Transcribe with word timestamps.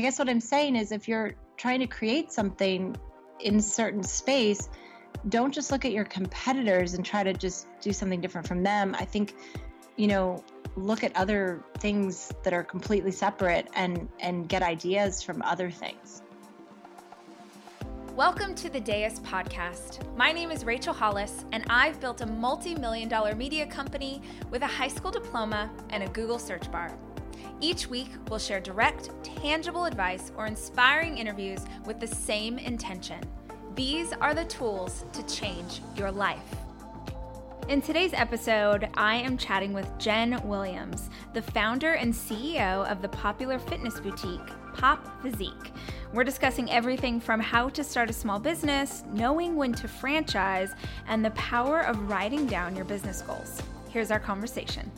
I 0.00 0.02
guess 0.02 0.18
what 0.18 0.30
I'm 0.30 0.40
saying 0.40 0.76
is 0.76 0.92
if 0.92 1.08
you're 1.08 1.34
trying 1.58 1.80
to 1.80 1.86
create 1.86 2.32
something 2.32 2.96
in 3.38 3.60
certain 3.60 4.02
space, 4.02 4.70
don't 5.28 5.52
just 5.52 5.70
look 5.70 5.84
at 5.84 5.92
your 5.92 6.06
competitors 6.06 6.94
and 6.94 7.04
try 7.04 7.22
to 7.22 7.34
just 7.34 7.66
do 7.82 7.92
something 7.92 8.18
different 8.18 8.48
from 8.48 8.62
them. 8.62 8.96
I 8.98 9.04
think, 9.04 9.34
you 9.96 10.06
know, 10.06 10.42
look 10.74 11.04
at 11.04 11.14
other 11.16 11.62
things 11.80 12.32
that 12.44 12.54
are 12.54 12.64
completely 12.64 13.12
separate 13.12 13.68
and 13.74 14.08
and 14.20 14.48
get 14.48 14.62
ideas 14.62 15.22
from 15.22 15.42
other 15.42 15.70
things. 15.70 16.22
Welcome 18.16 18.54
to 18.54 18.70
the 18.70 18.80
Dais 18.80 19.20
podcast. 19.20 20.00
My 20.16 20.32
name 20.32 20.50
is 20.50 20.64
Rachel 20.64 20.94
Hollis, 20.94 21.44
and 21.52 21.62
I've 21.68 22.00
built 22.00 22.22
a 22.22 22.26
multi 22.26 22.74
million 22.74 23.10
dollar 23.10 23.34
media 23.34 23.66
company 23.66 24.22
with 24.50 24.62
a 24.62 24.66
high 24.66 24.88
school 24.88 25.10
diploma 25.10 25.70
and 25.90 26.02
a 26.02 26.08
Google 26.08 26.38
search 26.38 26.72
bar. 26.72 26.90
Each 27.62 27.86
week, 27.86 28.08
we'll 28.28 28.38
share 28.38 28.58
direct, 28.58 29.10
tangible 29.22 29.84
advice 29.84 30.32
or 30.34 30.46
inspiring 30.46 31.18
interviews 31.18 31.60
with 31.84 32.00
the 32.00 32.06
same 32.06 32.58
intention. 32.58 33.20
These 33.74 34.14
are 34.14 34.32
the 34.32 34.46
tools 34.46 35.04
to 35.12 35.22
change 35.26 35.82
your 35.94 36.10
life. 36.10 36.56
In 37.68 37.82
today's 37.82 38.14
episode, 38.14 38.88
I 38.94 39.16
am 39.16 39.36
chatting 39.36 39.74
with 39.74 39.86
Jen 39.98 40.40
Williams, 40.48 41.10
the 41.34 41.42
founder 41.42 41.92
and 41.92 42.14
CEO 42.14 42.90
of 42.90 43.02
the 43.02 43.08
popular 43.08 43.58
fitness 43.58 44.00
boutique, 44.00 44.40
Pop 44.74 45.22
Physique. 45.22 45.72
We're 46.14 46.24
discussing 46.24 46.70
everything 46.70 47.20
from 47.20 47.40
how 47.40 47.68
to 47.68 47.84
start 47.84 48.08
a 48.08 48.14
small 48.14 48.40
business, 48.40 49.04
knowing 49.12 49.54
when 49.54 49.74
to 49.74 49.86
franchise, 49.86 50.72
and 51.06 51.22
the 51.22 51.30
power 51.32 51.80
of 51.82 52.08
writing 52.08 52.46
down 52.46 52.74
your 52.74 52.86
business 52.86 53.20
goals. 53.20 53.62
Here's 53.90 54.10
our 54.10 54.18
conversation. 54.18 54.90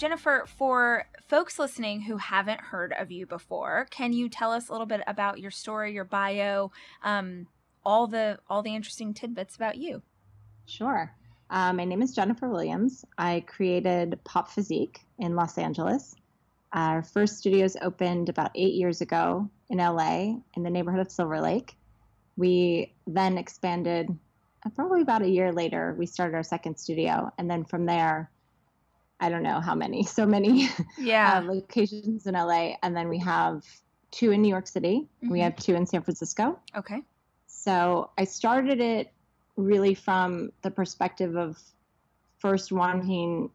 Jennifer, 0.00 0.46
for 0.56 1.04
folks 1.28 1.58
listening 1.58 2.00
who 2.00 2.16
haven't 2.16 2.58
heard 2.58 2.94
of 2.98 3.10
you 3.10 3.26
before, 3.26 3.86
can 3.90 4.14
you 4.14 4.30
tell 4.30 4.50
us 4.50 4.70
a 4.70 4.72
little 4.72 4.86
bit 4.86 5.02
about 5.06 5.40
your 5.40 5.50
story, 5.50 5.92
your 5.92 6.06
bio, 6.06 6.72
um, 7.02 7.46
all 7.84 8.06
the 8.06 8.38
all 8.48 8.62
the 8.62 8.74
interesting 8.74 9.12
tidbits 9.12 9.56
about 9.56 9.76
you? 9.76 10.00
Sure. 10.64 11.14
Uh, 11.50 11.74
my 11.74 11.84
name 11.84 12.00
is 12.00 12.14
Jennifer 12.14 12.48
Williams. 12.48 13.04
I 13.18 13.44
created 13.46 14.18
Pop 14.24 14.48
Physique 14.50 15.00
in 15.18 15.36
Los 15.36 15.58
Angeles. 15.58 16.14
Our 16.72 17.02
first 17.02 17.36
studios 17.36 17.76
opened 17.82 18.30
about 18.30 18.52
eight 18.54 18.72
years 18.72 19.02
ago 19.02 19.50
in 19.68 19.76
LA 19.76 20.36
in 20.54 20.62
the 20.62 20.70
neighborhood 20.70 21.02
of 21.02 21.12
Silver 21.12 21.42
Lake. 21.42 21.76
We 22.38 22.94
then 23.06 23.36
expanded 23.36 24.08
uh, 24.64 24.70
probably 24.70 25.02
about 25.02 25.20
a 25.20 25.28
year 25.28 25.52
later. 25.52 25.94
We 25.98 26.06
started 26.06 26.36
our 26.36 26.42
second 26.42 26.78
studio. 26.78 27.30
And 27.36 27.50
then 27.50 27.66
from 27.66 27.84
there, 27.84 28.30
I 29.20 29.28
don't 29.28 29.42
know 29.42 29.60
how 29.60 29.74
many, 29.74 30.02
so 30.18 30.26
many 30.26 30.68
yeah. 30.98 31.38
uh, 31.38 31.40
locations 31.42 32.26
in 32.26 32.34
LA. 32.34 32.74
And 32.82 32.96
then 32.96 33.08
we 33.08 33.18
have 33.18 33.62
two 34.10 34.32
in 34.32 34.42
New 34.42 34.48
York 34.48 34.66
City. 34.66 35.08
Mm-hmm. 35.22 35.32
We 35.32 35.40
have 35.40 35.56
two 35.56 35.74
in 35.74 35.86
San 35.86 36.02
Francisco. 36.02 36.58
Okay. 36.76 37.02
So 37.46 38.10
I 38.18 38.24
started 38.24 38.80
it 38.80 39.12
really 39.56 39.94
from 39.94 40.50
the 40.62 40.70
perspective 40.70 41.36
of 41.36 41.58
first 42.38 42.72
wanting 42.72 43.50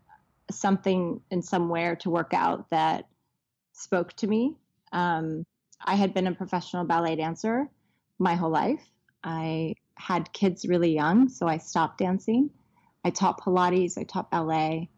something 0.52 1.19
in 1.31 1.41
somewhere 1.41 1.95
to 1.97 2.09
work 2.09 2.33
out 2.33 2.69
that 2.69 3.08
spoke 3.73 4.13
to 4.13 4.27
me. 4.27 4.55
Um, 4.91 5.43
I 5.83 5.95
had 5.95 6.13
been 6.13 6.27
a 6.27 6.33
professional 6.33 6.86
ballet 6.86 7.16
dancer 7.16 7.67
my 8.19 8.36
whole 8.36 8.52
life. 8.52 8.81
I 9.23 9.73
had 9.95 10.31
kids 10.33 10.66
really 10.66 10.93
young, 10.93 11.30
so 11.30 11.47
I 11.47 11.58
stopped 11.58 11.97
dancing. 11.97 12.49
I 13.03 13.09
taught 13.09 13.41
Pilates, 13.41 13.97
I 13.97 14.03
taught 14.03 14.31
ballet, 14.31 14.89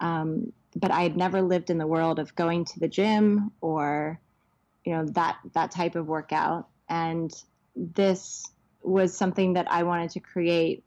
um, 0.00 0.52
but 0.76 0.90
I 0.90 1.02
had 1.02 1.16
never 1.16 1.42
lived 1.42 1.70
in 1.70 1.78
the 1.78 1.86
world 1.86 2.18
of 2.18 2.34
going 2.34 2.64
to 2.66 2.80
the 2.80 2.88
gym 2.88 3.52
or, 3.60 4.18
you 4.84 4.92
know, 4.92 5.06
that 5.06 5.38
that 5.54 5.70
type 5.70 5.94
of 5.94 6.06
workout. 6.06 6.68
And 6.88 7.32
this 7.76 8.50
was 8.82 9.16
something 9.16 9.54
that 9.54 9.70
I 9.70 9.84
wanted 9.84 10.10
to 10.10 10.20
create 10.20 10.84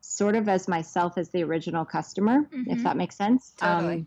sort 0.00 0.34
of 0.34 0.48
as 0.48 0.68
myself 0.68 1.16
as 1.16 1.30
the 1.30 1.42
original 1.44 1.84
customer, 1.84 2.42
mm-hmm. 2.42 2.70
if 2.70 2.82
that 2.82 2.96
makes 2.96 3.16
sense. 3.16 3.52
Totally. 3.56 3.94
Um, 3.94 4.06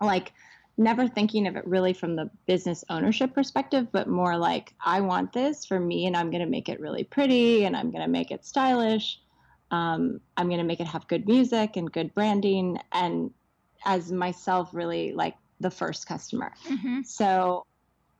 like 0.00 0.32
never 0.76 1.06
thinking 1.06 1.46
of 1.46 1.56
it 1.56 1.66
really 1.66 1.92
from 1.92 2.16
the 2.16 2.28
business 2.46 2.84
ownership 2.90 3.32
perspective, 3.32 3.88
but 3.92 4.08
more 4.08 4.36
like 4.36 4.74
I 4.84 5.00
want 5.00 5.32
this 5.32 5.64
for 5.64 5.78
me 5.78 6.06
and 6.06 6.16
I'm 6.16 6.30
going 6.30 6.42
to 6.42 6.50
make 6.50 6.68
it 6.68 6.80
really 6.80 7.04
pretty 7.04 7.64
and 7.64 7.76
I'm 7.76 7.90
going 7.90 8.02
to 8.02 8.10
make 8.10 8.30
it 8.30 8.44
stylish. 8.44 9.20
Um, 9.70 10.20
I'm 10.36 10.48
going 10.48 10.58
to 10.58 10.64
make 10.64 10.80
it 10.80 10.88
have 10.88 11.06
good 11.06 11.26
music 11.26 11.76
and 11.76 11.90
good 11.90 12.12
branding 12.12 12.78
and 12.92 13.30
as 13.84 14.10
myself 14.10 14.70
really 14.72 15.12
like 15.12 15.36
the 15.60 15.70
first 15.70 16.06
customer. 16.06 16.52
Mm-hmm. 16.68 17.02
So 17.02 17.66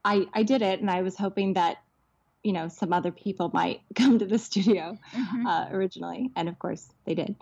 I 0.04 0.26
I 0.32 0.42
did 0.42 0.62
it 0.62 0.80
and 0.80 0.90
I 0.90 1.02
was 1.02 1.16
hoping 1.16 1.54
that 1.54 1.78
you 2.42 2.52
know 2.52 2.68
some 2.68 2.92
other 2.92 3.10
people 3.10 3.50
might 3.52 3.80
come 3.94 4.18
to 4.18 4.26
the 4.26 4.38
studio 4.38 4.98
mm-hmm. 5.12 5.46
uh, 5.46 5.68
originally, 5.70 6.30
and 6.36 6.48
of 6.48 6.58
course 6.58 6.86
they 7.04 7.14
did. 7.14 7.34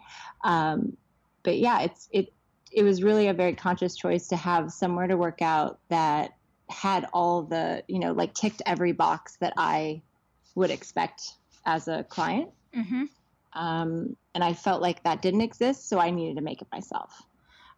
Um, 0.42 0.96
but 1.42 1.58
yeah, 1.58 1.82
it's 1.82 2.08
it 2.12 2.32
it 2.70 2.84
was 2.84 3.02
really 3.02 3.28
a 3.28 3.34
very 3.34 3.54
conscious 3.54 3.96
choice 3.96 4.28
to 4.28 4.36
have 4.36 4.72
somewhere 4.72 5.06
to 5.06 5.16
work 5.16 5.42
out 5.42 5.78
that 5.88 6.34
had 6.70 7.06
all 7.12 7.42
the 7.42 7.82
you 7.88 7.98
know 7.98 8.12
like 8.12 8.32
ticked 8.34 8.62
every 8.64 8.92
box 8.92 9.36
that 9.40 9.52
I 9.56 10.02
would 10.54 10.70
expect 10.70 11.34
as 11.66 11.88
a 11.88 12.04
client. 12.04 12.50
Mm-hmm. 12.74 13.04
Um, 13.54 14.16
and 14.34 14.42
I 14.42 14.54
felt 14.54 14.80
like 14.80 15.02
that 15.02 15.20
didn't 15.20 15.42
exist, 15.42 15.88
so 15.88 15.98
I 15.98 16.10
needed 16.10 16.36
to 16.36 16.42
make 16.42 16.62
it 16.62 16.68
myself. 16.72 17.22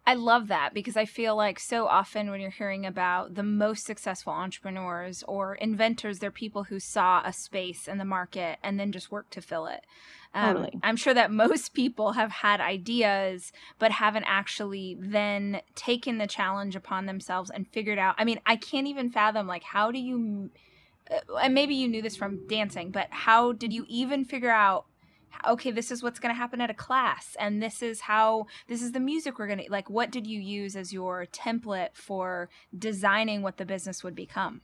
I 0.07 0.13
love 0.13 0.49
that 0.49 0.73
because 0.73 0.95
I 0.95 1.05
feel 1.05 1.35
like 1.35 1.59
so 1.59 1.87
often 1.87 2.29
when 2.29 2.39
you're 2.39 2.51
hearing 2.51 2.85
about 2.85 3.33
the 3.33 3.43
most 3.43 3.85
successful 3.85 4.33
entrepreneurs 4.33 5.23
or 5.27 5.55
inventors, 5.55 6.19
they're 6.19 6.29
people 6.29 6.65
who 6.65 6.79
saw 6.79 7.23
a 7.25 7.33
space 7.33 7.87
in 7.87 7.97
the 7.97 8.05
market 8.05 8.59
and 8.61 8.79
then 8.79 8.91
just 8.91 9.11
worked 9.11 9.33
to 9.33 9.41
fill 9.41 9.65
it. 9.65 9.83
Um, 10.35 10.55
totally. 10.55 10.79
I'm 10.83 10.95
sure 10.95 11.15
that 11.15 11.31
most 11.45 11.73
people 11.73 12.11
have 12.11 12.29
had 12.29 12.61
ideas, 12.61 13.51
but 13.79 13.91
haven't 13.91 14.25
actually 14.27 14.95
then 14.99 15.61
taken 15.73 16.19
the 16.19 16.27
challenge 16.27 16.75
upon 16.75 17.07
themselves 17.07 17.49
and 17.49 17.67
figured 17.67 17.97
out. 17.97 18.13
I 18.19 18.25
mean, 18.25 18.39
I 18.45 18.57
can't 18.57 18.87
even 18.87 19.09
fathom, 19.09 19.47
like, 19.47 19.63
how 19.63 19.91
do 19.91 19.97
you, 19.97 20.51
uh, 21.09 21.35
and 21.37 21.55
maybe 21.55 21.73
you 21.73 21.87
knew 21.87 22.03
this 22.03 22.15
from 22.15 22.45
dancing, 22.47 22.91
but 22.91 23.07
how 23.09 23.53
did 23.53 23.73
you 23.73 23.85
even 23.87 24.23
figure 24.23 24.51
out 24.51 24.85
okay 25.47 25.71
this 25.71 25.91
is 25.91 26.01
what's 26.03 26.19
going 26.19 26.33
to 26.33 26.37
happen 26.37 26.61
at 26.61 26.69
a 26.69 26.73
class 26.73 27.35
and 27.39 27.61
this 27.61 27.81
is 27.81 28.01
how 28.01 28.45
this 28.67 28.81
is 28.81 28.91
the 28.91 28.99
music 28.99 29.39
we're 29.39 29.47
going 29.47 29.59
to 29.59 29.65
like 29.69 29.89
what 29.89 30.11
did 30.11 30.27
you 30.27 30.39
use 30.39 30.75
as 30.75 30.93
your 30.93 31.25
template 31.27 31.89
for 31.93 32.49
designing 32.77 33.41
what 33.41 33.57
the 33.57 33.65
business 33.65 34.03
would 34.03 34.15
become? 34.15 34.61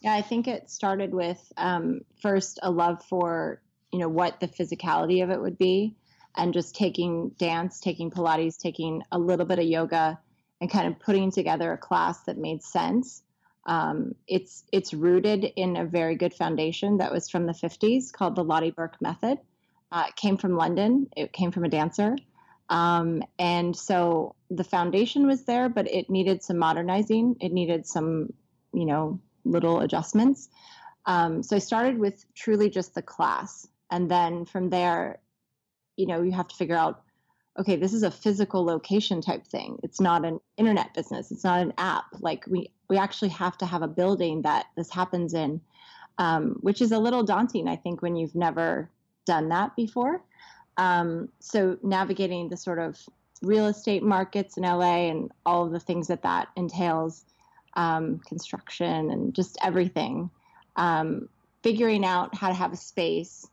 Yeah 0.00 0.14
i 0.14 0.22
think 0.22 0.48
it 0.48 0.70
started 0.70 1.14
with 1.14 1.52
um, 1.56 2.00
first 2.20 2.58
a 2.62 2.70
love 2.70 3.02
for 3.04 3.60
you 3.92 3.98
know 3.98 4.08
what 4.08 4.40
the 4.40 4.48
physicality 4.48 5.22
of 5.22 5.30
it 5.30 5.40
would 5.40 5.58
be 5.58 5.96
and 6.36 6.52
just 6.52 6.74
taking 6.74 7.30
dance 7.38 7.80
taking 7.80 8.10
pilates 8.10 8.58
taking 8.58 9.02
a 9.12 9.18
little 9.18 9.46
bit 9.46 9.58
of 9.58 9.64
yoga 9.64 10.18
and 10.62 10.70
kind 10.70 10.86
of 10.86 11.00
putting 11.00 11.32
together 11.32 11.72
a 11.72 11.76
class 11.76 12.22
that 12.22 12.38
made 12.38 12.62
sense. 12.62 13.24
Um, 13.66 14.14
it's 14.28 14.62
it's 14.72 14.94
rooted 14.94 15.44
in 15.56 15.76
a 15.76 15.84
very 15.84 16.14
good 16.14 16.32
foundation 16.32 16.98
that 16.98 17.12
was 17.12 17.28
from 17.28 17.46
the 17.46 17.52
50s 17.52 18.12
called 18.12 18.36
the 18.36 18.44
Lotte 18.44 18.74
Berk 18.74 19.02
method 19.02 19.38
uh, 19.92 20.06
came 20.16 20.36
from 20.36 20.56
London. 20.56 21.08
It 21.16 21.32
came 21.32 21.52
from 21.52 21.64
a 21.64 21.68
dancer. 21.68 22.16
Um, 22.68 23.22
and 23.38 23.76
so 23.76 24.34
the 24.50 24.64
foundation 24.64 25.26
was 25.26 25.44
there, 25.44 25.68
but 25.68 25.88
it 25.90 26.08
needed 26.08 26.42
some 26.42 26.58
modernizing. 26.58 27.36
It 27.40 27.52
needed 27.52 27.86
some, 27.86 28.32
you 28.72 28.86
know, 28.86 29.20
little 29.44 29.80
adjustments. 29.80 30.48
Um, 31.04 31.42
so 31.42 31.56
I 31.56 31.58
started 31.58 31.98
with 31.98 32.24
truly 32.34 32.70
just 32.70 32.94
the 32.94 33.02
class. 33.02 33.68
And 33.90 34.10
then 34.10 34.46
from 34.46 34.70
there, 34.70 35.20
you 35.96 36.06
know, 36.06 36.22
you 36.22 36.32
have 36.32 36.48
to 36.48 36.56
figure 36.56 36.76
out 36.76 37.02
okay, 37.58 37.76
this 37.76 37.92
is 37.92 38.02
a 38.02 38.10
physical 38.10 38.64
location 38.64 39.20
type 39.20 39.46
thing. 39.46 39.78
It's 39.82 40.00
not 40.00 40.24
an 40.24 40.40
internet 40.56 40.94
business. 40.94 41.30
It's 41.30 41.44
not 41.44 41.60
an 41.60 41.74
app. 41.76 42.06
Like 42.18 42.44
we 42.46 42.72
we 42.88 42.96
actually 42.96 43.28
have 43.30 43.58
to 43.58 43.66
have 43.66 43.82
a 43.82 43.88
building 43.88 44.42
that 44.42 44.66
this 44.74 44.90
happens 44.90 45.34
in, 45.34 45.60
um, 46.16 46.56
which 46.60 46.80
is 46.80 46.92
a 46.92 46.98
little 46.98 47.22
daunting, 47.22 47.68
I 47.68 47.76
think, 47.76 48.00
when 48.00 48.16
you've 48.16 48.34
never 48.34 48.90
done 49.24 49.48
that 49.50 49.74
before. 49.76 50.22
Um, 50.76 51.28
so 51.38 51.76
navigating 51.82 52.48
the 52.48 52.56
sort 52.56 52.78
of 52.78 52.98
real 53.42 53.66
estate 53.66 54.02
markets 54.02 54.56
in 54.56 54.62
LA 54.62 55.10
and 55.10 55.30
all 55.44 55.66
of 55.66 55.72
the 55.72 55.80
things 55.80 56.08
that 56.08 56.22
that 56.22 56.48
entails, 56.56 57.24
um, 57.74 58.20
construction 58.26 59.10
and 59.10 59.34
just 59.34 59.58
everything. 59.62 60.30
Um, 60.76 61.28
figuring 61.62 62.04
out 62.04 62.34
how 62.34 62.48
to 62.48 62.54
have 62.54 62.72
a 62.72 62.76
space. 62.76 63.46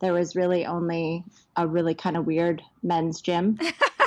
There 0.00 0.12
was 0.12 0.36
really 0.36 0.66
only 0.66 1.24
a 1.56 1.66
really 1.66 1.94
kind 1.94 2.16
of 2.16 2.26
weird 2.26 2.62
men's 2.82 3.20
gym. 3.20 3.58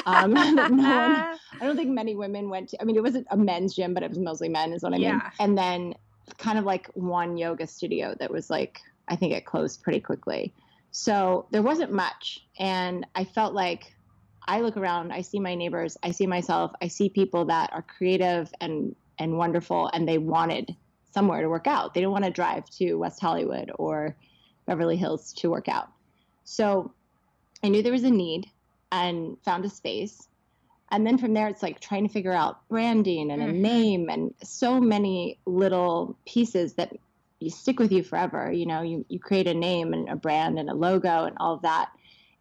Um, 0.06 0.34
no 0.56 0.64
one, 0.64 0.80
I 0.80 1.38
don't 1.62 1.76
think 1.76 1.90
many 1.90 2.16
women 2.16 2.50
went 2.50 2.70
to. 2.70 2.82
I 2.82 2.86
mean, 2.86 2.96
it 2.96 3.04
wasn't 3.04 3.28
a 3.32 3.38
men's 3.38 3.76
gym, 3.76 3.94
but 3.94 4.04
it 4.04 4.10
was 4.10 4.20
mostly 4.20 4.50
men, 4.50 4.74
is 4.74 4.84
what 4.84 4.94
I 4.94 4.98
mean. 4.98 5.08
Yeah. 5.08 5.30
And 5.40 5.58
then 5.58 5.96
kind 6.38 6.60
of 6.60 6.66
like 6.66 6.90
one 6.94 7.38
yoga 7.38 7.66
studio 7.68 8.16
that 8.20 8.32
was 8.32 8.50
like, 8.50 8.82
I 9.08 9.16
think 9.16 9.34
it 9.34 9.46
closed 9.46 9.82
pretty 9.82 10.00
quickly. 10.00 10.54
So 10.92 11.48
there 11.52 11.62
wasn't 11.62 11.92
much. 11.92 12.46
And 12.58 13.06
I 13.16 13.24
felt 13.24 13.54
like 13.54 13.96
I 14.48 14.62
look 14.62 14.78
around, 14.78 15.12
I 15.12 15.22
see 15.22 15.40
my 15.40 15.56
neighbors, 15.56 15.98
I 16.02 16.12
see 16.12 16.26
myself, 16.26 16.72
I 16.82 16.88
see 16.88 17.10
people 17.10 17.46
that 17.46 17.72
are 17.72 17.84
creative 17.84 18.52
and 18.60 18.96
and 19.20 19.38
wonderful 19.38 19.90
and 19.94 20.08
they 20.08 20.18
wanted 20.18 20.76
somewhere 21.12 21.42
to 21.42 21.50
work 21.50 21.68
out. 21.68 21.94
They 21.94 22.02
don't 22.02 22.12
want 22.12 22.26
to 22.26 22.32
drive 22.32 22.70
to 22.78 22.96
West 22.96 23.20
Hollywood 23.20 23.72
or 23.78 24.16
Beverly 24.66 24.96
Hills 24.96 25.34
to 25.34 25.50
work 25.50 25.68
out. 25.68 25.90
So 26.44 26.94
I 27.64 27.70
knew 27.70 27.84
there 27.84 27.92
was 27.92 28.04
a 28.04 28.12
need 28.12 28.48
and 28.92 29.38
found 29.44 29.66
a 29.66 29.70
space. 29.70 30.28
And 30.92 31.06
then 31.06 31.18
from 31.18 31.34
there, 31.34 31.48
it's 31.48 31.62
like 31.62 31.80
trying 31.80 32.08
to 32.08 32.14
figure 32.14 32.34
out 32.34 32.68
branding 32.70 33.32
and 33.32 33.42
a 33.42 33.48
mm-hmm. 33.48 33.62
name 33.62 34.10
and 34.10 34.34
so 34.42 34.80
many 34.80 35.40
little 35.46 36.18
pieces 36.26 36.74
that 36.74 36.94
you 37.40 37.50
stick 37.50 37.80
with 37.80 37.92
you 37.92 38.04
forever. 38.04 38.52
You 38.52 38.66
know, 38.66 38.82
you, 38.82 39.06
you 39.10 39.20
create 39.20 39.48
a 39.48 39.54
name 39.54 39.94
and 39.94 40.10
a 40.10 40.16
brand 40.16 40.60
and 40.60 40.70
a 40.70 40.74
logo 40.74 41.26
and 41.26 41.38
all 41.40 41.56
of 41.56 41.62
that. 41.62 41.90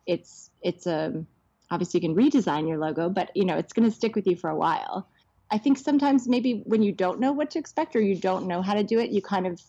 It's, 0.06 0.50
it's 0.62 0.86
a, 0.86 1.24
obviously 1.70 2.00
you 2.00 2.08
can 2.08 2.16
redesign 2.16 2.68
your 2.68 2.78
logo, 2.78 3.08
but 3.08 3.30
you 3.36 3.44
know, 3.44 3.56
it's 3.56 3.72
going 3.72 3.88
to 3.88 3.94
stick 3.94 4.16
with 4.16 4.26
you 4.26 4.36
for 4.36 4.50
a 4.50 4.56
while. 4.56 5.08
I 5.50 5.58
think 5.58 5.78
sometimes 5.78 6.28
maybe 6.28 6.62
when 6.66 6.82
you 6.82 6.92
don't 6.92 7.20
know 7.20 7.32
what 7.32 7.50
to 7.52 7.58
expect 7.58 7.96
or 7.96 8.00
you 8.00 8.16
don't 8.16 8.46
know 8.46 8.60
how 8.60 8.74
to 8.74 8.82
do 8.82 8.98
it, 8.98 9.10
you 9.10 9.22
kind 9.22 9.46
of, 9.46 9.60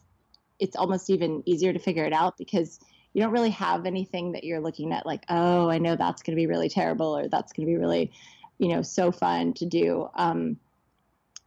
it's 0.59 0.75
almost 0.75 1.09
even 1.09 1.43
easier 1.45 1.71
to 1.71 1.79
figure 1.79 2.05
it 2.05 2.13
out 2.13 2.37
because 2.37 2.79
you 3.13 3.21
don't 3.21 3.31
really 3.31 3.51
have 3.51 3.85
anything 3.85 4.33
that 4.33 4.43
you're 4.43 4.59
looking 4.59 4.91
at 4.91 5.05
like, 5.05 5.23
oh, 5.29 5.69
I 5.69 5.77
know 5.77 5.95
that's 5.95 6.21
going 6.21 6.35
to 6.35 6.41
be 6.41 6.47
really 6.47 6.69
terrible 6.69 7.17
or 7.17 7.27
that's 7.27 7.53
going 7.53 7.65
to 7.65 7.71
be 7.71 7.77
really, 7.77 8.11
you 8.57 8.67
know, 8.69 8.81
so 8.81 9.11
fun 9.11 9.53
to 9.53 9.65
do. 9.65 10.09
Um, 10.15 10.57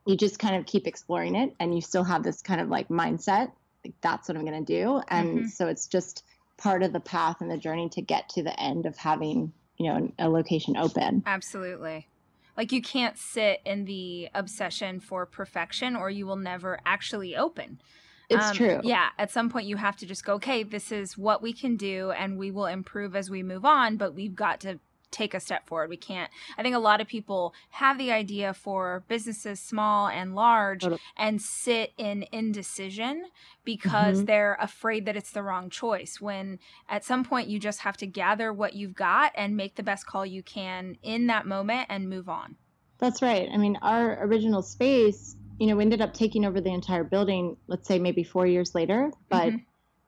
you 0.07 0.17
just 0.17 0.39
kind 0.39 0.57
of 0.57 0.67
keep 0.67 0.87
exploring 0.87 1.35
it 1.37 1.55
and 1.61 1.75
you 1.75 1.81
still 1.81 2.05
have 2.05 2.23
this 2.23 2.43
kind 2.43 2.61
of 2.61 2.69
like 2.69 2.89
mindset, 2.89 3.53
like 3.85 3.95
that's 4.01 4.29
what 4.29 4.37
I'm 4.37 4.45
going 4.45 4.65
to 4.65 4.83
do. 4.83 5.03
And 5.09 5.29
mm-hmm. 5.29 5.47
so 5.49 5.67
it's 5.69 5.87
just 5.87 6.25
part 6.57 6.83
of 6.83 6.93
the 6.93 7.01
path 7.01 7.41
and 7.41 7.51
the 7.51 7.59
journey 7.59 7.89
to 7.91 8.03
get 8.03 8.29
to 8.31 8.43
the 8.43 8.59
end 8.61 8.87
of 8.87 8.97
having, 8.97 9.53
you 9.79 9.93
know, 9.93 10.13
a 10.19 10.29
location 10.29 10.77
open. 10.77 11.23
Absolutely. 11.27 12.09
Like 12.57 12.71
you 12.73 12.83
can't 12.83 13.17
sit 13.17 13.61
in 13.65 13.87
the 13.87 14.29
obsession 14.35 15.01
for 15.01 15.27
perfection 15.27 15.97
or 15.97 16.11
you 16.11 16.27
will 16.27 16.37
never 16.37 16.79
actually 16.85 17.37
open. 17.37 17.81
It's 18.29 18.47
um, 18.47 18.55
true. 18.55 18.81
Yeah. 18.85 19.09
At 19.19 19.31
some 19.31 19.51
point, 19.51 19.67
you 19.67 19.77
have 19.77 19.97
to 19.97 20.07
just 20.07 20.25
go, 20.25 20.35
okay, 20.35 20.63
this 20.63 20.93
is 20.93 21.19
what 21.19 21.43
we 21.43 21.53
can 21.53 21.77
do, 21.77 22.13
and 22.13 22.39
we 22.39 22.51
will 22.51 22.67
improve 22.67 23.15
as 23.15 23.29
we 23.29 23.43
move 23.43 23.65
on, 23.65 23.97
but 23.97 24.15
we've 24.15 24.35
got 24.35 24.61
to 24.61 24.79
take 25.13 25.35
a 25.35 25.41
step 25.41 25.67
forward. 25.67 25.91
We 25.91 25.97
can't. 25.97 26.31
I 26.57 26.63
think 26.63 26.75
a 26.75 26.81
lot 26.81 27.01
of 27.01 27.07
people 27.07 27.55
have 27.71 27.99
the 27.99 28.11
idea 28.11 28.55
for 28.55 29.05
businesses, 29.09 29.61
small 29.61 30.09
and 30.09 30.35
large, 30.35 30.85
and 31.17 31.41
sit 31.41 31.93
in 31.97 32.25
indecision 32.33 33.27
because 33.65 34.19
mm-hmm. 34.19 34.27
they're 34.27 34.57
afraid 34.61 35.07
that 35.07 35.17
it's 35.17 35.31
the 35.31 35.43
wrong 35.43 35.71
choice. 35.71 36.21
When 36.21 36.59
at 36.89 37.05
some 37.05 37.25
point 37.25 37.49
you 37.49 37.59
just 37.59 37.81
have 37.81 37.97
to 37.99 38.07
gather 38.07 38.53
what 38.53 38.75
you've 38.75 38.95
got 38.95 39.33
and 39.35 39.57
make 39.57 39.77
the 39.77 39.83
best 39.83 40.07
call 40.07 40.27
you 40.27 40.43
can 40.43 40.97
in 41.03 41.27
that 41.29 41.47
moment 41.47 41.87
and 41.89 42.09
move 42.09 42.29
on. 42.29 42.57
That's 42.99 43.23
right. 43.23 43.49
I 43.53 43.57
mean, 43.57 43.79
our 43.83 44.25
original 44.25 44.63
space 44.63 45.37
you 45.63 45.69
know, 45.69 45.77
we 45.77 45.85
ended 45.85 46.01
up 46.01 46.13
taking 46.13 46.45
over 46.45 46.61
the 46.61 46.73
entire 46.73 47.05
building, 47.05 47.57
let's 47.69 47.87
say 47.87 47.97
maybe 47.97 48.25
four 48.25 48.47
years 48.47 48.75
later. 48.75 49.13
But 49.29 49.51
mm-hmm. 49.51 49.59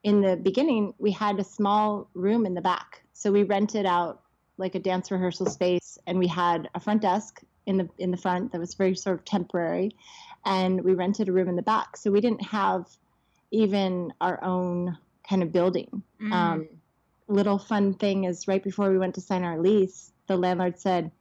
in 0.03 0.19
the 0.19 0.35
beginning, 0.35 0.93
we 0.97 1.11
had 1.11 1.39
a 1.39 1.45
small 1.45 2.09
room 2.13 2.45
in 2.45 2.53
the 2.53 2.61
back. 2.61 3.03
So 3.13 3.31
we 3.31 3.43
rented 3.43 3.85
out 3.85 4.23
like 4.57 4.75
a 4.75 4.79
dance 4.79 5.11
rehearsal 5.11 5.45
space 5.45 5.97
and 6.07 6.17
we 6.17 6.27
had 6.27 6.69
a 6.75 6.79
front 6.79 7.01
desk 7.01 7.41
in 7.65 7.77
the 7.77 7.89
in 7.97 8.11
the 8.11 8.17
front 8.17 8.51
that 8.51 8.59
was 8.59 8.73
very 8.73 8.95
sort 8.95 9.17
of 9.17 9.25
temporary 9.25 9.95
and 10.45 10.83
we 10.83 10.93
rented 10.93 11.29
a 11.29 11.31
room 11.31 11.49
in 11.49 11.55
the 11.55 11.61
back 11.61 11.97
so 11.97 12.11
we 12.11 12.21
didn't 12.21 12.43
have 12.43 12.85
even 13.51 14.13
our 14.21 14.43
own 14.43 14.97
kind 15.27 15.41
of 15.41 15.51
building 15.51 16.03
mm. 16.21 16.31
um, 16.31 16.67
little 17.27 17.57
fun 17.57 17.93
thing 17.93 18.25
is 18.25 18.47
right 18.47 18.63
before 18.63 18.89
we 18.91 18.97
went 18.97 19.15
to 19.15 19.21
sign 19.21 19.43
our 19.43 19.59
lease 19.59 20.11
the 20.27 20.37
landlord 20.37 20.79
said 20.79 21.11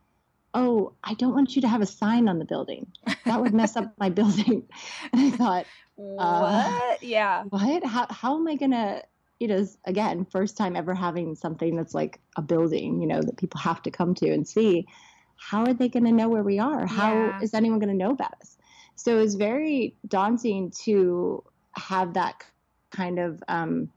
oh, 0.54 0.92
I 1.02 1.14
don't 1.14 1.34
want 1.34 1.56
you 1.56 1.62
to 1.62 1.69
have 1.69 1.82
a 1.82 1.86
sign 1.86 2.28
on 2.28 2.38
the 2.38 2.44
building. 2.44 2.86
That 3.25 3.40
would 3.40 3.52
mess 3.52 3.76
up 3.76 3.92
my 3.98 4.08
building. 4.20 4.69
And 5.12 5.20
I 5.20 5.31
thought, 5.31 5.66
uh, 5.98 6.40
what? 6.40 7.02
Yeah. 7.02 7.44
What? 7.48 7.84
How, 7.84 8.06
how 8.08 8.36
am 8.36 8.46
I 8.48 8.56
to, 8.70 9.02
it 9.40 9.50
is, 9.50 9.76
again, 9.84 10.25
first 10.25 10.56
time 10.56 10.76
ever 10.76 10.94
having 10.94 11.34
something 11.34 11.76
that's 11.76 11.94
like 11.94 12.20
a 12.36 12.42
building, 12.42 13.00
you 13.00 13.06
know, 13.06 13.20
that 13.20 13.36
people 13.36 13.60
have 13.60 13.82
to 13.82 13.90
come 13.90 14.14
to 14.14 14.31
and 14.31 14.46
see. 14.46 14.86
How 15.36 15.64
are 15.64 15.75
they 15.75 15.88
going 15.88 16.04
to 16.04 16.12
know 16.12 16.28
where 16.28 16.42
we 16.42 16.58
are? 16.58 16.86
How 16.86 17.12
yeah. 17.12 17.40
is 17.40 17.54
anyone 17.54 17.78
going 17.78 17.90
to 17.90 18.04
know 18.04 18.12
about 18.12 18.34
us? 18.40 18.56
So 18.94 19.19
it 19.19 19.20
was 19.20 19.34
very 19.34 19.96
daunting 20.06 20.70
to 20.84 21.42
have 21.72 22.14
that 22.14 22.44
kind 22.90 23.19
of, 23.19 23.42
um, 23.48 23.90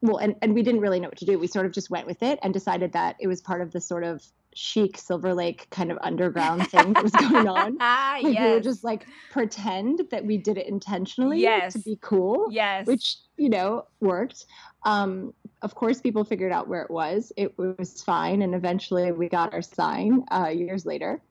well, 0.00 0.18
and, 0.18 0.36
and 0.40 0.54
we 0.54 0.62
didn't 0.62 0.80
really 0.80 1.00
know 1.00 1.08
what 1.08 1.18
to 1.18 1.26
do. 1.26 1.38
We 1.38 1.48
sort 1.48 1.66
of 1.66 1.72
just 1.72 1.90
went 1.90 2.06
with 2.06 2.22
it 2.22 2.38
and 2.42 2.54
decided 2.54 2.92
that 2.92 3.16
it 3.18 3.26
was 3.26 3.40
part 3.40 3.60
of 3.60 3.72
the 3.72 3.80
sort 3.80 4.04
of 4.04 4.24
chic 4.58 4.98
Silver 4.98 5.34
Lake 5.34 5.68
kind 5.70 5.92
of 5.92 5.98
underground 6.02 6.68
thing 6.70 6.92
that 6.92 7.02
was 7.04 7.12
going 7.12 7.46
on. 7.46 7.76
ah, 7.80 8.18
like 8.22 8.34
yes. 8.34 8.42
we 8.42 8.54
would 8.54 8.62
just 8.64 8.82
like 8.82 9.06
pretend 9.30 10.02
that 10.10 10.24
we 10.24 10.36
did 10.36 10.58
it 10.58 10.66
intentionally 10.66 11.40
yes. 11.40 11.74
to 11.74 11.78
be 11.78 11.96
cool. 12.00 12.48
Yes. 12.50 12.86
Which, 12.86 13.18
you 13.36 13.48
know, 13.48 13.86
worked. 14.00 14.46
Um, 14.82 15.32
of 15.62 15.76
course, 15.76 16.00
people 16.00 16.24
figured 16.24 16.50
out 16.50 16.66
where 16.66 16.82
it 16.82 16.90
was. 16.90 17.32
It 17.36 17.56
was 17.56 18.02
fine. 18.02 18.42
And 18.42 18.52
eventually 18.54 19.12
we 19.12 19.28
got 19.28 19.54
our 19.54 19.62
sign 19.62 20.24
uh, 20.32 20.48
years 20.48 20.84
later. 20.84 21.22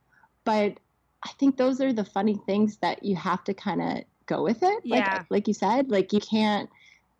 But 0.46 0.80
I 1.24 1.30
think 1.38 1.58
those 1.58 1.82
are 1.82 1.92
the 1.92 2.06
funny 2.06 2.40
things 2.46 2.78
that 2.78 3.04
you 3.04 3.18
have 3.18 3.44
to 3.46 3.54
kind 3.54 3.82
of 3.82 4.04
go 4.26 4.42
with 4.42 4.64
it. 4.64 4.86
Like, 4.86 5.04
yeah. 5.04 5.24
like 5.30 5.50
you 5.50 5.54
said, 5.54 5.90
like 5.90 6.14
you 6.14 6.22
can't, 6.22 6.70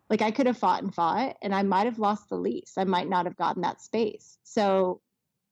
like 0.08 0.22
I 0.22 0.30
could 0.30 0.46
have 0.46 0.56
fought 0.56 0.82
and 0.82 0.94
fought 0.94 1.36
and 1.42 1.54
I 1.54 1.62
might 1.64 1.84
have 1.84 1.98
lost 1.98 2.30
the 2.30 2.36
lease. 2.36 2.78
I 2.78 2.84
might 2.84 3.10
not 3.10 3.26
have 3.26 3.36
gotten 3.36 3.60
that 3.60 3.82
space. 3.82 4.38
So 4.42 5.02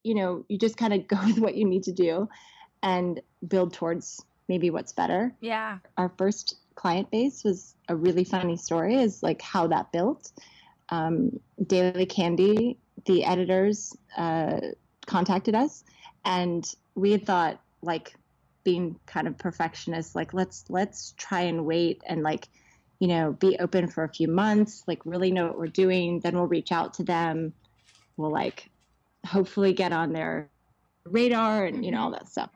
you 0.07 0.15
know, 0.15 0.45
you 0.49 0.57
just 0.57 0.77
kind 0.77 0.95
of 0.95 1.09
go 1.09 1.19
with 1.27 1.39
what 1.39 1.57
you 1.57 1.67
need 1.67 1.83
to 1.85 1.93
do 1.93 2.29
and 2.83 3.21
build 3.47 3.75
towards 3.75 4.25
maybe 4.49 4.71
what's 4.71 4.93
better. 4.93 5.35
Yeah. 5.41 5.79
Our 5.97 6.13
first 6.17 6.57
client 6.77 7.11
base 7.11 7.43
was 7.43 7.75
a 7.89 7.97
really 7.97 8.23
funny 8.23 8.57
story, 8.57 8.95
is 8.97 9.23
like 9.23 9.43
how 9.43 9.67
that 9.69 9.91
built. 9.91 10.31
Um, 10.89 11.41
Daily 11.67 12.07
Candy, 12.07 12.79
the 13.07 13.25
editors, 13.25 13.97
uh, 14.17 14.61
contacted 15.07 15.57
us, 15.57 15.83
and 16.25 16.65
we 16.95 17.11
had 17.11 17.27
thought, 17.27 17.61
like, 17.83 18.15
being 18.63 18.99
kind 19.07 19.29
of 19.29 19.39
perfectionist, 19.39 20.17
like 20.17 20.35
let's 20.35 20.65
let's 20.69 21.15
try 21.17 21.43
and 21.43 21.65
wait 21.65 22.03
and 22.05 22.23
like, 22.23 22.49
you 22.99 23.07
know, 23.07 23.33
be 23.33 23.57
open 23.61 23.87
for 23.87 24.03
a 24.03 24.09
few 24.09 24.27
months, 24.27 24.83
like 24.89 25.01
really 25.05 25.31
know 25.31 25.47
what 25.47 25.59
we're 25.59 25.69
doing. 25.69 26.19
Then 26.19 26.35
we'll 26.35 26.49
reach 26.49 26.73
out 26.73 26.95
to 26.95 27.05
them. 27.05 27.53
We'll 28.17 28.33
like 28.33 28.69
hopefully 29.27 29.73
get 29.73 29.93
on 29.93 30.13
their 30.13 30.49
radar 31.05 31.67
and 31.67 31.85
you 31.85 31.91
know 31.91 32.01
all 32.01 32.11
that 32.11 32.29
stuff. 32.29 32.51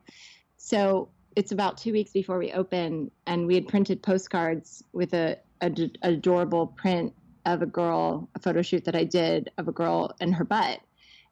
So 0.57 1.09
it's 1.37 1.53
about 1.53 1.79
two 1.79 1.93
weeks 1.93 2.13
before 2.13 2.39
we 2.39 2.53
open, 2.53 3.11
and 3.27 3.47
we 3.47 3.55
had 3.55 3.69
printed 3.69 4.03
postcards 4.03 4.83
with 4.93 5.15
a, 5.15 5.39
a, 5.61 5.71
a 6.03 6.09
adorable 6.11 6.67
print 6.67 7.15
of 7.47 7.63
a 7.63 7.67
girl, 7.67 8.29
a 8.35 8.39
photo 8.39 8.63
shoot 8.63 8.85
that 8.85 8.97
I 8.97 9.05
did 9.05 9.51
of 9.57 9.69
a 9.69 9.73
girl 9.73 10.15
and 10.21 10.35
her 10.35 10.45
butt, 10.45 10.81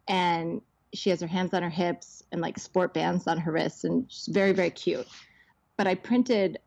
and 0.06 0.62
she 0.94 1.10
has 1.10 1.20
her 1.20 1.26
hands 1.26 1.52
on 1.52 1.62
her 1.62 1.68
hips 1.70 2.22
and 2.32 2.40
like 2.40 2.58
sport 2.58 2.94
bands 2.94 3.26
on 3.26 3.38
her 3.38 3.52
wrists, 3.52 3.84
and 3.84 4.06
she's 4.08 4.28
very 4.32 4.52
very 4.52 4.70
cute. 4.70 5.06
But 5.76 5.86
I 5.86 5.94
printed 5.94 6.58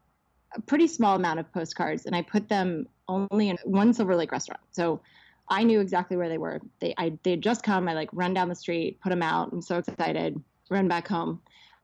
a 0.56 0.62
pretty 0.62 0.88
small 0.88 1.16
amount 1.16 1.40
of 1.40 1.52
postcards, 1.54 2.06
and 2.06 2.16
I 2.16 2.22
put 2.22 2.50
them 2.50 2.88
only 3.08 3.50
in 3.50 3.58
one 3.64 3.94
Silver 3.94 4.16
Lake 4.16 4.32
restaurant. 4.32 4.62
So 4.72 5.02
I 5.52 5.64
knew 5.64 5.82
exactly 5.82 6.16
where 6.16 6.30
they 6.30 6.38
were. 6.38 6.62
They 6.80 6.96
I 6.98 7.12
they 7.24 7.32
had 7.32 7.42
just 7.42 7.62
come. 7.62 7.88
I 7.90 7.94
like 7.94 8.10
run 8.14 8.34
down 8.34 8.48
the 8.48 8.56
street, 8.56 9.00
put 9.02 9.10
them 9.10 9.22
out. 9.22 9.52
I'm 9.52 9.62
so 9.62 9.78
excited. 9.78 10.42
Run 10.70 10.88
back 10.88 11.08
home. 11.08 11.42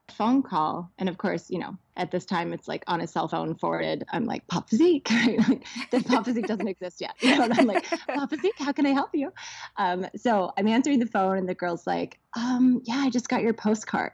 Phone 0.09 0.41
call, 0.41 0.89
and 0.99 1.09
of 1.09 1.17
course, 1.17 1.49
you 1.49 1.59
know, 1.59 1.77
at 1.97 2.09
this 2.09 2.23
time 2.23 2.53
it's 2.53 2.69
like 2.69 2.85
on 2.87 3.01
a 3.01 3.07
cell 3.07 3.27
phone 3.27 3.55
forwarded. 3.55 4.05
I'm 4.09 4.23
like 4.23 4.47
Pop 4.47 4.69
Physique. 4.69 5.09
Right? 5.11 5.61
the 5.91 6.01
Pop 6.01 6.23
Physique 6.23 6.47
doesn't 6.47 6.67
exist 6.67 7.01
yet. 7.01 7.13
You 7.19 7.35
know, 7.35 7.43
and 7.43 7.59
I'm 7.59 7.65
like 7.67 7.85
Pop 8.07 8.29
Physique. 8.29 8.53
How 8.57 8.71
can 8.71 8.85
I 8.85 8.91
help 8.91 9.09
you? 9.13 9.33
Um, 9.75 10.07
so 10.15 10.53
I'm 10.57 10.69
answering 10.69 10.99
the 10.99 11.05
phone, 11.05 11.37
and 11.37 11.49
the 11.49 11.55
girl's 11.55 11.85
like, 11.85 12.19
um, 12.37 12.81
Yeah, 12.85 12.99
I 12.99 13.09
just 13.09 13.27
got 13.27 13.41
your 13.41 13.53
postcard. 13.53 14.13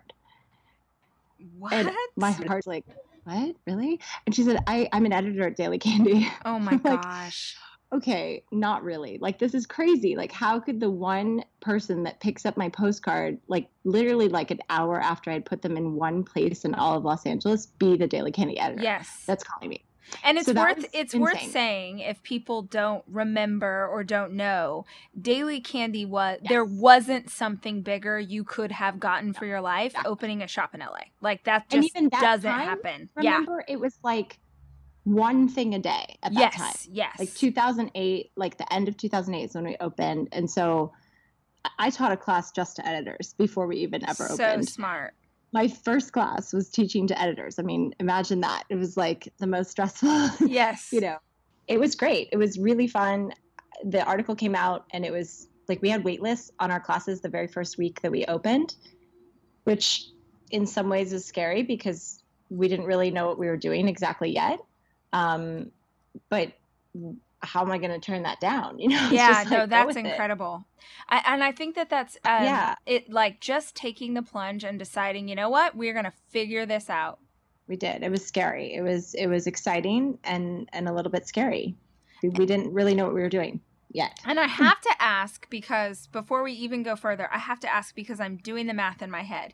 What? 1.60 1.74
And 1.74 1.92
my 2.16 2.32
heart's 2.32 2.66
like, 2.66 2.86
What? 3.26 3.56
Really? 3.68 4.00
And 4.26 4.34
she 4.34 4.42
said, 4.42 4.64
I 4.66 4.90
I'm 4.92 5.06
an 5.06 5.14
editor 5.14 5.46
at 5.46 5.56
Daily 5.56 5.78
Candy. 5.78 6.28
Oh 6.44 6.58
my 6.68 6.78
gosh 6.78 7.56
okay, 7.94 8.44
not 8.52 8.84
really. 8.84 9.18
Like 9.20 9.40
this 9.40 9.54
is 9.54 9.66
crazy. 9.66 10.16
Like 10.16 10.32
how 10.32 10.60
could 10.60 10.80
the 10.80 10.90
one 10.90 11.44
person 11.62 12.04
that 12.04 12.20
picks 12.20 12.46
up 12.46 12.58
my 12.58 12.70
postcard, 12.70 13.40
like 13.48 13.70
literally 13.84 14.30
like 14.30 14.52
an 14.52 14.60
hour 14.70 15.00
after 15.00 15.32
I'd 15.32 15.46
put 15.46 15.62
them 15.62 15.78
in 15.78 15.96
one 15.96 16.24
place 16.24 16.66
in 16.66 16.74
all 16.74 16.98
of 16.98 17.06
Los 17.06 17.26
Angeles, 17.26 17.66
be 17.66 17.96
the 17.96 18.08
Daily 18.08 18.32
Candy 18.32 18.60
editor? 18.60 18.84
Yes, 18.84 19.24
that's 19.26 19.44
calling 19.44 19.70
me. 19.70 19.84
And 20.24 20.38
it's 20.38 20.48
so 20.48 20.54
worth 20.54 20.86
it's 20.94 21.14
insane. 21.14 21.22
worth 21.22 21.42
saying 21.52 22.00
if 22.00 22.22
people 22.24 22.64
don't 22.64 23.04
remember 23.08 23.88
or 23.88 24.04
don't 24.04 24.34
know, 24.34 24.86
Daily 25.20 25.62
Candy 25.62 26.06
was 26.06 26.40
yes. 26.42 26.50
there 26.50 26.66
wasn't 26.66 27.30
something 27.30 27.82
bigger 27.82 28.20
you 28.20 28.44
could 28.44 28.72
have 28.72 29.00
gotten 29.00 29.34
for 29.34 29.46
your 29.46 29.62
life 29.62 29.94
yeah. 29.96 30.04
opening 30.06 30.42
a 30.42 30.48
shop 30.48 30.74
in 30.74 30.82
LA. 30.82 31.06
Like 31.22 31.46
that 31.46 31.70
just 31.70 31.94
that 31.94 32.12
doesn't 32.12 32.52
time, 32.52 32.68
happen. 32.68 33.10
Remember, 33.16 33.64
yeah. 33.68 33.74
it 33.74 33.80
was 33.80 33.98
like 34.04 34.40
one 35.04 35.50
thing 35.50 35.74
a 35.74 35.80
day 35.80 36.18
at 36.24 36.34
that 36.34 36.40
yes, 36.40 36.56
time. 36.56 36.92
Yes. 36.92 37.16
Like 37.20 37.34
2008, 37.34 38.32
like 38.36 38.58
the 38.58 38.74
end 38.74 38.88
of 38.88 38.98
2008 38.98 39.44
is 39.44 39.56
when 39.56 39.66
we 39.66 39.76
opened. 39.80 40.30
And 40.32 40.50
so 40.50 40.94
I 41.78 41.90
taught 41.90 42.12
a 42.12 42.18
class 42.18 42.52
just 42.52 42.78
to 42.78 42.88
editors 42.88 43.34
before 43.38 43.68
we 43.68 43.78
even 43.78 44.04
ever 44.04 44.28
so 44.28 44.34
opened. 44.34 44.68
So 44.68 44.74
smart. 44.74 45.14
My 45.52 45.68
first 45.68 46.14
class 46.14 46.54
was 46.54 46.70
teaching 46.70 47.08
to 47.08 47.22
editors. 47.22 47.60
I 47.60 47.64
mean, 47.64 47.94
imagine 48.00 48.42
that. 48.42 48.64
It 48.70 48.76
was 48.76 48.98
like 48.98 49.32
the 49.40 49.48
most 49.48 49.72
stressful. 49.72 50.30
Yes. 50.48 50.90
you 50.92 51.02
know, 51.02 51.18
it 51.68 51.80
was 51.80 51.96
great. 51.96 52.30
It 52.32 52.38
was 52.38 52.58
really 52.58 52.88
fun. 52.88 53.34
The 53.84 54.04
article 54.04 54.36
came 54.36 54.56
out 54.56 54.86
and 54.92 55.06
it 55.06 55.12
was 55.12 55.48
like 55.68 55.82
we 55.82 55.90
had 55.90 56.04
wait 56.04 56.22
lists 56.22 56.52
on 56.60 56.72
our 56.72 56.80
classes 56.80 57.22
the 57.22 57.30
very 57.30 57.48
first 57.48 57.78
week 57.78 58.02
that 58.02 58.12
we 58.12 58.26
opened, 58.26 58.76
which 59.66 60.06
in 60.52 60.66
some 60.66 60.90
ways 60.90 61.14
was 61.14 61.26
scary 61.26 61.64
because 61.64 62.24
we 62.50 62.68
didn't 62.68 62.86
really 62.86 63.12
know 63.12 63.28
what 63.28 63.40
we 63.40 63.48
were 63.48 63.58
doing 63.58 63.88
exactly 63.88 64.32
yet. 64.32 64.60
Um, 65.14 65.72
but 66.30 66.52
how 67.42 67.62
am 67.62 67.72
I 67.72 67.78
going 67.78 67.92
to 67.92 68.00
turn 68.00 68.24
that 68.24 68.40
down? 68.40 68.80
You 68.84 68.90
know? 68.90 69.10
Yeah, 69.12 69.30
like, 69.30 69.50
no, 69.50 69.66
that's 69.66 69.96
incredible. 69.96 70.66
I, 71.10 71.22
and 71.26 71.44
I 71.44 71.52
think 71.52 71.76
that 71.76 71.90
that's 71.90 72.18
um, 72.26 72.44
yeah, 72.44 72.76
it 72.86 73.10
like 73.10 73.40
just 73.40 73.76
taking 73.76 74.14
the 74.14 74.22
plunge 74.22 74.64
and 74.64 74.78
deciding, 74.78 75.28
you 75.28 75.36
know 75.36 75.50
what, 75.50 75.76
we're 75.76 75.94
going 75.94 76.06
to 76.06 76.14
figure 76.30 76.66
this 76.66 76.90
out. 76.90 77.20
We 77.68 77.78
did. 77.78 78.04
It 78.04 78.12
was 78.12 78.26
scary. 78.26 78.74
It 78.74 78.82
was 78.82 79.14
it 79.14 79.28
was 79.28 79.48
exciting 79.48 80.18
and 80.24 80.70
and 80.74 80.90
a 80.90 80.94
little 80.94 81.12
bit 81.12 81.28
scary. 81.28 81.76
We, 82.22 82.30
we 82.30 82.46
didn't 82.46 82.74
really 82.74 82.94
know 82.94 83.06
what 83.06 83.14
we 83.14 83.22
were 83.22 83.30
doing 83.30 83.62
yet. 83.94 84.20
And 84.26 84.40
I 84.40 84.48
have 84.48 84.82
to 84.82 84.96
ask 85.00 85.50
because 85.50 86.08
before 86.08 86.44
we 86.44 86.52
even 86.54 86.84
go 86.84 86.96
further, 86.96 87.30
I 87.32 87.38
have 87.38 87.60
to 87.62 87.74
ask 87.74 87.96
because 87.96 88.20
I'm 88.20 88.38
doing 88.38 88.68
the 88.68 88.74
math 88.74 89.02
in 89.02 89.10
my 89.10 89.22
head. 89.22 89.54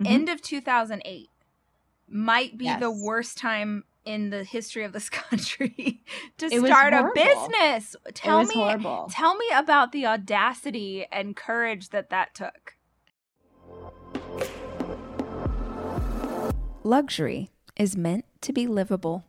Mm-hmm. 0.00 0.12
End 0.12 0.28
of 0.28 0.40
2008 0.40 1.30
might 2.08 2.56
be 2.56 2.66
yes. 2.66 2.80
the 2.80 2.90
worst 2.90 3.36
time 3.36 3.84
in 4.04 4.30
the 4.30 4.44
history 4.44 4.84
of 4.84 4.92
this 4.92 5.08
country 5.10 6.02
to 6.38 6.48
start 6.48 6.94
a 6.94 7.10
business. 7.14 7.96
Tell 8.14 8.44
me 8.44 8.54
horrible. 8.54 9.08
tell 9.10 9.36
me 9.36 9.46
about 9.54 9.92
the 9.92 10.06
audacity 10.06 11.06
and 11.10 11.36
courage 11.36 11.90
that 11.90 12.10
that 12.10 12.34
took. 12.34 12.74
Luxury 16.84 17.50
is 17.76 17.96
meant 17.96 18.24
to 18.40 18.52
be 18.52 18.66
livable. 18.66 19.24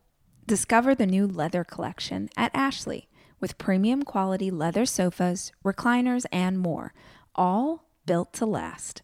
Discover 0.46 0.96
the 0.96 1.06
new 1.06 1.28
leather 1.28 1.64
collection 1.64 2.30
at 2.38 2.52
Ashley 2.54 3.10
with 3.40 3.58
premium 3.58 4.04
quality 4.04 4.52
leather 4.52 4.86
sofas, 4.86 5.52
recliners, 5.64 6.26
and 6.32 6.60
more, 6.60 6.94
all 7.36 7.86
built 8.06 8.34
to 8.34 8.46
last. 8.46 9.02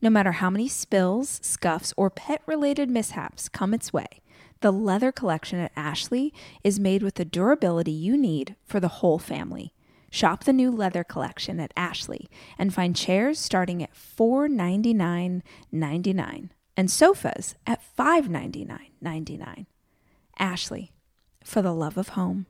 No 0.00 0.10
matter 0.10 0.32
how 0.32 0.50
many 0.50 0.68
spills, 0.68 1.40
scuffs, 1.42 1.94
or 1.96 2.10
pet 2.10 2.42
related 2.46 2.90
mishaps 2.90 3.48
come 3.48 3.72
its 3.72 3.92
way, 3.92 4.21
the 4.62 4.72
leather 4.72 5.12
collection 5.12 5.58
at 5.58 5.72
Ashley 5.76 6.32
is 6.64 6.80
made 6.80 7.02
with 7.02 7.16
the 7.16 7.24
durability 7.24 7.90
you 7.90 8.16
need 8.16 8.54
for 8.64 8.78
the 8.80 8.88
whole 8.88 9.18
family. 9.18 9.74
Shop 10.10 10.44
the 10.44 10.52
new 10.52 10.70
leather 10.70 11.04
collection 11.04 11.58
at 11.58 11.72
Ashley 11.76 12.30
and 12.56 12.72
find 12.72 12.94
chairs 12.94 13.38
starting 13.38 13.82
at 13.82 13.92
$499.99 13.92 16.50
and 16.76 16.90
sofas 16.90 17.56
at 17.66 17.80
$599.99. 17.98 19.66
Ashley, 20.38 20.92
for 21.44 21.60
the 21.60 21.74
love 21.74 21.98
of 21.98 22.10
home. 22.10 22.46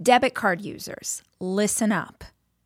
Debit 0.00 0.34
card 0.34 0.62
users, 0.62 1.22
listen 1.40 1.92
up. 1.92 2.24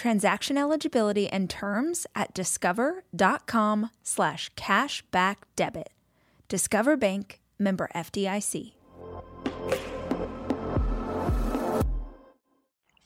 Transaction 0.00 0.56
eligibility 0.56 1.28
and 1.28 1.50
terms 1.50 2.06
at 2.14 2.32
discover.com 2.32 3.90
slash 4.02 4.50
cashback 4.54 5.36
debit. 5.56 5.90
Discover 6.48 6.96
Bank, 6.96 7.38
member 7.58 7.90
FDIC. 7.94 8.72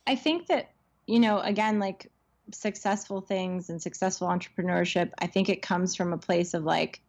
I 0.06 0.14
think 0.14 0.46
that, 0.46 0.70
you 1.08 1.18
know, 1.18 1.40
again, 1.40 1.80
like 1.80 2.12
successful 2.52 3.20
things 3.20 3.70
and 3.70 3.82
successful 3.82 4.28
entrepreneurship, 4.28 5.10
I 5.18 5.26
think 5.26 5.48
it 5.48 5.62
comes 5.62 5.96
from 5.96 6.12
a 6.12 6.18
place 6.18 6.54
of 6.54 6.62
like, 6.62 7.00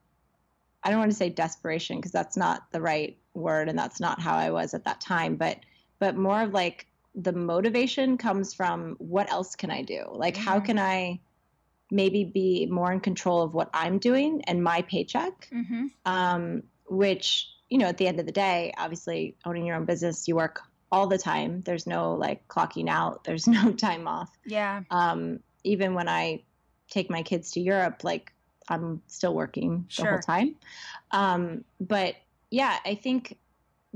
I 0.84 0.90
don't 0.90 0.98
want 0.98 1.12
to 1.12 1.18
say 1.18 1.30
desperation 1.30 1.98
because 1.98 2.12
that's 2.12 2.36
not 2.36 2.72
the 2.72 2.82
right 2.82 3.16
word 3.36 3.70
and 3.70 3.78
that's 3.78 4.00
not 4.00 4.20
how 4.20 4.36
I 4.36 4.50
was 4.50 4.74
at 4.74 4.86
that 4.86 5.00
time, 5.00 5.36
but 5.36 5.60
but 6.00 6.18
more 6.18 6.42
of 6.42 6.54
like 6.54 6.88
the 7.16 7.34
motivation 7.34 8.18
comes 8.18 8.54
from 8.54 8.96
what 8.98 9.32
else 9.32 9.56
can 9.56 9.72
I 9.72 9.82
do? 9.82 10.06
Like, 10.12 10.36
mm-hmm. 10.36 10.44
how 10.44 10.60
can 10.60 10.78
I 10.78 11.20
maybe 11.92 12.24
be 12.24 12.66
more 12.66 12.92
in 12.92 13.00
control 13.00 13.42
of 13.42 13.54
what 13.54 13.70
I'm 13.74 14.00
doing 14.00 14.44
and 14.46 14.64
my 14.64 14.82
paycheck? 14.82 15.50
Mm-hmm. 15.54 15.86
Um, 16.06 16.64
which, 16.88 17.50
you 17.70 17.78
know, 17.78 17.88
at 17.88 17.98
the 17.98 18.08
end 18.08 18.20
of 18.20 18.26
the 18.26 18.32
day, 18.32 18.74
obviously 18.78 19.38
owning 19.46 19.66
your 19.66 19.76
own 19.78 19.86
business, 19.86 20.28
you 20.28 20.36
work 20.36 20.62
all 20.92 21.08
the 21.08 21.18
time. 21.18 21.62
There's 21.62 21.88
no 21.88 22.14
like 22.14 22.48
clocking 22.48 22.90
out, 22.90 23.24
there's 23.24 23.48
no 23.50 23.72
time 23.72 24.08
off. 24.08 24.30
Yeah. 24.46 24.82
Um, 24.92 25.40
even 25.64 25.94
when 25.94 26.10
I 26.10 26.44
take 26.90 27.10
my 27.10 27.24
kids 27.24 27.52
to 27.52 27.62
Europe, 27.62 28.04
like 28.04 28.34
I'm 28.68 29.02
still 29.08 29.34
working 29.34 29.88
the 29.98 30.06
whole 30.06 30.20
time. 30.20 30.56
Um, 31.12 31.64
but 31.80 32.16
yeah, 32.52 32.78
I 32.86 32.96
think 32.96 33.38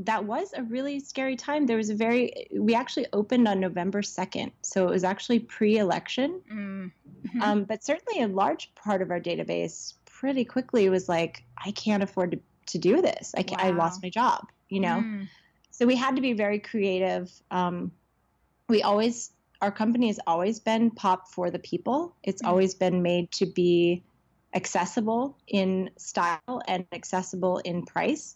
that 0.05 0.23
was 0.23 0.53
a 0.55 0.63
really 0.63 0.99
scary 0.99 1.35
time. 1.35 1.65
There 1.65 1.77
was 1.77 1.89
a 1.89 1.95
very, 1.95 2.47
we 2.53 2.73
actually 2.73 3.07
opened 3.11 3.47
on 3.47 3.59
November 3.59 4.01
2nd. 4.01 4.51
So 4.61 4.87
it 4.87 4.91
was 4.91 5.03
actually 5.03 5.39
pre 5.39 5.77
election. 5.77 6.41
Mm-hmm. 6.51 7.41
Um, 7.41 7.63
but 7.65 7.83
certainly 7.83 8.23
a 8.23 8.27
large 8.27 8.73
part 8.75 9.01
of 9.01 9.11
our 9.11 9.19
database 9.19 9.93
pretty 10.05 10.45
quickly 10.45 10.89
was 10.89 11.09
like, 11.09 11.43
I 11.57 11.71
can't 11.71 12.01
afford 12.01 12.31
to, 12.31 12.39
to 12.67 12.77
do 12.77 13.01
this. 13.01 13.33
I, 13.37 13.43
wow. 13.49 13.57
I 13.59 13.69
lost 13.71 14.01
my 14.01 14.09
job, 14.09 14.47
you 14.69 14.79
know? 14.79 15.03
Mm. 15.03 15.27
So 15.71 15.85
we 15.85 15.95
had 15.95 16.15
to 16.15 16.21
be 16.21 16.33
very 16.33 16.59
creative. 16.59 17.29
Um, 17.51 17.91
we 18.69 18.81
always, 18.81 19.31
our 19.61 19.71
company 19.71 20.07
has 20.07 20.19
always 20.25 20.61
been 20.61 20.91
pop 20.91 21.27
for 21.27 21.51
the 21.51 21.59
people. 21.59 22.15
It's 22.23 22.41
mm. 22.41 22.47
always 22.47 22.73
been 22.73 23.01
made 23.01 23.31
to 23.33 23.45
be 23.45 24.03
accessible 24.55 25.37
in 25.47 25.89
style 25.97 26.61
and 26.67 26.85
accessible 26.93 27.57
in 27.59 27.85
price 27.85 28.35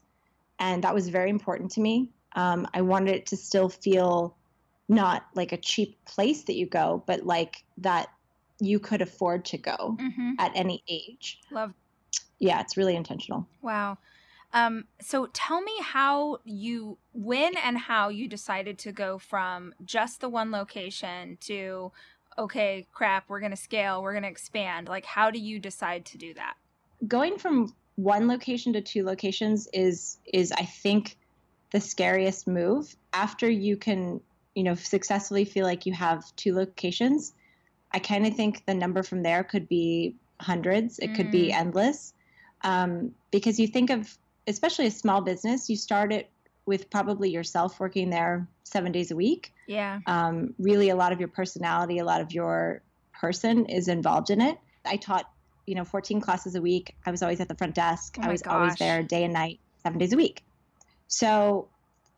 and 0.64 0.84
that 0.84 0.94
was 0.94 1.10
very 1.10 1.30
important 1.30 1.72
to 1.72 1.82
me. 1.82 2.10
Um, 2.36 2.66
I 2.74 2.82
wanted 2.82 3.16
it 3.16 3.26
to 3.28 3.38
still 3.38 3.68
feel 3.68 4.38
not 4.88 5.26
like 5.36 5.52
a 5.52 5.58
cheap 5.58 5.98
place 6.06 6.44
that 6.44 6.56
you 6.56 6.66
go, 6.66 7.04
but 7.06 7.26
like 7.26 7.64
that 7.80 8.08
you 8.60 8.80
could 8.80 9.02
afford 9.02 9.44
to 9.46 9.58
go 9.58 9.98
mm-hmm. 10.00 10.32
at 10.40 10.52
any 10.56 10.82
age. 10.88 11.42
Love. 11.52 11.74
Yeah, 12.40 12.62
it's 12.62 12.78
really 12.78 12.96
intentional. 12.96 13.46
Wow. 13.62 13.98
Um, 14.54 14.86
so 15.02 15.28
tell 15.34 15.62
me 15.62 15.74
how 15.82 16.38
you, 16.46 16.98
when 17.12 17.58
and 17.58 17.78
how 17.78 18.08
you 18.08 18.30
decided 18.30 18.78
to 18.80 18.92
go 18.94 19.18
from 19.18 19.74
just 19.84 20.22
the 20.22 20.30
one 20.30 20.52
location 20.52 21.38
to, 21.42 21.92
okay, 22.38 22.88
crap, 22.94 23.26
we're 23.28 23.40
going 23.42 23.52
to 23.52 23.58
scale, 23.58 24.02
we're 24.02 24.14
going 24.14 24.24
to 24.24 24.30
expand. 24.30 24.88
Like, 24.88 25.06
how 25.06 25.30
do 25.30 25.40
you 25.40 25.60
decide 25.60 26.06
to 26.06 26.18
do 26.18 26.34
that? 26.36 26.54
Going 27.06 27.38
from 27.38 27.74
one 27.96 28.28
location 28.28 28.74
to 28.74 28.82
two 28.82 29.04
locations 29.04 29.68
is 29.74 30.18
is 30.26 30.52
I 30.52 30.66
think 30.66 31.18
the 31.72 31.80
scariest 31.80 32.48
move. 32.48 32.96
After 33.12 33.50
you 33.50 33.78
can, 33.78 34.22
you 34.56 34.64
know, 34.64 34.76
successfully 34.76 35.46
feel 35.46 35.66
like 35.66 35.86
you 35.86 35.94
have 35.94 36.24
two 36.36 36.56
locations, 36.56 37.34
I 37.92 38.00
kind 38.00 38.26
of 38.26 38.36
think 38.36 38.66
the 38.66 38.74
number 38.74 39.04
from 39.04 39.24
there 39.24 39.44
could 39.44 39.68
be 39.68 40.16
hundreds. 40.40 41.00
It 41.00 41.12
mm. 41.12 41.16
could 41.16 41.32
be 41.32 41.50
mm. 41.50 41.54
endless. 41.54 42.14
Um, 42.62 43.14
because 43.32 43.60
you 43.60 43.68
think 43.68 43.90
of, 43.90 44.18
especially 44.48 44.88
a 44.88 44.92
small 44.92 45.22
business, 45.22 45.70
you 45.70 45.76
start 45.76 46.14
it 46.14 46.30
with 46.66 46.90
probably 46.90 47.30
yourself 47.30 47.80
working 47.80 48.10
there 48.10 48.48
seven 48.64 48.92
days 48.92 49.12
a 49.12 49.16
week. 49.16 49.54
Yeah. 49.68 50.00
Um, 50.06 50.54
really, 50.58 50.90
a 50.90 50.96
lot 50.96 51.12
of 51.12 51.20
your 51.20 51.28
personality, 51.28 52.00
a 52.00 52.06
lot 52.06 52.22
of 52.22 52.32
your 52.32 52.82
person 53.20 53.66
is 53.66 53.88
involved 53.88 54.30
in 54.30 54.42
it. 54.42 54.58
I 54.86 54.98
taught 54.98 55.30
you 55.66 55.76
know 55.76 55.86
14 55.86 56.22
classes 56.22 56.56
a 56.56 56.62
week. 56.62 56.96
I 57.06 57.12
was 57.12 57.22
always 57.22 57.40
at 57.40 57.48
the 57.48 57.56
front 57.56 57.76
desk. 57.76 58.18
Oh 58.20 58.24
i 58.24 58.32
was 58.32 58.42
gosh. 58.42 58.54
always 58.54 58.76
there 58.76 59.04
day 59.04 59.24
and 59.24 59.34
night 59.34 59.60
seven 59.84 60.00
days 60.00 60.14
a 60.14 60.18
week. 60.18 60.44
So 61.08 61.70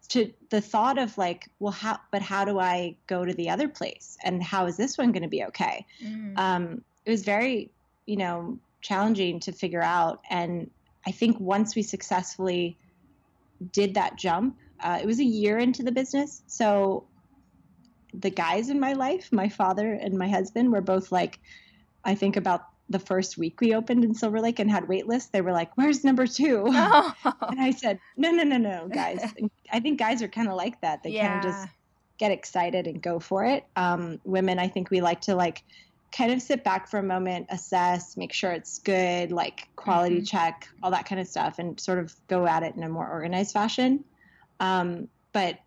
to 0.10 0.32
the 0.52 0.62
thought 0.62 1.00
of 1.00 1.18
like 1.18 1.50
well 1.60 1.72
how 1.72 2.00
but 2.12 2.22
how 2.22 2.46
do 2.46 2.60
i 2.60 2.96
go 3.08 3.26
to 3.26 3.34
the 3.34 3.50
other 3.50 3.68
place? 3.68 4.18
And 4.24 4.44
how 4.44 4.66
is 4.66 4.78
this 4.78 4.98
one 4.98 5.12
going 5.12 5.24
to 5.24 5.30
be 5.30 5.44
okay? 5.46 5.86
Mm. 6.04 6.38
um, 6.38 6.82
it 7.06 7.12
was 7.12 7.24
very 7.24 7.72
you 8.06 8.18
know 8.18 8.60
challenging 8.82 9.40
to 9.42 9.52
figure 9.52 9.82
out. 9.82 10.22
And 10.30 10.70
i 11.08 11.12
think 11.12 11.40
once 11.40 11.76
we 11.76 11.84
successfully 11.84 12.78
did 13.72 13.94
that 13.94 14.18
jump 14.18 14.58
uh, 14.80 15.00
it 15.02 15.06
was 15.06 15.20
a 15.20 15.24
year 15.24 15.58
into 15.58 15.84
the 15.84 15.92
business. 15.92 16.44
So 16.48 17.06
the 18.14 18.30
guys 18.30 18.70
in 18.70 18.80
my 18.80 18.94
life, 18.94 19.32
my 19.32 19.50
father 19.50 19.94
and 19.94 20.18
my 20.18 20.28
husband, 20.28 20.72
were 20.72 20.82
both 20.82 21.12
like, 21.12 21.40
I 22.04 22.16
think 22.16 22.36
about 22.38 22.62
the 22.90 23.00
first 23.00 23.38
week 23.38 23.62
we 23.62 23.74
opened 23.74 24.04
in 24.04 24.14
Silver 24.14 24.40
Lake 24.40 24.60
and 24.60 24.70
had 24.70 24.88
wait 24.88 25.08
lists, 25.08 25.30
they 25.30 25.42
were 25.42 25.52
like, 25.52 25.76
"Where's 25.76 26.04
number 26.04 26.28
two? 26.28 26.66
Oh. 26.76 27.14
and 27.50 27.60
I 27.60 27.72
said, 27.72 28.00
"No, 28.16 28.32
no, 28.32 28.44
no, 28.44 28.58
no, 28.58 28.88
guys. 28.88 29.22
I 29.72 29.80
think 29.80 29.98
guys 30.00 30.22
are 30.22 30.28
kind 30.28 30.48
of 30.48 30.56
like 30.56 30.80
that. 30.82 31.04
They 31.04 31.12
yeah. 31.12 31.28
kind 31.28 31.46
of 31.46 31.52
just 31.52 31.68
get 32.18 32.32
excited 32.32 32.88
and 32.88 33.02
go 33.02 33.20
for 33.20 33.44
it. 33.46 33.66
Um, 33.76 34.20
women, 34.24 34.60
I 34.60 34.68
think 34.68 34.90
we 34.90 35.02
like 35.02 35.22
to 35.22 35.36
like 35.36 35.64
kind 36.16 36.32
of 36.32 36.42
sit 36.42 36.64
back 36.64 36.88
for 36.90 37.00
a 37.00 37.04
moment, 37.04 37.48
assess, 37.50 38.16
make 38.16 38.34
sure 38.34 38.52
it's 38.52 38.80
good, 38.80 39.32
like 39.32 39.68
quality 39.76 40.18
mm-hmm. 40.18 40.26
check, 40.26 40.70
all 40.82 40.92
that 40.92 41.06
kind 41.06 41.20
of 41.20 41.28
stuff, 41.28 41.60
and 41.60 41.80
sort 41.80 42.00
of 42.00 42.14
go 42.28 42.46
at 42.46 42.64
it 42.64 42.76
in 42.76 42.84
a 42.84 42.90
more 42.90 43.10
organized 43.10 43.52
fashion. 43.52 44.06
Um, 44.60 45.10
but 45.34 45.60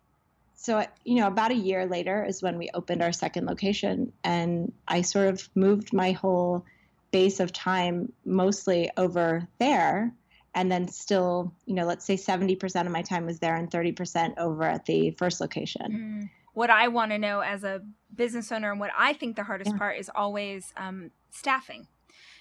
so 0.55 0.85
you 1.05 1.15
know 1.15 1.27
about 1.27 1.51
a 1.51 1.55
year 1.55 1.85
later 1.85 2.25
is 2.25 2.41
when 2.41 2.57
we 2.57 2.69
opened 2.73 3.01
our 3.01 3.13
second 3.13 3.45
location 3.45 4.11
and 4.25 4.73
i 4.89 5.01
sort 5.01 5.27
of 5.27 5.47
moved 5.55 5.93
my 5.93 6.11
whole 6.11 6.65
base 7.11 7.39
of 7.39 7.51
time 7.51 8.11
mostly 8.25 8.89
over 8.97 9.47
there 9.59 10.13
and 10.55 10.71
then 10.71 10.87
still 10.87 11.53
you 11.65 11.73
know 11.73 11.85
let's 11.85 12.05
say 12.05 12.15
70% 12.15 12.85
of 12.85 12.91
my 12.91 13.01
time 13.01 13.25
was 13.25 13.39
there 13.39 13.55
and 13.55 13.69
30% 13.69 14.37
over 14.37 14.63
at 14.63 14.85
the 14.85 15.11
first 15.11 15.41
location 15.41 16.21
mm. 16.23 16.29
what 16.53 16.69
i 16.69 16.87
want 16.87 17.11
to 17.11 17.17
know 17.17 17.41
as 17.41 17.63
a 17.63 17.81
business 18.15 18.51
owner 18.51 18.71
and 18.71 18.79
what 18.79 18.91
i 18.97 19.13
think 19.13 19.35
the 19.35 19.43
hardest 19.43 19.71
yeah. 19.71 19.77
part 19.77 19.97
is 19.97 20.09
always 20.13 20.73
um, 20.77 21.11
staffing 21.31 21.87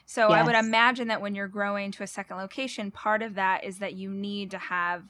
so 0.07 0.29
yes. 0.29 0.39
i 0.39 0.43
would 0.43 0.55
imagine 0.55 1.09
that 1.09 1.21
when 1.21 1.35
you're 1.35 1.49
growing 1.49 1.91
to 1.91 2.03
a 2.03 2.07
second 2.07 2.37
location 2.37 2.91
part 2.91 3.23
of 3.23 3.35
that 3.35 3.65
is 3.65 3.79
that 3.79 3.95
you 3.95 4.11
need 4.11 4.51
to 4.51 4.59
have 4.59 5.05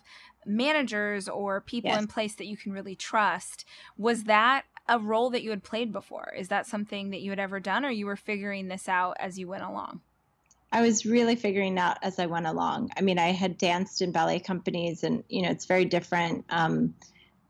managers 0.46 1.28
or 1.28 1.60
people 1.60 1.90
yes. 1.90 2.00
in 2.00 2.06
place 2.06 2.34
that 2.34 2.46
you 2.46 2.56
can 2.56 2.72
really 2.72 2.94
trust 2.94 3.64
was 3.96 4.24
that 4.24 4.64
a 4.88 4.98
role 4.98 5.30
that 5.30 5.42
you 5.42 5.50
had 5.50 5.62
played 5.62 5.92
before? 5.92 6.32
Is 6.36 6.48
that 6.48 6.66
something 6.66 7.10
that 7.10 7.20
you 7.20 7.30
had 7.30 7.38
ever 7.38 7.60
done 7.60 7.84
or 7.84 7.90
you 7.90 8.06
were 8.06 8.16
figuring 8.16 8.68
this 8.68 8.88
out 8.88 9.16
as 9.20 9.38
you 9.38 9.48
went 9.48 9.64
along? 9.64 10.00
I 10.70 10.82
was 10.82 11.06
really 11.06 11.36
figuring 11.36 11.78
out 11.78 11.98
as 12.02 12.18
I 12.18 12.26
went 12.26 12.46
along. 12.46 12.90
I 12.96 13.00
mean, 13.00 13.18
I 13.18 13.32
had 13.32 13.56
danced 13.56 14.02
in 14.02 14.12
ballet 14.12 14.40
companies 14.40 15.02
and, 15.02 15.24
you 15.28 15.42
know, 15.42 15.50
it's 15.50 15.66
very 15.66 15.86
different. 15.86 16.44
Um, 16.50 16.94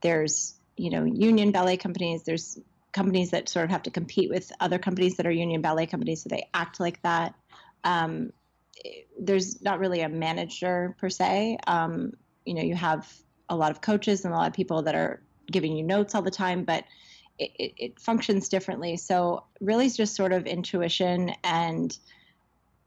there's, 0.02 0.54
you 0.76 0.90
know, 0.90 1.04
union 1.04 1.50
ballet 1.50 1.76
companies, 1.76 2.22
there's 2.22 2.58
companies 2.92 3.30
that 3.30 3.48
sort 3.48 3.64
of 3.64 3.70
have 3.70 3.82
to 3.84 3.90
compete 3.90 4.30
with 4.30 4.52
other 4.60 4.78
companies 4.78 5.16
that 5.16 5.26
are 5.26 5.30
union 5.30 5.60
ballet 5.60 5.86
companies, 5.86 6.22
so 6.22 6.28
they 6.28 6.48
act 6.54 6.80
like 6.80 7.02
that. 7.02 7.34
Um, 7.84 8.32
there's 9.20 9.60
not 9.62 9.80
really 9.80 10.00
a 10.00 10.08
manager 10.08 10.96
per 10.98 11.10
se. 11.10 11.58
Um, 11.66 12.12
you 12.44 12.54
know, 12.54 12.62
you 12.62 12.74
have 12.74 13.12
a 13.48 13.56
lot 13.56 13.70
of 13.70 13.80
coaches 13.80 14.24
and 14.24 14.32
a 14.32 14.36
lot 14.36 14.46
of 14.46 14.52
people 14.52 14.82
that 14.82 14.94
are 14.94 15.20
giving 15.50 15.76
you 15.76 15.82
notes 15.82 16.14
all 16.14 16.22
the 16.22 16.30
time, 16.30 16.64
but 16.64 16.84
it, 17.38 17.72
it, 17.76 18.00
functions 18.00 18.48
differently. 18.48 18.96
So 18.96 19.44
really, 19.60 19.86
it's 19.86 19.96
just 19.96 20.14
sort 20.14 20.32
of 20.32 20.46
intuition 20.46 21.32
and 21.44 21.96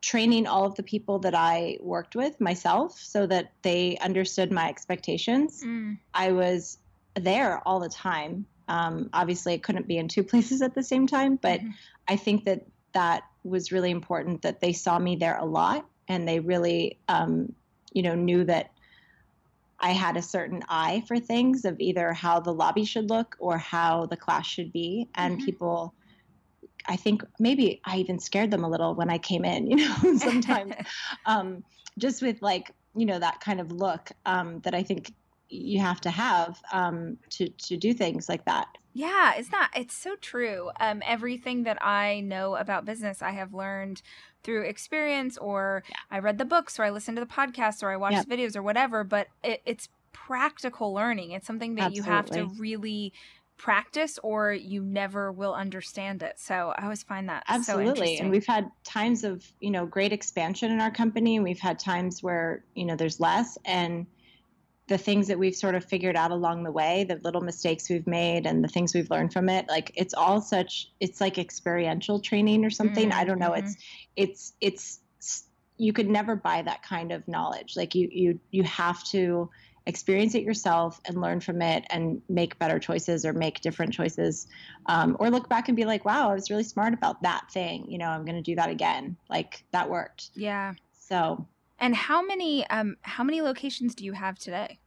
training 0.02 0.48
all 0.48 0.66
of 0.66 0.76
the 0.76 0.84
people 0.84 1.20
that 1.20 1.36
I 1.36 1.78
worked 1.80 2.16
with 2.16 2.42
myself 2.42 2.98
so 3.00 3.28
that 3.28 3.54
they 3.62 3.98
understood 3.98 4.52
my 4.52 4.68
expectations. 4.68 5.64
Mm. 5.64 6.00
I 6.14 6.32
was 6.32 6.80
there 7.16 7.62
all 7.68 7.80
the 7.80 7.90
time. 7.90 8.46
Um, 8.68 9.10
obviously, 9.14 9.54
I 9.54 9.58
couldn't 9.58 9.88
be 9.88 9.98
in 9.98 10.08
two 10.08 10.24
places 10.32 10.62
at 10.62 10.74
the 10.74 10.84
same 10.84 11.08
time, 11.08 11.36
but 11.36 11.60
mm-hmm. 11.60 11.70
I 12.08 12.16
think 12.16 12.46
that 12.46 12.66
that 12.94 13.24
was 13.44 13.72
really 13.72 13.92
important 13.92 14.42
that 14.42 14.60
they 14.60 14.74
saw 14.74 15.00
me 15.00 15.16
there 15.16 15.38
a 15.38 15.46
lot 15.46 15.86
and 16.08 16.28
they 16.28 16.40
really, 16.40 17.00
um, 17.08 17.54
you 17.94 18.02
know, 18.02 18.16
knew 18.16 18.44
that 18.46 18.72
I 19.82 19.92
had 19.92 20.16
a 20.16 20.22
certain 20.22 20.64
eye 20.70 21.04
for 21.08 21.20
things 21.20 21.66
of 21.66 21.80
either 21.80 22.14
how 22.14 22.40
the 22.40 22.54
lobby 22.54 22.86
should 22.86 23.10
look 23.10 23.36
or 23.40 23.58
how 23.58 24.06
the 24.06 24.18
class 24.18 24.46
should 24.46 24.72
be. 24.72 25.08
And 25.16 25.38
mm-hmm. 25.38 25.46
people, 25.46 25.94
I 26.88 26.96
think 26.96 27.24
maybe 27.40 27.82
I 27.84 27.98
even 27.98 28.20
scared 28.20 28.52
them 28.52 28.64
a 28.64 28.70
little 28.70 28.96
when 28.96 29.10
I 29.10 29.18
came 29.18 29.44
in, 29.44 29.68
you 29.72 29.78
know, 29.78 29.96
sometimes 30.18 30.74
um, 31.26 31.64
just 31.98 32.22
with 32.22 32.42
like, 32.42 32.72
you 32.96 33.06
know, 33.06 33.20
that 33.20 33.40
kind 33.42 33.60
of 33.60 33.72
look 33.72 34.12
um, 34.26 34.60
that 34.62 34.76
I 34.76 34.84
think 34.84 35.14
you 35.50 35.80
have 35.80 36.00
to 36.02 36.10
have 36.10 36.62
um, 36.72 37.18
to, 37.32 37.50
to 37.50 37.76
do 37.76 37.94
things 37.94 38.30
like 38.30 38.46
that. 38.46 38.68
Yeah, 38.94 39.34
it's 39.36 39.52
not, 39.52 39.70
it's 39.76 39.94
so 39.94 40.16
true. 40.16 40.72
Um, 40.80 41.02
everything 41.06 41.64
that 41.64 41.84
I 41.84 42.20
know 42.22 42.56
about 42.56 42.86
business, 42.86 43.22
I 43.22 43.32
have 43.32 43.54
learned 43.54 44.02
through 44.44 44.64
experience 44.64 45.38
or 45.38 45.84
yeah. 45.90 45.96
I 46.10 46.20
read 46.20 46.38
the 46.38 46.46
books 46.46 46.80
or 46.80 46.84
I 46.84 46.90
listened 46.90 47.18
to 47.18 47.24
the 47.24 47.32
podcast 47.32 47.84
or 47.84 47.92
I 47.92 47.98
watched 47.98 48.28
yep. 48.28 48.28
videos 48.28 48.56
or 48.56 48.62
whatever, 48.62 49.04
but 49.04 49.28
it, 49.44 49.62
it's 49.66 49.88
practical 50.12 50.94
learning. 50.94 51.32
It's 51.32 51.48
something 51.48 51.76
that 51.76 51.92
Absolutely. 51.92 52.08
you 52.08 52.12
have 52.12 52.30
to 52.32 52.46
really 52.60 53.14
practice 53.58 54.18
or 54.24 54.52
you 54.52 54.84
never 54.84 55.32
will 55.32 55.54
understand 55.54 56.24
it. 56.24 56.40
So 56.40 56.74
I 56.76 56.84
always 56.84 57.04
find 57.04 57.30
that 57.30 57.44
Absolutely. 57.48 58.18
So 58.18 58.24
and 58.24 58.32
we've 58.32 58.46
had 58.46 58.72
times 58.84 59.24
of, 59.24 59.46
you 59.60 59.70
know, 59.70 59.86
great 59.86 60.12
expansion 60.12 60.72
in 60.72 60.82
our 60.82 60.92
company 60.92 61.36
and 61.36 61.44
we've 61.44 61.60
had 61.60 61.78
times 61.78 62.24
where, 62.24 62.64
you 62.74 62.86
know, 62.86 62.96
there's 62.96 63.20
less 63.20 63.58
and 63.64 64.08
the 64.92 64.98
things 64.98 65.30
that 65.30 65.40
we've 65.40 65.56
sort 65.56 65.74
of 65.74 65.86
figured 65.86 66.18
out 66.18 66.32
along 66.32 66.64
the 66.64 66.72
way, 66.72 67.06
the 67.06 67.16
little 67.24 67.40
mistakes 67.40 67.90
we've 67.90 68.06
made 68.06 68.46
and 68.46 68.62
the 68.62 68.68
things 68.68 68.94
we've 68.94 69.10
learned 69.10 69.32
from 69.32 69.48
it, 69.48 69.66
like 69.70 69.90
it's 69.96 70.14
all 70.14 70.42
such 70.42 70.92
it's 71.00 71.22
like 71.22 71.38
experiential 71.38 72.20
training 72.20 72.66
or 72.66 72.70
something. 72.70 73.10
Mm-hmm. 73.10 73.20
I 73.20 73.24
don't 73.24 73.40
know. 73.40 73.54
It's 73.54 73.76
mm-hmm. 73.76 74.12
it's 74.18 74.54
it's 74.60 75.00
you 75.78 75.94
could 75.94 76.10
never 76.10 76.36
buy 76.36 76.62
that 76.64 76.84
kind 76.84 77.14
of 77.14 77.26
knowledge. 77.26 77.78
Like 77.78 77.96
you 77.96 78.10
you 78.12 78.40
you 78.52 78.64
have 78.64 79.02
to 79.06 79.50
experience 79.86 80.36
it 80.36 80.44
yourself 80.44 81.00
and 81.06 81.22
learn 81.22 81.40
from 81.40 81.62
it 81.62 81.86
and 81.90 82.22
make 82.28 82.60
better 82.60 82.78
choices 82.78 83.26
or 83.26 83.32
make 83.32 83.62
different 83.62 83.94
choices 83.94 84.46
um, 84.88 85.16
or 85.22 85.30
look 85.30 85.48
back 85.48 85.70
and 85.70 85.76
be 85.76 85.86
like 85.86 86.06
wow 86.06 86.30
i 86.30 86.36
was 86.36 86.52
really 86.52 86.64
smart 86.64 86.94
about 86.94 87.20
that 87.24 87.50
thing 87.52 87.84
you 87.90 87.98
know 87.98 88.06
i'm 88.06 88.24
going 88.24 88.36
to 88.36 88.44
do 88.44 88.54
that 88.54 88.70
again 88.70 89.18
like 89.28 89.64
that 89.72 89.90
worked 89.90 90.30
yeah 90.36 90.72
so 91.00 91.48
and 91.82 91.96
how 91.96 92.22
many 92.22 92.66
um 92.68 92.96
how 93.02 93.24
many 93.24 93.42
locations 93.42 93.96
do 93.96 94.06
you 94.06 94.14
have 94.14 94.38
today? 94.38 94.80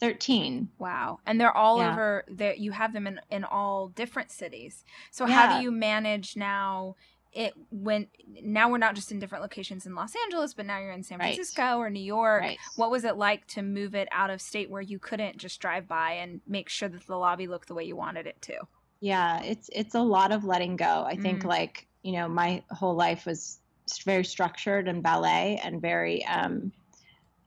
13 0.00 0.68
wow 0.78 1.18
and 1.26 1.40
they're 1.40 1.56
all 1.56 1.78
yeah. 1.78 1.92
over 1.92 2.24
there 2.28 2.54
you 2.54 2.72
have 2.72 2.92
them 2.92 3.06
in 3.06 3.20
in 3.30 3.44
all 3.44 3.88
different 3.88 4.30
cities 4.30 4.84
so 5.10 5.26
yeah. 5.26 5.34
how 5.34 5.56
do 5.56 5.64
you 5.64 5.70
manage 5.70 6.36
now 6.36 6.94
it 7.32 7.52
when 7.70 8.06
now 8.42 8.70
we're 8.70 8.78
not 8.78 8.94
just 8.94 9.10
in 9.10 9.18
different 9.18 9.42
locations 9.42 9.86
in 9.86 9.94
los 9.94 10.12
angeles 10.24 10.54
but 10.54 10.66
now 10.66 10.78
you're 10.78 10.92
in 10.92 11.02
san 11.02 11.18
francisco 11.18 11.62
right. 11.62 11.74
or 11.74 11.90
new 11.90 12.02
york 12.02 12.42
right. 12.42 12.58
what 12.76 12.90
was 12.90 13.04
it 13.04 13.16
like 13.16 13.46
to 13.46 13.62
move 13.62 13.94
it 13.94 14.08
out 14.12 14.30
of 14.30 14.40
state 14.40 14.70
where 14.70 14.82
you 14.82 14.98
couldn't 14.98 15.36
just 15.38 15.60
drive 15.60 15.88
by 15.88 16.12
and 16.12 16.40
make 16.46 16.68
sure 16.68 16.88
that 16.88 17.06
the 17.06 17.16
lobby 17.16 17.46
looked 17.46 17.68
the 17.68 17.74
way 17.74 17.84
you 17.84 17.96
wanted 17.96 18.26
it 18.26 18.40
to 18.42 18.54
yeah 19.00 19.42
it's 19.42 19.70
it's 19.72 19.94
a 19.94 20.00
lot 20.00 20.30
of 20.30 20.44
letting 20.44 20.76
go 20.76 21.04
i 21.06 21.16
think 21.16 21.42
mm. 21.42 21.46
like 21.46 21.86
you 22.02 22.12
know 22.12 22.28
my 22.28 22.62
whole 22.70 22.94
life 22.94 23.26
was 23.26 23.60
very 24.04 24.24
structured 24.24 24.88
and 24.88 25.02
ballet 25.02 25.60
and 25.62 25.80
very 25.80 26.24
um, 26.26 26.72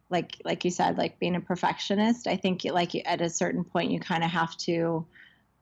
like 0.09 0.37
like 0.43 0.65
you 0.65 0.71
said 0.71 0.97
like 0.97 1.19
being 1.19 1.35
a 1.35 1.41
perfectionist 1.41 2.27
i 2.27 2.35
think 2.35 2.63
like 2.65 2.91
at 3.05 3.21
a 3.21 3.29
certain 3.29 3.63
point 3.63 3.91
you 3.91 3.99
kind 3.99 4.23
of 4.23 4.29
have 4.29 4.55
to 4.57 5.05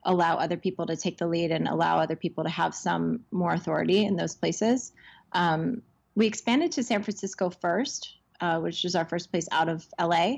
allow 0.04 0.36
other 0.36 0.56
people 0.56 0.86
to 0.86 0.96
take 0.96 1.18
the 1.18 1.26
lead 1.26 1.50
and 1.50 1.68
allow 1.68 1.98
other 1.98 2.16
people 2.16 2.44
to 2.44 2.50
have 2.50 2.74
some 2.74 3.20
more 3.30 3.52
authority 3.52 4.04
in 4.04 4.16
those 4.16 4.34
places 4.34 4.92
um, 5.32 5.82
we 6.14 6.26
expanded 6.26 6.72
to 6.72 6.82
san 6.82 7.02
francisco 7.02 7.50
first 7.50 8.16
uh, 8.40 8.58
which 8.60 8.84
was 8.84 8.94
our 8.94 9.04
first 9.04 9.30
place 9.30 9.48
out 9.52 9.68
of 9.68 9.86
la 10.00 10.34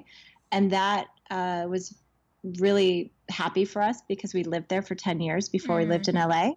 and 0.52 0.72
that 0.72 1.06
uh, 1.30 1.66
was 1.68 1.94
really 2.58 3.12
happy 3.28 3.64
for 3.64 3.82
us 3.82 4.00
because 4.08 4.32
we 4.32 4.42
lived 4.44 4.68
there 4.68 4.82
for 4.82 4.94
10 4.94 5.20
years 5.20 5.48
before 5.48 5.76
mm. 5.76 5.80
we 5.80 5.86
lived 5.86 6.08
in 6.08 6.14
mm. 6.14 6.28
la 6.28 6.52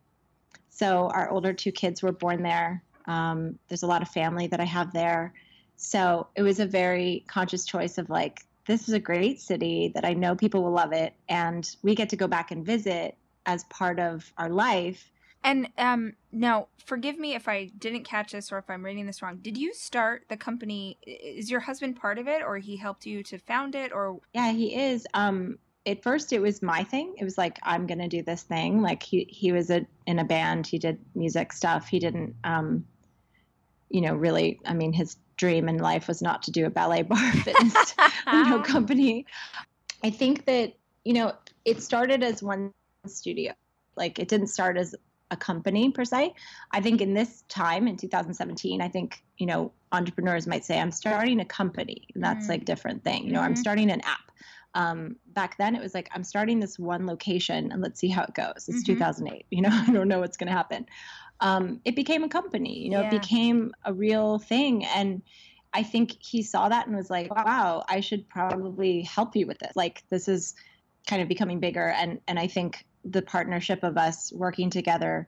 so 0.70 1.10
our 1.14 1.30
older 1.30 1.54
two 1.54 1.72
kids 1.72 2.02
were 2.02 2.12
born 2.12 2.42
there 2.42 2.84
um, 3.06 3.60
there's 3.68 3.84
a 3.84 3.88
lot 3.88 4.02
of 4.02 4.10
family 4.10 4.48
that 4.48 4.60
I 4.60 4.66
have 4.66 4.94
there. 4.94 5.34
So 5.84 6.28
it 6.36 6.42
was 6.42 6.60
a 6.60 6.66
very 6.66 7.26
conscious 7.28 7.66
choice 7.66 7.98
of 7.98 8.10
like, 8.10 8.46
this 8.66 8.88
is 8.88 8.94
a 8.94 9.00
great 9.00 9.42
city 9.42 9.92
that 9.94 10.06
I 10.06 10.14
know 10.14 10.34
people 10.34 10.64
will 10.64 10.72
love 10.72 10.94
it. 10.94 11.14
And 11.28 11.70
we 11.84 11.94
get 11.94 12.10
to 12.10 12.16
go 12.16 12.26
back 12.26 12.52
and 12.52 12.66
visit 12.66 13.18
as 13.46 13.66
part 13.66 14.00
of 14.00 14.32
our 14.38 14.50
life. 14.50 15.12
And 15.44 15.68
um, 15.78 16.14
now, 16.32 16.70
forgive 16.86 17.20
me 17.20 17.36
if 17.36 17.50
I 17.50 17.70
didn't 17.78 18.06
catch 18.06 18.32
this 18.32 18.50
or 18.50 18.60
if 18.60 18.70
I'm 18.70 18.84
reading 18.84 19.06
this 19.06 19.22
wrong. 19.22 19.40
Did 19.42 19.58
you 19.58 19.74
start 19.74 20.24
the 20.30 20.38
company? 20.38 20.98
Is 21.06 21.52
your 21.52 21.60
husband 21.60 21.98
part 21.98 22.18
of 22.18 22.30
it, 22.30 22.42
or 22.42 22.58
he 22.58 22.78
helped 22.78 23.06
you 23.06 23.22
to 23.24 23.38
found 23.38 23.76
it, 23.76 23.92
or? 23.92 24.22
Yeah, 24.34 24.54
he 24.54 24.74
is. 24.74 25.06
Um, 25.14 25.60
at 25.86 26.02
first, 26.02 26.32
it 26.32 26.42
was 26.42 26.62
my 26.62 26.86
thing. 26.86 27.16
It 27.18 27.26
was 27.26 27.38
like 27.38 27.60
I'm 27.62 27.88
gonna 27.88 28.08
do 28.08 28.24
this 28.24 28.44
thing. 28.44 28.82
Like 28.82 29.04
he 29.04 29.28
he 29.30 29.52
was 29.52 29.70
a, 29.70 29.86
in 30.08 30.20
a 30.20 30.24
band. 30.24 30.66
He 30.66 30.80
did 30.80 30.98
music 31.14 31.52
stuff. 31.52 31.90
He 31.90 32.00
didn't 32.00 32.36
um, 32.46 32.86
you 33.94 34.02
know, 34.02 34.16
really, 34.16 34.60
I 34.66 34.74
mean, 34.74 34.92
his 34.92 35.18
dream 35.38 35.70
in 35.70 35.78
life 35.78 36.08
was 36.08 36.22
not 36.22 36.44
to 36.44 36.52
do 36.52 36.66
a 36.66 36.70
ballet 36.70 37.02
barre 37.04 37.32
fitness, 37.44 37.96
you 38.32 38.44
know, 38.50 38.62
company. 38.62 39.26
I 40.04 40.10
think 40.10 40.46
that, 40.46 40.74
you 41.04 41.14
know, 41.14 41.34
it 41.66 41.82
started 41.82 42.24
as 42.24 42.44
one 42.44 42.72
studio. 43.08 43.54
Like 43.96 44.20
it 44.20 44.28
didn't 44.28 44.48
start 44.48 44.78
as 44.78 44.96
a 45.32 45.38
company 45.38 45.92
per 45.92 46.06
se. 46.06 46.34
I 46.72 46.82
think 46.82 47.02
in 47.02 47.14
this 47.14 47.44
time 47.48 47.88
in 47.88 47.98
2017, 47.98 48.82
I 48.82 48.90
think, 48.90 49.24
you 49.38 49.46
know, 49.48 49.72
entrepreneurs 49.92 50.48
might 50.48 50.66
say, 50.66 50.80
I'm 50.80 50.92
starting 50.92 51.40
a 51.40 51.46
company. 51.46 52.08
And 52.14 52.24
that's 52.24 52.44
mm-hmm. 52.44 52.52
like 52.52 52.66
different 52.66 53.04
thing. 53.04 53.26
You 53.26 53.34
know, 53.34 53.40
mm-hmm. 53.40 53.48
I'm 53.48 53.56
starting 53.56 53.92
an 53.92 54.02
app. 54.02 54.32
um, 54.76 55.18
back 55.28 55.58
then 55.58 55.76
it 55.76 55.82
was 55.82 55.94
like 55.94 56.10
i'm 56.14 56.24
starting 56.24 56.60
this 56.60 56.80
one 56.80 57.06
location 57.06 57.72
and 57.72 57.82
let's 57.82 58.00
see 58.00 58.08
how 58.10 58.24
it 58.24 58.34
goes 58.34 58.66
it's 58.68 58.84
Mhm. 58.84 58.96
2008 58.98 59.46
you 59.52 59.62
know 59.62 59.70
i 59.88 59.92
don't 59.92 60.08
know 60.08 60.20
what's 60.20 60.38
going 60.38 60.48
to 60.48 60.54
happen 60.54 60.86
um, 61.44 61.82
it 61.86 61.96
became 61.96 62.24
a 62.24 62.30
company 62.30 62.80
you 62.80 62.90
know 62.90 63.02
Yeah. 63.02 63.08
it 63.08 63.22
became 63.22 63.72
a 63.86 63.94
real 63.94 64.40
thing 64.40 64.86
and 64.86 65.22
i 65.74 65.84
think 65.84 66.16
he 66.20 66.42
saw 66.42 66.70
that 66.70 66.88
and 66.88 66.96
was 66.96 67.10
like 67.10 67.30
wow 67.36 67.84
i 67.88 68.00
should 68.00 68.28
probably 68.30 69.02
help 69.04 69.36
you 69.36 69.46
with 69.46 69.60
this 69.60 69.76
like 69.76 70.04
this 70.10 70.28
is 70.28 70.56
kind 71.06 71.22
of 71.22 71.28
becoming 71.28 71.60
bigger 71.60 71.88
and 71.90 72.20
and 72.28 72.40
i 72.40 72.48
think 72.48 72.86
the 73.04 73.22
partnership 73.22 73.84
of 73.84 73.98
us 73.98 74.32
working 74.34 74.70
together 74.70 75.28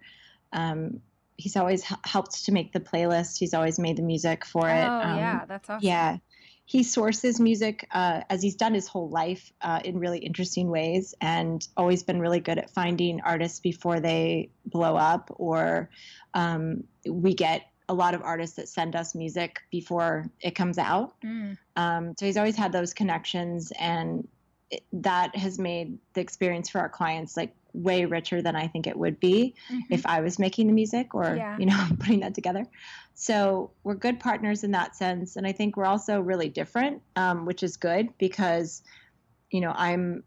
um, 0.53 1.01
he's 1.35 1.57
always 1.57 1.83
h- 1.83 1.97
helped 2.05 2.45
to 2.45 2.51
make 2.53 2.71
the 2.71 2.79
playlist 2.79 3.37
he's 3.37 3.53
always 3.53 3.77
made 3.77 3.97
the 3.97 4.01
music 4.03 4.45
for 4.45 4.69
Oh 4.69 4.73
it 4.73 4.87
um, 5.03 5.17
yeah, 5.17 5.45
that's 5.45 5.69
awesome. 5.69 5.85
yeah. 5.85 6.17
He 6.65 6.81
sources 6.83 7.39
music 7.39 7.87
uh, 7.91 8.21
as 8.29 8.41
he's 8.41 8.55
done 8.55 8.73
his 8.73 8.87
whole 8.87 9.09
life 9.09 9.53
uh, 9.61 9.81
in 9.85 9.99
really 9.99 10.17
interesting 10.19 10.69
ways 10.69 11.13
and 11.21 11.65
always 11.77 12.03
been 12.03 12.19
really 12.19 12.39
good 12.39 12.57
at 12.57 12.71
finding 12.71 13.21
artists 13.21 13.59
before 13.59 13.99
they 13.99 14.49
blow 14.65 14.95
up. 14.95 15.29
Or 15.35 15.89
um, 16.33 16.83
we 17.07 17.35
get 17.35 17.67
a 17.87 17.93
lot 17.93 18.15
of 18.15 18.21
artists 18.23 18.55
that 18.55 18.67
send 18.67 18.95
us 18.95 19.13
music 19.13 19.59
before 19.69 20.25
it 20.41 20.55
comes 20.55 20.79
out. 20.79 21.13
Mm. 21.21 21.57
Um, 21.75 22.15
so 22.17 22.25
he's 22.25 22.37
always 22.37 22.55
had 22.55 22.71
those 22.71 22.95
connections, 22.95 23.71
and 23.79 24.27
it, 24.71 24.83
that 24.91 25.35
has 25.35 25.59
made 25.59 25.99
the 26.13 26.21
experience 26.21 26.69
for 26.69 26.79
our 26.79 26.89
clients 26.89 27.37
like 27.37 27.55
way 27.75 28.05
richer 28.05 28.41
than 28.41 28.55
I 28.55 28.67
think 28.67 28.87
it 28.87 28.97
would 28.97 29.19
be 29.19 29.55
Mhm. 29.69 29.81
if 29.89 30.05
I 30.05 30.21
was 30.21 30.39
making 30.39 30.67
the 30.67 30.73
music 30.73 31.13
or 31.13 31.35
Yeah. 31.35 31.57
you 31.57 31.65
know 31.65 31.87
putting 31.99 32.21
that 32.21 32.33
together. 32.33 32.65
So 33.13 33.71
we're 33.83 33.95
good 33.95 34.19
partners 34.19 34.63
in 34.63 34.71
that 34.71 34.95
sense, 34.95 35.35
and 35.35 35.45
I 35.47 35.51
think 35.51 35.77
we're 35.77 35.85
also 35.85 36.19
really 36.19 36.49
different, 36.49 37.01
um, 37.15 37.45
which 37.45 37.63
is 37.63 37.77
good 37.77 38.09
because 38.17 38.81
you 39.51 39.61
know 39.61 39.73
I'm 39.75 40.23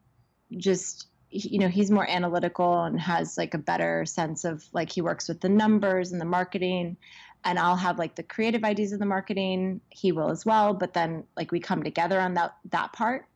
just 0.57 1.09
you 1.31 1.59
know 1.59 1.69
he's 1.69 1.91
more 1.91 2.09
analytical 2.09 2.85
and 2.85 2.99
has 2.99 3.37
like 3.37 3.53
a 3.55 3.59
better 3.59 4.05
sense 4.07 4.45
of 4.45 4.65
like 4.73 4.91
he 4.91 5.03
works 5.03 5.29
with 5.29 5.41
the 5.41 5.49
numbers 5.49 6.13
and 6.13 6.21
the 6.21 6.25
marketing 6.25 6.97
and 7.45 7.59
I'll 7.59 7.77
have 7.77 7.99
like 7.99 8.15
the 8.15 8.23
creative 8.23 8.65
ideas 8.65 8.93
of 8.93 8.99
the 8.99 9.07
marketing 9.07 9.83
he 9.91 10.11
will 10.13 10.31
as 10.31 10.47
well 10.47 10.73
but 10.73 10.95
then 10.95 11.25
like 11.37 11.53
we 11.53 11.61
come 11.61 11.83
together 11.83 12.19
on 12.19 12.33
that 12.35 12.57
that 12.71 12.95
part 12.95 13.27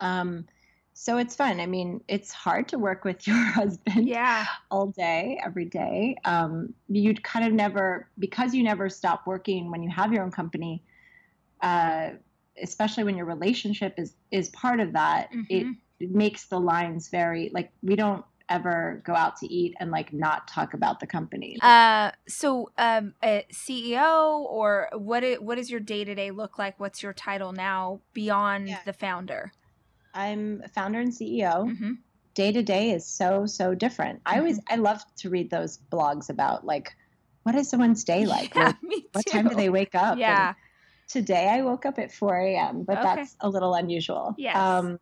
um 0.00 0.46
so 0.92 1.16
it's 1.18 1.34
fun 1.36 1.60
i 1.60 1.66
mean 1.66 2.00
it's 2.08 2.32
hard 2.32 2.68
to 2.68 2.78
work 2.78 3.04
with 3.04 3.26
your 3.26 3.36
husband 3.36 4.08
Yeah. 4.08 4.44
all 4.70 4.86
day, 4.88 5.40
every 5.44 5.64
day. 5.64 6.16
Um, 6.24 6.74
you'd 6.88 7.22
kind 7.22 7.46
of 7.46 7.52
never, 7.52 8.08
because 8.18 8.54
you 8.54 8.62
never 8.62 8.88
stop 8.88 9.26
working 9.26 9.70
when 9.70 9.82
you 9.82 9.90
have 9.90 10.12
your 10.12 10.22
own 10.22 10.30
company, 10.30 10.82
uh, 11.60 12.10
especially 12.62 13.04
when 13.04 13.16
your 13.16 13.26
relationship 13.26 13.94
is 13.98 14.14
is 14.30 14.48
part 14.50 14.80
of 14.80 14.92
that. 14.92 15.28
It, 15.48 15.66
Mhm. 15.66 15.76
it 16.00 16.10
makes 16.12 16.46
the 16.46 16.58
lines 16.60 17.08
very 17.08 17.50
like 17.52 17.72
we 17.82 17.96
don't 17.96 18.24
ever 18.48 19.00
go 19.04 19.14
out 19.14 19.36
to 19.36 19.46
eat 19.52 19.74
and 19.80 19.90
like 19.90 20.12
not 20.12 20.48
talk 20.48 20.74
about 20.74 20.98
the 21.00 21.06
company. 21.06 21.56
Uh, 21.62 22.10
so 22.28 22.70
um, 22.78 23.14
a 23.22 23.44
CEO 23.52 24.40
or 24.40 24.88
what? 24.92 25.22
what 25.42 25.54
does 25.56 25.70
your 25.70 25.80
day 25.80 26.04
to 26.04 26.14
day 26.14 26.30
look 26.30 26.58
like? 26.58 26.78
What's 26.80 27.02
your 27.02 27.12
title 27.12 27.52
now 27.52 28.00
beyond 28.12 28.68
Yeah. 28.68 28.80
the 28.84 28.92
founder? 28.92 29.52
I'm 30.14 30.62
a 30.64 30.68
founder 30.68 31.00
and 31.00 31.12
CEO. 31.12 31.76
hmm 31.76 31.92
Day 32.34 32.52
to 32.52 32.62
day 32.62 32.92
is 32.92 33.06
so 33.06 33.44
so 33.46 33.74
different. 33.74 34.22
I 34.24 34.38
always 34.38 34.60
I 34.68 34.76
love 34.76 35.02
to 35.18 35.30
read 35.30 35.50
those 35.50 35.78
blogs 35.92 36.30
about 36.30 36.64
like 36.64 36.96
what 37.42 37.54
is 37.56 37.68
someone's 37.68 38.04
day 38.04 38.24
like? 38.36 38.54
Yeah, 38.54 38.66
What- 38.66 38.76
what 39.12 39.26
time 39.26 39.48
do 39.48 39.54
they 39.56 39.68
wake 39.68 39.94
up? 39.94 40.12
and 40.12 40.20
Yeah. 40.20 40.54
today 41.08 41.48
I 41.48 41.62
woke 41.62 41.84
up 41.86 41.98
at 41.98 42.12
4 42.12 42.36
a.m., 42.36 42.84
but 42.84 42.98
Okay. 42.98 43.14
that's 43.16 43.36
a 43.40 43.48
little 43.48 43.74
unusual. 43.74 44.34
Yes. 44.38 44.56
Um, 44.56 45.00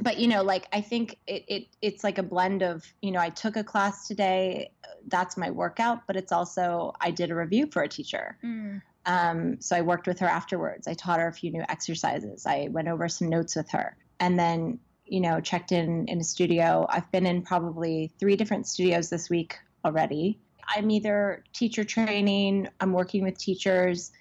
but 0.00 0.18
you 0.18 0.26
know, 0.26 0.42
like 0.42 0.66
I 0.72 0.80
think 0.80 1.16
it, 1.28 1.44
it 1.48 1.62
it's 1.80 2.02
like 2.02 2.18
a 2.18 2.22
blend 2.24 2.62
of, 2.62 2.84
you 3.02 3.12
know, 3.12 3.20
I 3.20 3.30
took 3.30 3.56
a 3.56 3.62
class 3.64 4.08
today, 4.08 4.72
that's 5.06 5.36
my 5.36 5.50
workout, 5.52 6.06
but 6.08 6.16
it's 6.16 6.32
also 6.32 6.92
I 7.00 7.12
did 7.12 7.30
a 7.30 7.36
review 7.36 7.68
for 7.72 7.82
a 7.82 7.88
teacher. 7.88 8.36
Mm. 8.44 8.82
Um, 9.06 9.60
so 9.60 9.76
I 9.76 9.82
worked 9.82 10.06
with 10.08 10.18
her 10.18 10.26
afterwards. 10.26 10.86
I 10.88 10.94
taught 10.94 11.20
her 11.20 11.28
a 11.28 11.32
few 11.32 11.50
new 11.52 11.62
exercises. 11.68 12.44
I 12.46 12.68
went 12.70 12.88
over 12.88 13.08
some 13.08 13.28
notes 13.30 13.54
with 13.56 13.70
her. 13.70 13.96
And 14.20 14.38
then, 14.38 14.80
you 15.04 15.20
know, 15.20 15.40
checked 15.40 15.72
in 15.72 16.06
in 16.08 16.20
a 16.20 16.24
studio. 16.24 16.86
I've 16.88 17.10
been 17.12 17.26
in 17.26 17.42
probably 17.42 18.12
three 18.18 18.36
different 18.36 18.66
studios 18.66 19.10
this 19.10 19.30
week 19.30 19.56
already. 19.84 20.40
I'm 20.74 20.90
either 20.90 21.44
teacher 21.54 21.84
training, 21.84 22.68
I'm 22.80 22.92
working 22.92 23.22
with 23.22 23.38
teachers, 23.38 24.12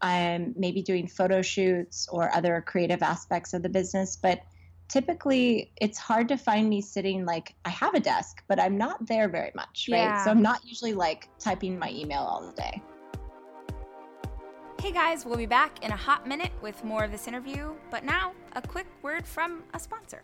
I'm 0.00 0.54
maybe 0.56 0.82
doing 0.82 1.06
photo 1.06 1.42
shoots 1.42 2.08
or 2.10 2.34
other 2.34 2.64
creative 2.66 3.02
aspects 3.02 3.52
of 3.52 3.62
the 3.62 3.68
business. 3.68 4.16
But 4.16 4.40
typically, 4.88 5.72
it's 5.80 5.98
hard 5.98 6.28
to 6.28 6.36
find 6.36 6.68
me 6.68 6.80
sitting 6.80 7.24
like 7.26 7.54
I 7.64 7.70
have 7.70 7.94
a 7.94 8.00
desk, 8.00 8.42
but 8.48 8.58
I'm 8.58 8.78
not 8.78 9.06
there 9.06 9.28
very 9.28 9.52
much, 9.54 9.88
right? 9.90 9.98
Yeah. 9.98 10.24
So 10.24 10.30
I'm 10.30 10.42
not 10.42 10.64
usually 10.64 10.94
like 10.94 11.28
typing 11.38 11.78
my 11.78 11.90
email 11.90 12.20
all 12.20 12.46
the 12.46 12.56
day. 12.56 12.82
Hey 14.80 14.92
guys, 14.92 15.26
we'll 15.26 15.36
be 15.36 15.44
back 15.44 15.84
in 15.84 15.90
a 15.90 15.96
hot 15.96 16.26
minute 16.26 16.52
with 16.62 16.82
more 16.84 17.04
of 17.04 17.12
this 17.12 17.28
interview, 17.28 17.74
but 17.90 18.02
now 18.02 18.32
a 18.56 18.62
quick 18.62 18.86
word 19.02 19.26
from 19.26 19.62
a 19.74 19.78
sponsor. 19.78 20.22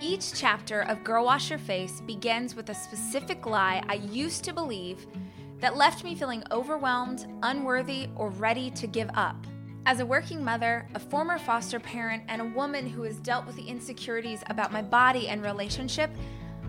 Each 0.00 0.32
chapter 0.32 0.80
of 0.80 1.04
Girl 1.04 1.26
Wash 1.26 1.50
Your 1.50 1.58
Face 1.58 2.00
begins 2.00 2.56
with 2.56 2.70
a 2.70 2.74
specific 2.74 3.44
lie 3.44 3.82
I 3.86 3.96
used 3.96 4.44
to 4.44 4.54
believe 4.54 5.06
that 5.58 5.76
left 5.76 6.02
me 6.02 6.14
feeling 6.14 6.42
overwhelmed, 6.50 7.26
unworthy, 7.42 8.08
or 8.16 8.30
ready 8.30 8.70
to 8.70 8.86
give 8.86 9.10
up. 9.12 9.36
As 9.84 10.00
a 10.00 10.06
working 10.06 10.42
mother, 10.42 10.88
a 10.94 10.98
former 10.98 11.38
foster 11.38 11.78
parent, 11.78 12.22
and 12.28 12.40
a 12.40 12.46
woman 12.46 12.88
who 12.88 13.02
has 13.02 13.16
dealt 13.16 13.44
with 13.44 13.56
the 13.56 13.68
insecurities 13.68 14.42
about 14.46 14.72
my 14.72 14.80
body 14.80 15.28
and 15.28 15.42
relationship, 15.42 16.10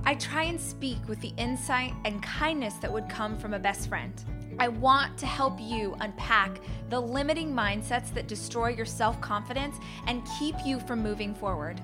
I 0.04 0.16
try 0.16 0.44
and 0.44 0.60
speak 0.60 0.98
with 1.08 1.22
the 1.22 1.34
insight 1.38 1.94
and 2.06 2.24
kindness 2.24 2.74
that 2.76 2.92
would 2.92 3.08
come 3.08 3.38
from 3.38 3.54
a 3.54 3.60
best 3.60 3.88
friend. 3.88 4.14
I 4.60 4.68
want 4.68 5.18
to 5.20 5.26
help 5.26 5.60
you 5.60 5.96
unpack 6.02 6.60
the 6.90 7.00
limiting 7.00 7.54
mindsets 7.54 8.14
that 8.16 8.28
destroy 8.28 8.70
your 8.70 8.86
self 8.86 9.22
confidence 9.22 9.78
and 10.08 10.28
keep 10.40 10.56
you 10.66 10.80
from 10.80 11.04
moving 11.04 11.34
forward. 11.36 11.80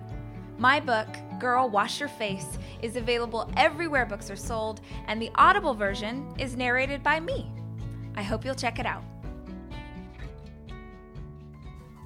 My 0.58 0.80
book, 0.80 1.08
Girl 1.40 1.70
Wash 1.70 2.00
Your 2.00 2.10
Face, 2.10 2.58
is 2.82 2.96
available 2.96 3.52
everywhere 3.56 4.08
books 4.08 4.32
are 4.32 4.36
sold, 4.36 4.82
and 5.08 5.22
the 5.22 5.32
Audible 5.36 5.76
version 5.76 6.34
is 6.40 6.58
narrated 6.58 7.04
by 7.04 7.20
me. 7.20 7.52
I 8.16 8.24
hope 8.24 8.44
you'll 8.44 8.56
check 8.56 8.80
it 8.80 8.88
out. 8.88 9.04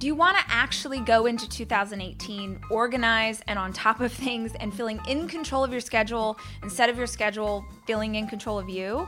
Do 0.01 0.07
you 0.07 0.15
want 0.15 0.35
to 0.35 0.43
actually 0.47 0.99
go 0.99 1.27
into 1.27 1.47
2018 1.47 2.59
organized 2.71 3.43
and 3.47 3.59
on 3.59 3.71
top 3.71 3.99
of 3.99 4.11
things 4.11 4.51
and 4.59 4.73
feeling 4.73 4.99
in 5.07 5.27
control 5.27 5.63
of 5.63 5.71
your 5.71 5.79
schedule 5.79 6.39
instead 6.63 6.89
of 6.89 6.97
your 6.97 7.05
schedule 7.05 7.63
feeling 7.85 8.15
in 8.15 8.25
control 8.25 8.57
of 8.57 8.67
you? 8.67 9.07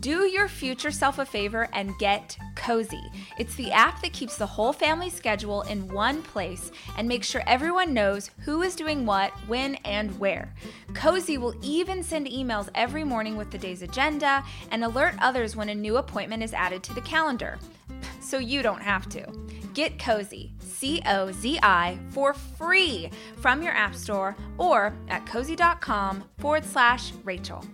Do 0.00 0.26
your 0.26 0.48
future 0.48 0.90
self 0.90 1.20
a 1.20 1.24
favor 1.24 1.68
and 1.72 1.96
get 2.00 2.36
Cozi. 2.56 3.04
It's 3.38 3.54
the 3.54 3.70
app 3.70 4.02
that 4.02 4.12
keeps 4.12 4.36
the 4.36 4.46
whole 4.46 4.72
family 4.72 5.10
schedule 5.10 5.62
in 5.62 5.86
one 5.86 6.22
place 6.22 6.72
and 6.98 7.06
makes 7.06 7.30
sure 7.30 7.44
everyone 7.46 7.94
knows 7.94 8.32
who 8.38 8.62
is 8.62 8.74
doing 8.74 9.06
what, 9.06 9.30
when, 9.46 9.76
and 9.84 10.18
where. 10.18 10.52
Cozi 10.88 11.38
will 11.38 11.54
even 11.62 12.02
send 12.02 12.26
emails 12.26 12.68
every 12.74 13.04
morning 13.04 13.36
with 13.36 13.52
the 13.52 13.58
day's 13.58 13.82
agenda 13.82 14.42
and 14.72 14.82
alert 14.82 15.14
others 15.20 15.54
when 15.54 15.68
a 15.68 15.74
new 15.76 15.98
appointment 15.98 16.42
is 16.42 16.52
added 16.52 16.82
to 16.82 16.94
the 16.94 17.00
calendar 17.02 17.60
so 18.20 18.38
you 18.38 18.60
don't 18.60 18.82
have 18.82 19.08
to. 19.10 19.24
Get 19.74 19.98
Cozi, 19.98 20.50
C 20.60 21.02
O 21.06 21.32
Z 21.32 21.58
I, 21.62 21.98
for 22.10 22.34
free 22.34 23.10
from 23.36 23.62
your 23.62 23.72
App 23.72 23.94
Store 23.94 24.36
or 24.58 24.94
at 25.08 25.24
cozi.com 25.26 26.24
forward 26.38 26.64
slash 26.64 27.12
Rachel. 27.24 27.64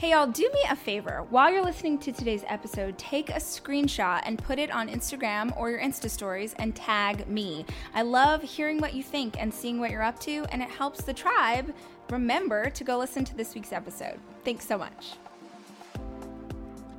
Hey, 0.00 0.10
y'all, 0.10 0.26
do 0.26 0.50
me 0.52 0.60
a 0.68 0.76
favor. 0.76 1.24
While 1.30 1.50
you're 1.50 1.64
listening 1.64 1.98
to 2.00 2.12
today's 2.12 2.44
episode, 2.48 2.98
take 2.98 3.30
a 3.30 3.34
screenshot 3.34 4.20
and 4.24 4.36
put 4.36 4.58
it 4.58 4.70
on 4.70 4.90
Instagram 4.90 5.56
or 5.56 5.70
your 5.70 5.80
Insta 5.80 6.10
stories 6.10 6.54
and 6.58 6.76
tag 6.76 7.26
me. 7.26 7.64
I 7.94 8.02
love 8.02 8.42
hearing 8.42 8.80
what 8.80 8.92
you 8.92 9.02
think 9.02 9.40
and 9.40 9.54
seeing 9.54 9.80
what 9.80 9.90
you're 9.90 10.02
up 10.02 10.18
to, 10.20 10.44
and 10.50 10.60
it 10.60 10.68
helps 10.68 11.04
the 11.04 11.14
tribe 11.14 11.72
remember 12.10 12.68
to 12.68 12.84
go 12.84 12.98
listen 12.98 13.24
to 13.24 13.34
this 13.34 13.54
week's 13.54 13.72
episode. 13.72 14.18
Thanks 14.44 14.66
so 14.66 14.76
much 14.76 15.14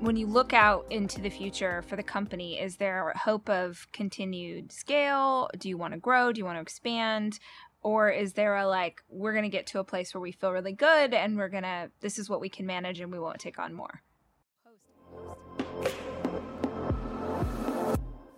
when 0.06 0.16
you 0.16 0.28
look 0.28 0.54
out 0.54 0.86
into 0.92 1.20
the 1.20 1.32
future 1.32 1.82
for 1.88 1.96
the 1.96 2.04
company, 2.04 2.60
is 2.60 2.76
there 2.76 3.12
hope 3.16 3.50
of 3.50 3.88
continued 3.92 4.72
scale? 4.72 5.50
Do 5.58 5.68
you 5.68 5.78
want 5.78 5.94
to 5.94 6.00
grow? 6.00 6.32
Do 6.32 6.38
you 6.38 6.46
want 6.46 6.58
to 6.58 6.62
expand? 6.62 7.40
Or 7.82 8.12
is 8.12 8.34
there 8.34 8.56
a 8.56 8.68
like, 8.68 9.02
we're 9.10 9.34
going 9.34 9.44
to 9.44 9.50
get 9.50 9.66
to 9.68 9.80
a 9.80 9.84
place 9.84 10.14
where 10.14 10.22
we 10.22 10.32
feel 10.32 10.52
really 10.52 10.74
good 10.74 11.14
and 11.14 11.38
we're 11.38 11.50
going 11.50 11.64
to, 11.64 11.90
this 12.02 12.20
is 12.20 12.30
what 12.30 12.40
we 12.40 12.50
can 12.50 12.68
manage 12.68 13.00
and 13.00 13.12
we 13.12 13.20
won't 13.20 13.40
take 13.40 13.58
on 13.58 13.74
more? 13.74 14.02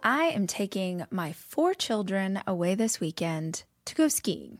I 0.04 0.26
am 0.26 0.48
taking 0.48 1.06
my 1.12 1.34
four 1.34 1.74
children 1.74 2.42
away 2.48 2.76
this 2.76 3.02
weekend 3.02 3.64
to 3.86 3.96
go 3.96 4.08
skiing. 4.08 4.60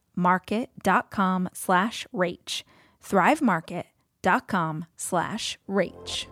market.com 0.21 1.49
slash 1.53 2.07
rach. 2.13 2.63
thrivemarket.com 3.03 4.85
slash 4.95 5.57
rach. 5.67 6.25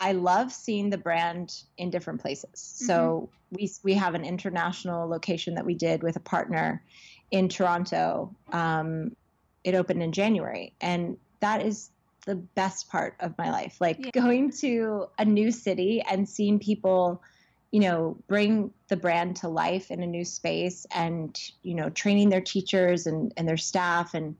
I 0.00 0.12
love 0.12 0.50
seeing 0.50 0.88
the 0.88 0.98
brand 0.98 1.62
in 1.76 1.90
different 1.90 2.20
places. 2.20 2.50
Mm-hmm. 2.54 2.86
So 2.86 3.30
we 3.50 3.70
we 3.82 3.94
have 3.94 4.14
an 4.14 4.24
international 4.24 5.08
location 5.08 5.54
that 5.54 5.66
we 5.66 5.74
did 5.74 6.02
with 6.02 6.16
a 6.16 6.20
partner 6.20 6.82
in 7.30 7.48
Toronto. 7.48 8.34
Um, 8.52 9.14
it 9.62 9.74
opened 9.74 10.02
in 10.02 10.12
January, 10.12 10.74
and 10.80 11.18
that 11.40 11.64
is 11.64 11.90
the 12.26 12.34
best 12.34 12.88
part 12.88 13.14
of 13.20 13.36
my 13.38 13.50
life. 13.50 13.76
Like 13.80 13.98
yeah. 13.98 14.10
going 14.12 14.50
to 14.60 15.06
a 15.18 15.24
new 15.24 15.50
city 15.50 16.02
and 16.10 16.28
seeing 16.28 16.58
people 16.58 17.22
you 17.70 17.80
know 17.80 18.16
bring 18.26 18.72
the 18.88 18.96
brand 18.96 19.36
to 19.36 19.48
life 19.48 19.90
in 19.90 20.02
a 20.02 20.06
new 20.06 20.24
space 20.24 20.86
and 20.94 21.38
you 21.62 21.74
know 21.74 21.88
training 21.90 22.28
their 22.28 22.40
teachers 22.40 23.06
and, 23.06 23.32
and 23.36 23.48
their 23.48 23.56
staff 23.56 24.14
and 24.14 24.36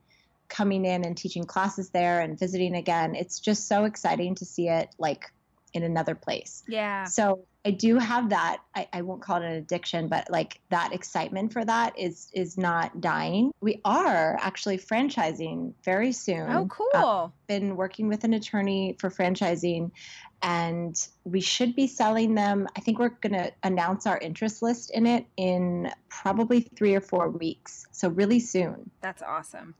coming 0.50 0.84
in 0.84 1.04
and 1.04 1.16
teaching 1.16 1.44
classes 1.44 1.90
there 1.90 2.20
and 2.20 2.38
visiting 2.38 2.74
again. 2.74 3.14
It's 3.14 3.40
just 3.40 3.68
so 3.68 3.84
exciting 3.84 4.34
to 4.34 4.44
see 4.44 4.68
it 4.68 4.88
like 4.98 5.30
in 5.72 5.82
another 5.82 6.14
place. 6.14 6.62
Yeah. 6.68 7.04
So 7.04 7.46
i 7.64 7.70
do 7.70 7.98
have 7.98 8.30
that 8.30 8.58
I, 8.74 8.88
I 8.92 9.02
won't 9.02 9.22
call 9.22 9.36
it 9.36 9.44
an 9.44 9.52
addiction 9.52 10.08
but 10.08 10.30
like 10.30 10.60
that 10.70 10.92
excitement 10.92 11.52
for 11.52 11.64
that 11.64 11.98
is 11.98 12.30
is 12.32 12.56
not 12.56 13.00
dying 13.00 13.52
we 13.60 13.80
are 13.84 14.38
actually 14.40 14.78
franchising 14.78 15.74
very 15.84 16.12
soon 16.12 16.50
oh 16.50 16.66
cool 16.66 16.88
uh, 16.94 17.28
been 17.46 17.76
working 17.76 18.08
with 18.08 18.24
an 18.24 18.34
attorney 18.34 18.96
for 18.98 19.10
franchising 19.10 19.90
and 20.42 21.08
we 21.24 21.40
should 21.40 21.76
be 21.76 21.86
selling 21.86 22.34
them. 22.34 22.66
I 22.76 22.80
think 22.80 22.98
we're 22.98 23.10
going 23.10 23.34
to 23.34 23.52
announce 23.62 24.06
our 24.06 24.18
interest 24.18 24.62
list 24.62 24.90
in 24.90 25.06
it 25.06 25.26
in 25.36 25.90
probably 26.08 26.60
three 26.76 26.94
or 26.94 27.00
four 27.00 27.28
weeks. 27.30 27.86
So, 27.92 28.08
really 28.08 28.40
soon. 28.40 28.90
That's 29.02 29.22
awesome. 29.22 29.74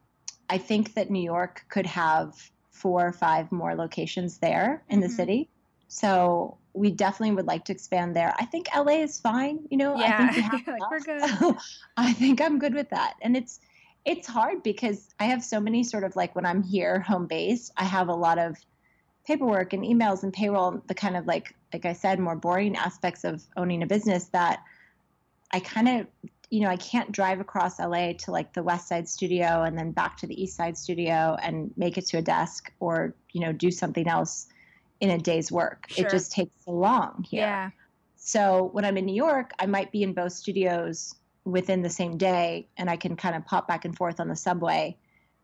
I 0.48 0.58
think 0.58 0.94
that 0.94 1.10
New 1.10 1.22
York 1.22 1.64
could 1.68 1.86
have 1.86 2.34
four 2.70 3.06
or 3.06 3.12
five 3.12 3.50
more 3.52 3.74
locations 3.74 4.38
there 4.38 4.82
in 4.88 5.00
mm-hmm. 5.00 5.08
the 5.08 5.14
city. 5.14 5.50
So, 5.92 6.56
we 6.72 6.90
definitely 6.92 7.34
would 7.34 7.46
like 7.46 7.64
to 7.64 7.72
expand 7.72 8.14
there. 8.14 8.32
I 8.38 8.44
think 8.44 8.68
LA 8.74 9.02
is 9.02 9.18
fine. 9.18 9.66
You 9.70 9.76
know, 9.76 9.96
yeah, 9.96 10.28
I 10.30 10.48
think 10.48 10.66
we 10.66 10.74
we're 10.90 11.00
good. 11.00 11.56
I 11.96 12.12
think 12.12 12.40
I'm 12.40 12.58
good 12.58 12.74
with 12.74 12.90
that. 12.90 13.14
And 13.22 13.36
it's, 13.36 13.58
it's 14.04 14.26
hard 14.26 14.62
because 14.62 15.08
I 15.18 15.24
have 15.24 15.42
so 15.42 15.60
many 15.60 15.82
sort 15.84 16.04
of 16.04 16.16
like 16.16 16.34
when 16.34 16.46
I'm 16.46 16.62
here 16.62 17.00
home 17.00 17.26
base, 17.26 17.70
I 17.76 17.84
have 17.84 18.08
a 18.08 18.14
lot 18.14 18.38
of 18.38 18.56
paperwork 19.26 19.72
and 19.72 19.84
emails 19.84 20.22
and 20.22 20.32
payroll, 20.32 20.82
the 20.86 20.94
kind 20.94 21.16
of 21.16 21.26
like 21.26 21.54
like 21.72 21.84
I 21.84 21.92
said, 21.92 22.18
more 22.18 22.36
boring 22.36 22.76
aspects 22.76 23.24
of 23.24 23.42
owning 23.56 23.82
a 23.82 23.86
business 23.86 24.24
that 24.26 24.62
I 25.50 25.60
kind 25.60 25.88
of 25.88 26.06
you 26.50 26.62
know, 26.62 26.68
I 26.68 26.76
can't 26.76 27.12
drive 27.12 27.38
across 27.38 27.78
LA 27.78 28.14
to 28.24 28.32
like 28.32 28.52
the 28.52 28.62
West 28.62 28.88
Side 28.88 29.08
studio 29.08 29.62
and 29.62 29.78
then 29.78 29.92
back 29.92 30.16
to 30.18 30.26
the 30.26 30.42
East 30.42 30.56
Side 30.56 30.76
studio 30.76 31.36
and 31.40 31.70
make 31.76 31.96
it 31.96 32.06
to 32.08 32.18
a 32.18 32.22
desk 32.22 32.72
or, 32.80 33.14
you 33.30 33.40
know, 33.40 33.52
do 33.52 33.70
something 33.70 34.08
else 34.08 34.48
in 35.00 35.10
a 35.10 35.18
day's 35.18 35.50
work. 35.50 35.86
Sure. 35.88 36.06
It 36.06 36.10
just 36.10 36.32
takes 36.32 36.52
so 36.64 36.72
long 36.72 37.24
here. 37.28 37.42
Yeah. 37.42 37.70
So 38.16 38.68
when 38.72 38.84
I'm 38.84 38.96
in 38.96 39.06
New 39.06 39.14
York, 39.14 39.52
I 39.58 39.66
might 39.66 39.90
be 39.92 40.02
in 40.02 40.12
both 40.12 40.32
studios 40.32 41.14
within 41.44 41.82
the 41.82 41.90
same 41.90 42.18
day 42.18 42.68
and 42.76 42.90
I 42.90 42.96
can 42.96 43.16
kind 43.16 43.34
of 43.34 43.44
pop 43.46 43.66
back 43.66 43.84
and 43.84 43.96
forth 43.96 44.20
on 44.20 44.28
the 44.28 44.36
subway 44.36 44.96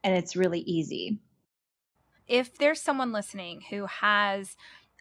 and 0.05 0.15
it's 0.15 0.37
really 0.37 0.61
easy 0.61 1.19
if 2.27 2.59
there's 2.59 2.81
someone 2.81 3.13
listening 3.13 3.63
who 3.71 3.87
has 3.87 4.57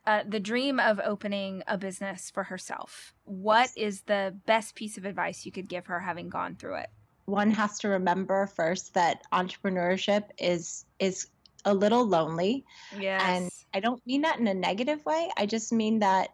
uh, 0.05 0.23
the 0.27 0.39
dream 0.39 0.79
of 0.79 0.99
opening 1.03 1.63
a 1.67 1.77
business 1.77 2.29
for 2.29 2.43
herself, 2.43 3.13
what 3.23 3.69
is 3.75 4.01
the 4.01 4.37
best 4.45 4.75
piece 4.75 4.97
of 4.97 5.05
advice 5.05 5.45
you 5.45 5.51
could 5.51 5.67
give 5.67 5.87
her 5.87 5.99
having 5.99 6.29
gone 6.29 6.55
through 6.55 6.75
it? 6.75 6.89
One 7.25 7.49
has 7.51 7.79
to 7.79 7.87
remember 7.87 8.45
first 8.45 8.93
that 8.93 9.23
entrepreneurship 9.33 10.25
is 10.37 10.85
is 10.99 11.27
a 11.67 11.73
little 11.73 12.05
lonely. 12.05 12.63
Yes. 12.99 13.21
And 13.25 13.49
I 13.75 13.81
don't 13.81 14.01
mean 14.07 14.21
that 14.21 14.39
in 14.39 14.47
a 14.47 14.53
negative 14.53 15.05
way. 15.05 15.29
I 15.37 15.45
just 15.45 15.73
mean 15.73 15.99
that 15.99 16.29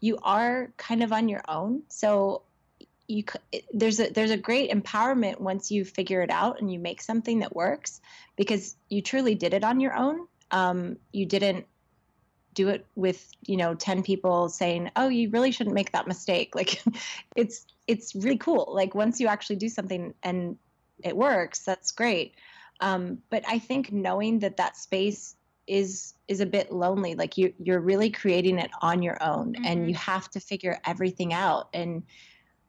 you 0.00 0.18
are 0.22 0.72
kind 0.78 1.02
of 1.02 1.12
on 1.12 1.28
your 1.28 1.42
own. 1.46 1.82
So 1.90 2.42
you 3.08 3.24
there's 3.74 4.00
a 4.00 4.10
there's 4.10 4.30
a 4.30 4.38
great 4.38 4.70
empowerment 4.70 5.38
once 5.38 5.70
you 5.70 5.84
figure 5.84 6.22
it 6.22 6.30
out 6.30 6.60
and 6.60 6.72
you 6.72 6.78
make 6.78 7.02
something 7.02 7.40
that 7.40 7.54
works 7.54 8.00
because 8.36 8.74
you 8.88 9.02
truly 9.02 9.34
did 9.34 9.52
it 9.54 9.64
on 9.64 9.80
your 9.80 9.94
own 9.94 10.26
um, 10.50 10.96
you 11.12 11.26
didn't 11.26 11.66
do 12.54 12.68
it 12.68 12.86
with 12.94 13.32
you 13.46 13.56
know 13.56 13.74
10 13.74 14.02
people 14.02 14.48
saying 14.48 14.90
oh 14.96 15.08
you 15.08 15.30
really 15.30 15.52
shouldn't 15.52 15.74
make 15.74 15.92
that 15.92 16.06
mistake 16.06 16.54
like 16.54 16.82
it's 17.36 17.66
it's 17.86 18.14
really 18.14 18.38
cool 18.38 18.70
like 18.74 18.94
once 18.94 19.20
you 19.20 19.26
actually 19.26 19.56
do 19.56 19.68
something 19.68 20.12
and 20.22 20.58
it 21.02 21.16
works 21.16 21.60
that's 21.60 21.92
great 21.92 22.34
um, 22.80 23.18
but 23.30 23.42
i 23.48 23.58
think 23.58 23.92
knowing 23.92 24.40
that 24.40 24.58
that 24.58 24.76
space 24.76 25.34
is 25.68 26.14
is 26.26 26.40
a 26.40 26.46
bit 26.46 26.72
lonely. 26.72 27.14
Like 27.14 27.36
you 27.36 27.52
you're 27.62 27.80
really 27.80 28.10
creating 28.10 28.58
it 28.58 28.70
on 28.80 29.02
your 29.02 29.22
own 29.22 29.52
mm-hmm. 29.52 29.64
and 29.64 29.88
you 29.88 29.94
have 29.94 30.30
to 30.30 30.40
figure 30.40 30.78
everything 30.84 31.32
out. 31.32 31.68
And 31.72 32.02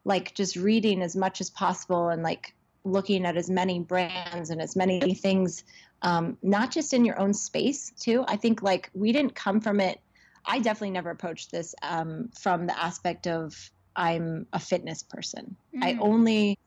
like 0.05 0.33
just 0.33 0.55
reading 0.55 1.01
as 1.01 1.15
much 1.15 1.41
as 1.41 1.49
possible 1.49 2.09
and 2.09 2.23
like 2.23 2.53
looking 2.83 3.25
at 3.25 3.37
as 3.37 3.49
many 3.49 3.79
brands 3.79 4.49
and 4.49 4.61
as 4.61 4.75
many 4.75 5.13
things 5.13 5.63
um, 6.01 6.37
not 6.41 6.71
just 6.71 6.93
in 6.93 7.03
your 7.03 7.19
own 7.19 7.33
space 7.33 7.91
too. 7.99 8.23
I 8.27 8.37
think 8.37 8.61
like 8.61 8.89
we 8.93 9.11
didn't 9.11 9.35
come 9.35 9.59
from 9.59 9.79
it. 9.79 9.99
I 10.45 10.59
definitely 10.59 10.91
never 10.91 11.09
approached 11.09 11.51
this 11.51 11.75
um, 11.81 12.29
from 12.39 12.67
the 12.67 12.81
aspect 12.81 13.27
of 13.27 13.71
i'm 13.95 14.47
a 14.53 14.59
fitness 14.59 15.03
person. 15.03 15.55
Mm. 15.75 15.83
i 15.83 15.97
only 15.99 16.57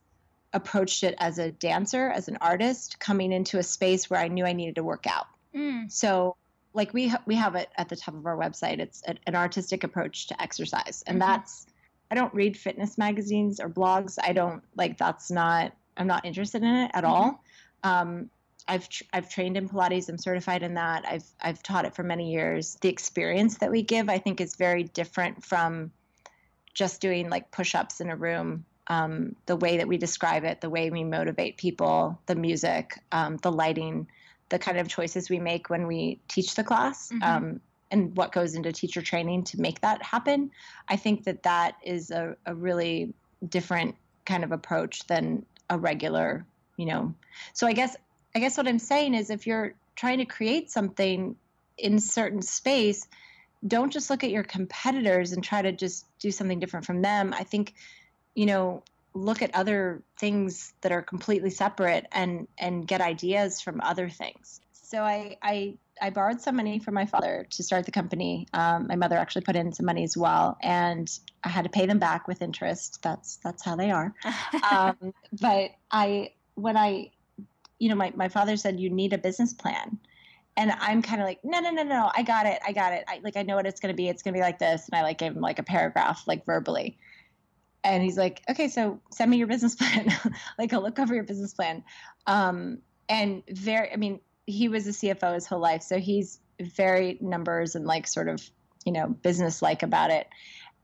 approached 0.53 1.03
it 1.03 1.15
as 1.19 1.39
a 1.39 1.51
dancer 1.51 2.09
as 2.11 2.29
an 2.29 2.37
artist 2.41 3.01
coming 3.01 3.33
into 3.33 3.59
a 3.59 3.63
space 3.63 4.11
where 4.11 4.21
i 4.21 4.29
knew 4.29 4.45
i 4.45 4.53
needed 4.53 4.75
to 4.75 4.85
work 4.85 5.07
out 5.07 5.27
mm. 5.55 5.91
so 5.91 6.37
like 6.75 6.95
we 6.95 7.09
ha- 7.09 7.23
we 7.27 7.35
have 7.35 7.55
it 7.55 7.69
at 7.77 7.89
the 7.89 7.97
top 7.97 8.15
of 8.15 8.27
our 8.27 8.37
website 8.37 8.79
it's 8.79 9.03
a, 9.07 9.15
an 9.27 9.35
artistic 9.35 9.85
approach 9.85 10.29
to 10.29 10.43
exercise 10.43 11.03
and 11.07 11.21
mm-hmm. 11.21 11.31
that's 11.31 11.67
I 12.13 12.15
don't 12.15 12.35
read 12.35 12.59
fitness 12.59 12.99
magazines 12.99 13.59
or 13.59 13.71
blogs. 13.71 14.19
I 14.23 14.35
don't 14.35 14.63
like 14.77 14.99
that's 14.99 15.31
not 15.31 15.73
I'm 15.97 16.07
not 16.07 16.27
interested 16.27 16.63
in 16.63 16.69
it 16.69 16.91
at 16.93 17.05
mm-hmm. 17.05 17.13
all. 17.13 17.45
Um, 17.83 18.29
I've 18.69 18.87
tr- 18.87 19.05
I've 19.15 19.31
trained 19.31 19.57
in 19.57 19.67
Pilates. 19.67 20.11
I'm 20.11 20.19
certified 20.19 20.63
in 20.63 20.75
that. 20.75 21.07
I've 21.09 21.25
I've 21.41 21.63
taught 21.63 21.87
it 21.87 21.95
for 21.95 22.03
many 22.03 22.31
years. 22.31 22.77
The 22.83 22.91
experience 22.91 23.57
that 23.59 23.71
we 23.71 23.83
give, 23.83 24.11
I 24.11 24.19
think, 24.19 24.43
is 24.43 24.57
very 24.57 24.83
different 24.83 25.43
from 25.43 25.91
just 26.75 27.01
doing 27.01 27.31
like 27.31 27.51
push-ups 27.51 28.03
in 28.03 28.11
a 28.11 28.17
room. 28.17 28.67
Um, 28.89 29.35
the 29.47 29.57
way 29.57 29.79
that 29.79 29.89
we 29.89 29.97
describe 29.97 30.45
it, 30.45 30.61
the 30.61 30.69
way 30.69 30.91
we 30.91 31.05
motivate 31.05 31.57
people, 31.57 32.21
the 32.27 32.35
music, 32.35 32.99
um, 33.11 33.39
the 33.39 33.51
lighting, 33.51 34.07
the 34.53 34.59
kind 34.59 34.79
of 34.79 34.87
choices 34.87 35.29
we 35.29 35.41
make 35.41 35.71
when 35.71 35.87
we 35.89 36.21
teach 36.29 36.55
the 36.55 36.63
class. 36.63 37.09
Mm-hmm. 37.09 37.23
Um, 37.25 37.61
and 37.91 38.17
what 38.17 38.33
goes 38.33 38.55
into 38.55 38.73
teacher 38.73 39.03
training 39.03 39.45
to 39.45 39.61
make 39.61 39.79
that 39.83 40.03
happen 40.03 40.51
i 40.89 40.97
think 40.97 41.25
that 41.25 41.43
that 41.43 41.77
is 41.85 42.11
a, 42.11 42.35
a 42.47 42.55
really 42.55 43.13
different 43.47 43.95
kind 44.25 44.43
of 44.43 44.51
approach 44.51 45.07
than 45.09 45.45
a 45.69 45.79
regular 45.79 46.47
you 46.79 46.87
know 46.87 47.15
so 47.53 47.67
i 47.67 47.75
guess 47.75 47.95
i 48.35 48.39
guess 48.39 48.57
what 48.57 48.67
i'm 48.67 48.79
saying 48.79 49.13
is 49.13 49.29
if 49.29 49.47
you're 49.47 49.75
trying 49.95 50.17
to 50.17 50.25
create 50.25 50.71
something 50.71 51.37
in 51.77 51.99
certain 51.99 52.41
space 52.41 53.07
don't 53.67 53.93
just 53.93 54.09
look 54.09 54.25
at 54.25 54.31
your 54.31 54.43
competitors 54.43 55.33
and 55.33 55.45
try 55.45 55.61
to 55.61 55.71
just 55.71 56.07
do 56.19 56.31
something 56.31 56.59
different 56.59 56.87
from 56.87 57.03
them 57.03 57.35
i 57.39 57.45
think 57.45 57.75
you 58.35 58.47
know 58.47 58.83
look 59.15 59.43
at 59.43 59.55
other 59.55 60.03
things 60.19 60.73
that 60.81 60.93
are 60.93 61.03
completely 61.03 61.51
separate 61.51 62.07
and 62.13 62.49
and 62.59 62.87
get 62.87 63.01
ideas 63.01 63.61
from 63.61 63.81
other 63.81 64.09
things 64.09 64.61
so 64.73 65.03
i 65.03 65.37
i 65.43 65.77
I 66.03 66.11
borrowed 66.11 66.41
some 66.41 66.57
money 66.57 66.81
from 66.81 66.95
my 66.95 67.07
father 67.07 67.47
to 67.51 67.63
start 67.63 67.87
the 67.87 67.93
company. 67.93 68.49
Um, 68.53 68.89
my 68.89 68.97
mother 68.97 69.17
actually 69.17 69.43
put 69.43 69.55
in 69.55 69.73
some 69.73 69.87
money 69.87 70.03
as 70.03 70.17
well, 70.17 70.57
and 70.61 71.09
I 71.45 71.49
had 71.49 71.63
to 71.63 71.71
pay 71.71 71.87
them 71.87 72.01
back 72.01 72.27
with 72.27 72.43
interest. 72.43 73.01
That's 73.03 73.37
that's 73.37 73.65
how 73.65 73.77
they 73.77 73.91
are. 73.93 74.13
um, 74.71 75.15
but 75.41 75.71
I, 75.91 76.33
when 76.55 76.77
I, 76.77 77.11
you 77.79 77.89
know, 77.89 77.95
my 77.95 78.13
my 78.17 78.29
father 78.29 78.57
said 78.57 78.81
you 78.81 78.91
need 78.91 79.13
a 79.13 79.19
business 79.19 79.53
plan, 79.53 79.99
and 80.57 80.73
I'm 80.73 81.03
kind 81.03 81.21
of 81.21 81.27
like, 81.27 81.45
no, 81.45 81.61
no, 81.61 81.71
no, 81.71 81.85
no, 81.85 82.11
I 82.15 82.25
got 82.25 82.47
it, 82.47 82.61
I 82.67 82.73
got 82.73 82.93
it. 82.93 83.05
I 83.07 83.21
like 83.23 83.37
I 83.37 83.43
know 83.43 83.55
what 83.55 83.67
it's 83.67 83.81
gonna 83.81 83.95
be. 83.95 84.09
It's 84.09 84.23
gonna 84.23 84.35
be 84.35 84.41
like 84.41 84.59
this, 84.59 84.89
and 84.89 84.99
I 84.99 85.03
like 85.03 85.19
gave 85.19 85.33
him 85.33 85.41
like 85.41 85.61
a 85.61 85.65
paragraph, 85.65 86.25
like 86.27 86.45
verbally. 86.45 86.99
And 87.85 88.03
he's 88.03 88.17
like, 88.17 88.43
okay, 88.49 88.69
so 88.69 89.01
send 89.11 89.31
me 89.31 89.39
your 89.39 89.49
business 89.49 89.75
plan. 89.77 90.09
like, 90.59 90.73
I'll 90.73 90.83
look 90.83 90.99
over 90.99 91.15
your 91.15 91.25
business 91.25 91.55
plan. 91.55 91.85
Um, 92.27 92.79
and 93.09 93.43
very, 93.49 93.93
I 93.93 93.97
mean, 93.97 94.21
he 94.47 94.69
was 94.69 94.87
a 94.87 94.91
CFO 94.91 95.35
his 95.35 95.47
whole 95.47 95.61
life, 95.61 95.83
so 95.83 95.99
he's 95.99 96.41
very 96.61 97.19
numbers 97.21 97.75
and 97.75 97.87
like 97.87 98.07
sort 98.07 98.29
of 98.29 98.43
you 98.85 98.93
know 98.93 99.09
business 99.09 99.63
like 99.63 99.83
about 99.83 100.11
it. 100.11 100.29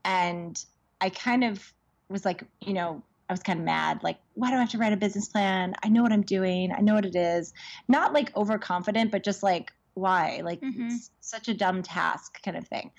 And 0.05 0.63
I 1.01 1.09
kind 1.09 1.43
of 1.43 1.73
was 2.09 2.25
like, 2.25 2.43
you 2.61 2.73
know, 2.73 3.03
I 3.29 3.33
was 3.33 3.43
kind 3.43 3.59
of 3.59 3.65
mad. 3.65 4.01
Like, 4.03 4.17
why 4.33 4.49
do 4.49 4.55
I 4.55 4.59
have 4.59 4.69
to 4.71 4.77
write 4.77 4.93
a 4.93 4.97
business 4.97 5.27
plan? 5.27 5.75
I 5.83 5.89
know 5.89 6.01
what 6.01 6.11
I'm 6.11 6.23
doing. 6.23 6.71
I 6.71 6.81
know 6.81 6.95
what 6.95 7.05
it 7.05 7.15
is. 7.15 7.53
Not 7.87 8.13
like 8.13 8.35
overconfident, 8.35 9.11
but 9.11 9.23
just 9.23 9.43
like, 9.43 9.71
why? 9.93 10.41
Like, 10.43 10.61
mm-hmm. 10.61 10.95
such 11.21 11.47
a 11.47 11.53
dumb 11.53 11.83
task 11.83 12.41
kind 12.43 12.57
of 12.57 12.67
thing. 12.67 12.91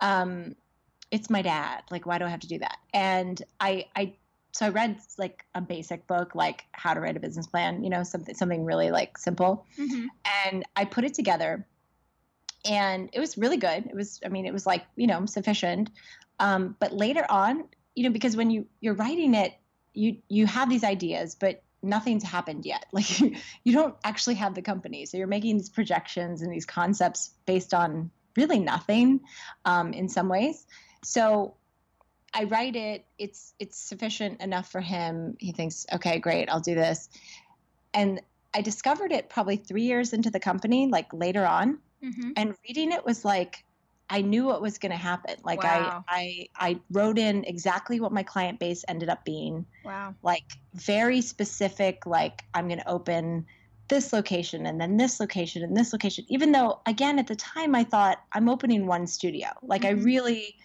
Um, 0.00 0.54
it's 1.14 1.30
my 1.30 1.42
dad. 1.42 1.84
Like, 1.92 2.06
why 2.06 2.18
do 2.18 2.24
I 2.24 2.28
have 2.28 2.40
to 2.40 2.48
do 2.48 2.58
that? 2.58 2.76
And 2.92 3.40
I, 3.60 3.86
I 3.94 4.14
so 4.50 4.66
I 4.66 4.70
read 4.70 4.98
like 5.16 5.44
a 5.54 5.60
basic 5.60 6.08
book, 6.08 6.34
like 6.34 6.64
how 6.72 6.92
to 6.92 7.00
write 7.00 7.16
a 7.16 7.20
business 7.20 7.46
plan, 7.46 7.84
you 7.84 7.90
know, 7.90 8.02
something 8.02 8.34
something 8.34 8.64
really 8.64 8.90
like 8.90 9.16
simple, 9.16 9.64
mm-hmm. 9.78 10.06
and 10.44 10.64
I 10.74 10.84
put 10.86 11.04
it 11.04 11.14
together, 11.14 11.66
and 12.68 13.10
it 13.12 13.20
was 13.20 13.38
really 13.38 13.58
good. 13.58 13.86
It 13.86 13.94
was, 13.94 14.20
I 14.26 14.28
mean, 14.28 14.44
it 14.44 14.52
was 14.52 14.66
like 14.66 14.84
you 14.96 15.06
know 15.06 15.24
sufficient, 15.26 15.90
um, 16.40 16.74
but 16.80 16.92
later 16.92 17.24
on, 17.28 17.64
you 17.94 18.02
know, 18.02 18.10
because 18.10 18.36
when 18.36 18.50
you 18.50 18.66
you're 18.80 18.94
writing 18.94 19.34
it, 19.34 19.52
you 19.92 20.16
you 20.28 20.46
have 20.46 20.68
these 20.68 20.82
ideas, 20.82 21.36
but 21.36 21.62
nothing's 21.80 22.24
happened 22.24 22.66
yet. 22.66 22.86
Like 22.92 23.20
you, 23.20 23.36
you 23.62 23.72
don't 23.72 23.94
actually 24.02 24.34
have 24.36 24.56
the 24.56 24.62
company, 24.62 25.06
so 25.06 25.16
you're 25.16 25.28
making 25.28 25.58
these 25.58 25.70
projections 25.70 26.42
and 26.42 26.52
these 26.52 26.66
concepts 26.66 27.30
based 27.46 27.72
on 27.72 28.10
really 28.36 28.58
nothing, 28.58 29.20
um, 29.64 29.92
in 29.92 30.08
some 30.08 30.28
ways. 30.28 30.66
So 31.04 31.54
I 32.32 32.44
write 32.44 32.76
it. 32.76 33.04
It's 33.18 33.54
it's 33.58 33.78
sufficient 33.78 34.40
enough 34.40 34.70
for 34.70 34.80
him. 34.80 35.36
He 35.38 35.52
thinks, 35.52 35.86
okay, 35.92 36.18
great, 36.18 36.48
I'll 36.48 36.60
do 36.60 36.74
this. 36.74 37.08
And 37.92 38.20
I 38.54 38.60
discovered 38.60 39.12
it 39.12 39.28
probably 39.28 39.56
three 39.56 39.82
years 39.82 40.12
into 40.12 40.30
the 40.30 40.40
company, 40.40 40.88
like 40.88 41.12
later 41.12 41.46
on. 41.46 41.78
Mm-hmm. 42.02 42.30
And 42.36 42.54
reading 42.66 42.92
it 42.92 43.04
was 43.04 43.24
like 43.24 43.64
I 44.10 44.20
knew 44.20 44.44
what 44.44 44.60
was 44.60 44.78
going 44.78 44.92
to 44.92 44.98
happen. 44.98 45.36
Like 45.44 45.62
wow. 45.62 46.04
I, 46.08 46.48
I, 46.58 46.68
I 46.68 46.80
wrote 46.90 47.18
in 47.18 47.44
exactly 47.44 48.00
what 48.00 48.12
my 48.12 48.22
client 48.22 48.58
base 48.58 48.84
ended 48.86 49.08
up 49.08 49.24
being. 49.24 49.64
Wow. 49.84 50.14
Like 50.22 50.44
very 50.74 51.20
specific. 51.20 52.04
Like 52.04 52.44
I'm 52.52 52.68
going 52.68 52.80
to 52.80 52.88
open 52.88 53.46
this 53.88 54.12
location 54.12 54.66
and 54.66 54.80
then 54.80 54.96
this 54.96 55.20
location 55.20 55.62
and 55.62 55.76
this 55.76 55.92
location. 55.92 56.24
Even 56.28 56.52
though, 56.52 56.80
again, 56.86 57.18
at 57.18 57.26
the 57.26 57.36
time, 57.36 57.74
I 57.74 57.84
thought 57.84 58.18
I'm 58.32 58.48
opening 58.48 58.86
one 58.86 59.06
studio. 59.06 59.48
Like 59.62 59.82
mm-hmm. 59.82 60.00
I 60.00 60.02
really 60.02 60.56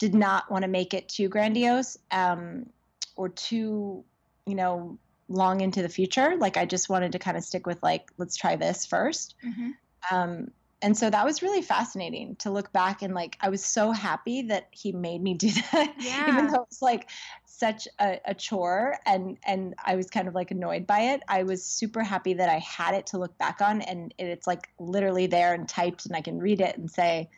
did 0.00 0.14
not 0.14 0.50
want 0.50 0.62
to 0.62 0.68
make 0.68 0.94
it 0.94 1.08
too 1.08 1.28
grandiose 1.28 1.98
um, 2.10 2.66
or 3.14 3.28
too, 3.28 4.02
you 4.46 4.54
know, 4.56 4.98
long 5.28 5.60
into 5.60 5.82
the 5.82 5.88
future. 5.88 6.34
Like 6.38 6.56
I 6.56 6.64
just 6.64 6.88
wanted 6.88 7.12
to 7.12 7.20
kind 7.20 7.36
of 7.36 7.44
stick 7.44 7.66
with 7.66 7.80
like, 7.82 8.10
let's 8.16 8.34
try 8.34 8.56
this 8.56 8.86
1st 8.86 9.34
mm-hmm. 9.44 10.14
um, 10.16 10.50
and 10.82 10.96
so 10.96 11.10
that 11.10 11.24
was 11.26 11.42
really 11.42 11.60
fascinating 11.60 12.36
to 12.36 12.50
look 12.50 12.72
back 12.72 13.02
and 13.02 13.14
like 13.14 13.36
I 13.40 13.50
was 13.50 13.62
so 13.62 13.92
happy 13.92 14.42
that 14.42 14.68
he 14.70 14.92
made 14.92 15.22
me 15.22 15.34
do 15.46 15.50
that, 15.50 15.94
yeah. 15.98 16.28
even 16.28 16.46
though 16.46 16.62
it 16.62 16.68
was 16.70 16.82
like 16.82 17.10
such 17.44 17.86
a, 17.98 18.18
a, 18.24 18.34
chore 18.34 18.96
and 19.04 19.36
and 19.44 19.74
I 19.84 19.96
was 19.96 20.08
kind 20.08 20.28
of 20.28 20.34
like 20.34 20.50
annoyed 20.50 20.86
by 20.86 21.00
it. 21.00 21.22
I 21.28 21.42
was 21.42 21.62
super 21.62 22.02
happy 22.02 22.34
that 22.34 22.48
I 22.48 22.58
had 22.58 22.94
it 22.94 23.06
to 23.08 23.18
look 23.18 23.36
back 23.36 23.60
on 23.60 23.82
and 23.82 24.14
it's 24.18 24.46
like 24.46 24.70
literally 24.78 25.26
there 25.26 25.52
and 25.52 25.68
typed 25.68 26.06
and 26.06 26.16
I 26.16 26.22
can 26.22 26.38
read 26.38 26.62
it 26.62 26.78
and 26.78 26.90
say, 26.90 27.28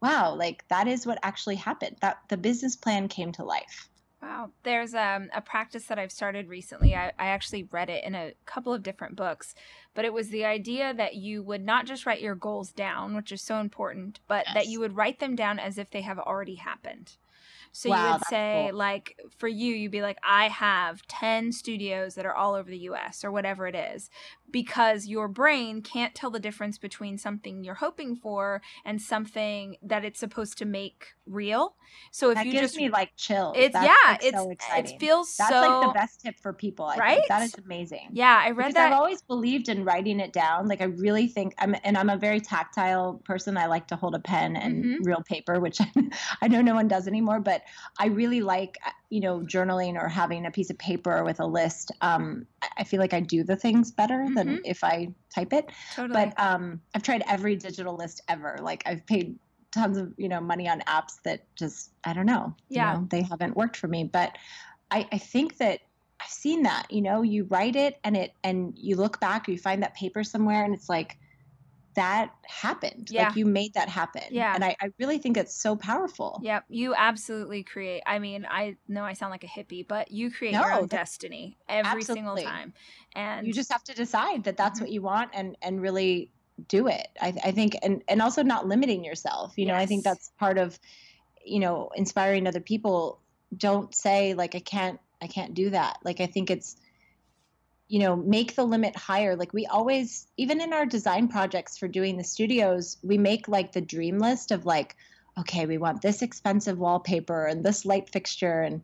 wow, 0.00 0.34
like 0.34 0.66
that 0.68 0.88
is 0.88 1.06
what 1.06 1.18
actually 1.22 1.56
happened. 1.56 1.96
That 2.00 2.18
the 2.28 2.36
business 2.36 2.76
plan 2.76 3.08
came 3.08 3.32
to 3.32 3.44
life. 3.44 3.88
Wow. 4.22 4.50
There's 4.64 4.94
um, 4.94 5.30
a 5.32 5.40
practice 5.40 5.86
that 5.86 5.98
I've 5.98 6.10
started 6.10 6.48
recently. 6.48 6.94
I, 6.94 7.12
I 7.18 7.28
actually 7.28 7.68
read 7.70 7.88
it 7.88 8.02
in 8.04 8.16
a 8.16 8.32
couple 8.46 8.74
of 8.74 8.82
different 8.82 9.14
books, 9.14 9.54
but 9.94 10.04
it 10.04 10.12
was 10.12 10.28
the 10.30 10.44
idea 10.44 10.92
that 10.92 11.14
you 11.14 11.42
would 11.42 11.64
not 11.64 11.86
just 11.86 12.04
write 12.04 12.20
your 12.20 12.34
goals 12.34 12.72
down, 12.72 13.14
which 13.14 13.30
is 13.30 13.42
so 13.42 13.60
important, 13.60 14.18
but 14.26 14.44
yes. 14.46 14.54
that 14.54 14.66
you 14.66 14.80
would 14.80 14.96
write 14.96 15.20
them 15.20 15.36
down 15.36 15.60
as 15.60 15.78
if 15.78 15.90
they 15.90 16.00
have 16.00 16.18
already 16.18 16.56
happened. 16.56 17.16
So 17.72 17.90
wow, 17.90 18.06
you 18.06 18.12
would 18.12 18.24
say, 18.28 18.68
cool. 18.70 18.78
like, 18.78 19.16
for 19.38 19.48
you, 19.48 19.74
you'd 19.74 19.92
be 19.92 20.02
like, 20.02 20.18
I 20.22 20.48
have 20.48 21.06
10 21.06 21.52
studios 21.52 22.14
that 22.14 22.26
are 22.26 22.34
all 22.34 22.54
over 22.54 22.70
the 22.70 22.78
US 22.78 23.24
or 23.24 23.30
whatever 23.30 23.66
it 23.66 23.74
is, 23.74 24.10
because 24.50 25.06
your 25.06 25.28
brain 25.28 25.82
can't 25.82 26.14
tell 26.14 26.30
the 26.30 26.40
difference 26.40 26.78
between 26.78 27.18
something 27.18 27.64
you're 27.64 27.74
hoping 27.74 28.16
for 28.16 28.62
and 28.84 29.00
something 29.00 29.76
that 29.82 30.04
it's 30.04 30.20
supposed 30.20 30.58
to 30.58 30.64
make 30.64 31.08
real. 31.26 31.74
So 32.10 32.30
if 32.30 32.36
that 32.36 32.46
you 32.46 32.52
gives 32.52 32.68
just 32.68 32.76
me 32.76 32.88
like 32.88 33.10
chills. 33.16 33.54
It's 33.56 33.72
That's 33.72 33.86
yeah, 33.86 34.12
like 34.12 34.24
it's 34.24 34.36
so 34.36 34.50
exciting. 34.50 34.94
it 34.94 35.00
feels 35.00 35.36
That's 35.36 35.50
so 35.50 35.60
like 35.60 35.88
the 35.88 35.92
best 35.92 36.20
tip 36.20 36.38
for 36.40 36.52
people. 36.52 36.86
I 36.86 36.96
right? 36.96 37.16
Think. 37.16 37.28
That 37.28 37.42
is 37.42 37.54
amazing. 37.54 38.10
Yeah, 38.12 38.40
I 38.42 38.50
read 38.50 38.56
because 38.56 38.74
that. 38.74 38.92
I've 38.92 38.98
always 38.98 39.22
believed 39.22 39.68
in 39.68 39.84
writing 39.84 40.20
it 40.20 40.32
down. 40.32 40.68
Like 40.68 40.80
I 40.80 40.84
really 40.84 41.28
think 41.28 41.54
I'm, 41.58 41.74
and 41.84 41.96
I'm 41.96 42.08
a 42.08 42.16
very 42.16 42.40
tactile 42.40 43.20
person. 43.24 43.56
I 43.56 43.66
like 43.66 43.88
to 43.88 43.96
hold 43.96 44.14
a 44.14 44.20
pen 44.20 44.56
and 44.56 44.84
mm-hmm. 44.84 45.02
real 45.04 45.22
paper, 45.22 45.60
which 45.60 45.80
I, 45.80 45.90
I 46.42 46.48
know 46.48 46.62
no 46.62 46.74
one 46.74 46.88
does 46.88 47.06
anymore. 47.06 47.40
But 47.40 47.57
I 47.98 48.06
really 48.06 48.40
like 48.40 48.78
you 49.10 49.20
know 49.20 49.40
journaling 49.40 49.94
or 49.94 50.08
having 50.08 50.46
a 50.46 50.50
piece 50.50 50.70
of 50.70 50.78
paper 50.78 51.24
with 51.24 51.40
a 51.40 51.46
list. 51.46 51.92
Um, 52.00 52.46
I 52.76 52.84
feel 52.84 53.00
like 53.00 53.14
I 53.14 53.20
do 53.20 53.44
the 53.44 53.56
things 53.56 53.90
better 53.90 54.18
mm-hmm. 54.18 54.34
than 54.34 54.60
if 54.64 54.84
I 54.84 55.08
type 55.34 55.52
it. 55.52 55.70
Totally. 55.94 56.26
But 56.26 56.40
um, 56.42 56.80
I've 56.94 57.02
tried 57.02 57.22
every 57.28 57.56
digital 57.56 57.96
list 57.96 58.22
ever. 58.28 58.58
Like 58.60 58.82
I've 58.86 59.04
paid 59.06 59.38
tons 59.70 59.98
of 59.98 60.12
you 60.16 60.28
know 60.28 60.40
money 60.40 60.68
on 60.68 60.80
apps 60.82 61.22
that 61.24 61.42
just 61.56 61.90
I 62.04 62.12
don't 62.12 62.26
know. 62.26 62.54
Yeah. 62.68 62.94
You 62.94 63.00
know, 63.00 63.08
they 63.10 63.22
haven't 63.22 63.56
worked 63.56 63.76
for 63.76 63.88
me. 63.88 64.04
But 64.04 64.36
I, 64.90 65.06
I 65.12 65.18
think 65.18 65.58
that 65.58 65.80
I've 66.20 66.28
seen 66.28 66.62
that. 66.64 66.90
You 66.90 67.02
know, 67.02 67.22
you 67.22 67.44
write 67.44 67.76
it 67.76 67.98
and 68.04 68.16
it 68.16 68.32
and 68.44 68.72
you 68.76 68.96
look 68.96 69.20
back, 69.20 69.48
you 69.48 69.58
find 69.58 69.82
that 69.82 69.94
paper 69.94 70.24
somewhere, 70.24 70.64
and 70.64 70.74
it's 70.74 70.88
like 70.88 71.18
that 71.98 72.32
happened. 72.46 73.08
Yeah. 73.10 73.26
Like 73.26 73.36
you 73.36 73.44
made 73.44 73.74
that 73.74 73.88
happen. 73.88 74.22
Yeah. 74.30 74.54
And 74.54 74.64
I, 74.64 74.76
I 74.80 74.92
really 75.00 75.18
think 75.18 75.36
it's 75.36 75.52
so 75.54 75.74
powerful. 75.74 76.40
Yep. 76.44 76.64
You 76.68 76.94
absolutely 76.94 77.64
create. 77.64 78.02
I 78.06 78.20
mean, 78.20 78.46
I 78.48 78.76
know 78.86 79.02
I 79.02 79.14
sound 79.14 79.32
like 79.32 79.42
a 79.42 79.48
hippie, 79.48 79.86
but 79.86 80.12
you 80.12 80.30
create 80.30 80.52
no, 80.52 80.60
your 80.60 80.74
own 80.74 80.86
destiny 80.86 81.58
every 81.68 82.02
absolutely. 82.02 82.14
single 82.14 82.36
time. 82.36 82.72
And 83.16 83.46
you 83.46 83.52
just 83.52 83.72
have 83.72 83.82
to 83.84 83.94
decide 83.94 84.44
that 84.44 84.56
that's 84.56 84.78
mm-hmm. 84.78 84.84
what 84.84 84.92
you 84.92 85.02
want 85.02 85.30
and, 85.34 85.56
and 85.60 85.82
really 85.82 86.30
do 86.68 86.86
it. 86.86 87.08
I, 87.20 87.34
I 87.44 87.50
think, 87.50 87.76
and, 87.82 88.04
and 88.06 88.22
also 88.22 88.44
not 88.44 88.66
limiting 88.68 89.04
yourself. 89.04 89.54
You 89.56 89.66
know. 89.66 89.74
I 89.74 89.86
think 89.86 90.04
that's 90.04 90.30
part 90.38 90.56
of, 90.58 90.78
you 91.44 91.58
know, 91.58 91.90
inspiring 91.96 92.46
other 92.46 92.60
people. 92.60 93.20
Don't 93.56 93.92
say 93.92 94.34
like, 94.34 94.54
I 94.54 94.60
can't, 94.60 95.00
I 95.20 95.26
can't 95.26 95.52
do 95.52 95.70
that. 95.70 95.98
Like, 96.04 96.20
I 96.20 96.26
think 96.26 96.50
it's, 96.50 96.76
you 97.88 97.98
know 98.00 98.16
make 98.16 98.54
the 98.54 98.64
limit 98.64 98.94
higher. 98.96 99.34
Like 99.36 99.52
we 99.52 99.66
always 99.66 100.26
even 100.36 100.60
in 100.60 100.72
our 100.72 100.86
design 100.86 101.28
projects 101.28 101.78
for 101.78 101.88
doing 101.88 102.16
the 102.16 102.24
studios 102.24 102.98
we 103.02 103.18
make 103.18 103.48
like 103.48 103.72
the 103.72 103.80
dream 103.80 104.18
list 104.18 104.50
of 104.50 104.66
like 104.66 104.96
okay 105.38 105.66
we 105.66 105.78
want 105.78 106.02
this 106.02 106.22
expensive 106.22 106.78
wallpaper 106.78 107.46
and 107.46 107.64
this 107.64 107.84
light 107.84 108.08
fixture. 108.08 108.60
And 108.60 108.82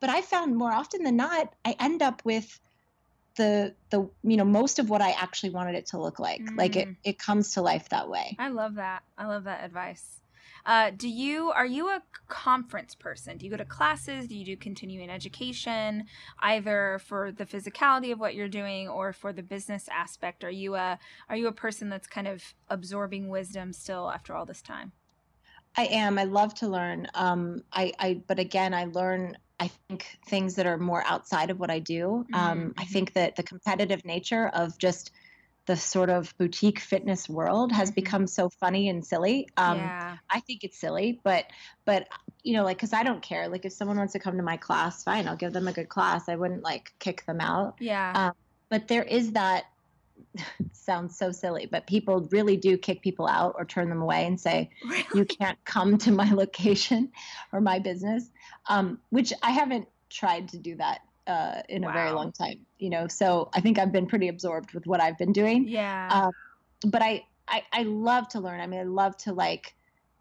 but 0.00 0.10
i 0.10 0.22
found 0.22 0.56
more 0.56 0.72
often 0.72 1.02
than 1.02 1.16
not 1.16 1.54
i 1.64 1.76
end 1.78 2.02
up 2.02 2.22
with 2.24 2.58
the 3.36 3.74
the 3.90 4.08
you 4.24 4.36
know 4.36 4.44
most 4.44 4.78
of 4.78 4.90
what 4.90 5.02
i 5.02 5.10
actually 5.10 5.50
wanted 5.50 5.74
it 5.74 5.86
to 5.86 6.00
look 6.00 6.18
like. 6.18 6.40
Mm. 6.40 6.56
like 6.56 6.76
it 6.76 6.88
mm. 6.88 6.96
it 7.04 7.18
comes 7.18 7.54
to 7.54 7.62
life 7.62 7.90
that 7.90 8.08
way. 8.08 8.36
I 8.38 8.48
love 8.48 8.76
that. 8.76 9.02
I 9.18 9.26
love 9.26 9.44
that 9.44 9.64
advice 9.64 10.19
uh, 10.66 10.90
do 10.96 11.08
you 11.08 11.50
are 11.50 11.66
you 11.66 11.88
a 11.88 12.02
conference 12.28 12.94
person? 12.94 13.36
Do 13.38 13.44
you 13.44 13.50
go 13.50 13.56
to 13.56 13.64
classes? 13.64 14.26
Do 14.26 14.36
you 14.36 14.44
do 14.44 14.56
continuing 14.56 15.10
education, 15.10 16.04
either 16.40 17.00
for 17.04 17.32
the 17.32 17.46
physicality 17.46 18.12
of 18.12 18.20
what 18.20 18.34
you're 18.34 18.48
doing 18.48 18.88
or 18.88 19.12
for 19.12 19.32
the 19.32 19.42
business 19.42 19.88
aspect? 19.90 20.44
Are 20.44 20.50
you 20.50 20.74
a 20.74 20.98
are 21.28 21.36
you 21.36 21.48
a 21.48 21.52
person 21.52 21.88
that's 21.88 22.06
kind 22.06 22.28
of 22.28 22.42
absorbing 22.68 23.28
wisdom 23.28 23.72
still 23.72 24.10
after 24.10 24.34
all 24.34 24.46
this 24.46 24.62
time? 24.62 24.92
I 25.76 25.84
am. 25.86 26.18
I 26.18 26.24
love 26.24 26.54
to 26.54 26.68
learn. 26.68 27.06
Um, 27.14 27.62
I, 27.72 27.92
I, 27.98 28.22
but 28.26 28.38
again, 28.38 28.74
I 28.74 28.86
learn. 28.86 29.36
I 29.60 29.70
think 29.88 30.18
things 30.26 30.54
that 30.54 30.66
are 30.66 30.78
more 30.78 31.04
outside 31.06 31.50
of 31.50 31.60
what 31.60 31.70
I 31.70 31.80
do. 31.80 32.24
Um, 32.32 32.58
mm-hmm. 32.58 32.68
I 32.78 32.84
think 32.86 33.12
that 33.12 33.36
the 33.36 33.42
competitive 33.42 34.04
nature 34.06 34.48
of 34.48 34.78
just 34.78 35.12
the 35.70 35.76
sort 35.76 36.10
of 36.10 36.36
boutique 36.36 36.80
fitness 36.80 37.28
world 37.28 37.70
has 37.70 37.90
mm-hmm. 37.90 37.94
become 37.94 38.26
so 38.26 38.48
funny 38.48 38.88
and 38.88 39.06
silly. 39.06 39.48
Um, 39.56 39.78
yeah. 39.78 40.16
I 40.28 40.40
think 40.40 40.64
it's 40.64 40.76
silly, 40.76 41.20
but 41.22 41.44
but 41.84 42.08
you 42.42 42.54
know, 42.54 42.64
like, 42.64 42.80
cause 42.80 42.92
I 42.92 43.04
don't 43.04 43.22
care. 43.22 43.48
Like, 43.48 43.64
if 43.64 43.72
someone 43.72 43.96
wants 43.96 44.14
to 44.14 44.18
come 44.18 44.36
to 44.36 44.42
my 44.42 44.56
class, 44.56 45.04
fine, 45.04 45.28
I'll 45.28 45.36
give 45.36 45.52
them 45.52 45.68
a 45.68 45.72
good 45.72 45.88
class. 45.88 46.28
I 46.28 46.34
wouldn't 46.34 46.64
like 46.64 46.92
kick 46.98 47.24
them 47.24 47.40
out. 47.40 47.76
Yeah. 47.78 48.12
Um, 48.16 48.32
but 48.68 48.88
there 48.88 49.04
is 49.04 49.32
that. 49.32 49.66
sounds 50.72 51.16
so 51.16 51.32
silly, 51.32 51.66
but 51.66 51.86
people 51.86 52.28
really 52.30 52.56
do 52.56 52.76
kick 52.76 53.00
people 53.00 53.26
out 53.26 53.54
or 53.56 53.64
turn 53.64 53.88
them 53.88 54.02
away 54.02 54.26
and 54.26 54.40
say, 54.40 54.70
really? 54.84 55.04
"You 55.14 55.24
can't 55.24 55.58
come 55.64 55.98
to 55.98 56.12
my 56.12 56.30
location 56.42 57.10
or 57.52 57.60
my 57.60 57.78
business," 57.78 58.28
um, 58.68 58.98
which 59.10 59.32
I 59.42 59.50
haven't 59.50 59.88
tried 60.08 60.48
to 60.50 60.58
do 60.58 60.76
that 60.76 61.00
uh, 61.30 61.62
in 61.68 61.82
wow. 61.82 61.90
a 61.90 61.92
very 61.92 62.10
long 62.10 62.32
time. 62.32 62.66
You 62.78 62.90
know, 62.90 63.06
so 63.06 63.50
I 63.54 63.60
think 63.60 63.78
I've 63.78 63.92
been 63.92 64.06
pretty 64.06 64.28
absorbed 64.28 64.72
with 64.72 64.86
what 64.86 65.00
I've 65.00 65.16
been 65.16 65.32
doing. 65.32 65.68
Yeah. 65.68 66.08
Um, 66.10 66.32
but 66.90 67.02
I, 67.02 67.24
I 67.48 67.62
I 67.72 67.82
love 67.84 68.28
to 68.30 68.40
learn. 68.40 68.60
I 68.60 68.66
mean, 68.66 68.80
I 68.80 68.84
love 68.84 69.16
to 69.18 69.32
like 69.32 69.74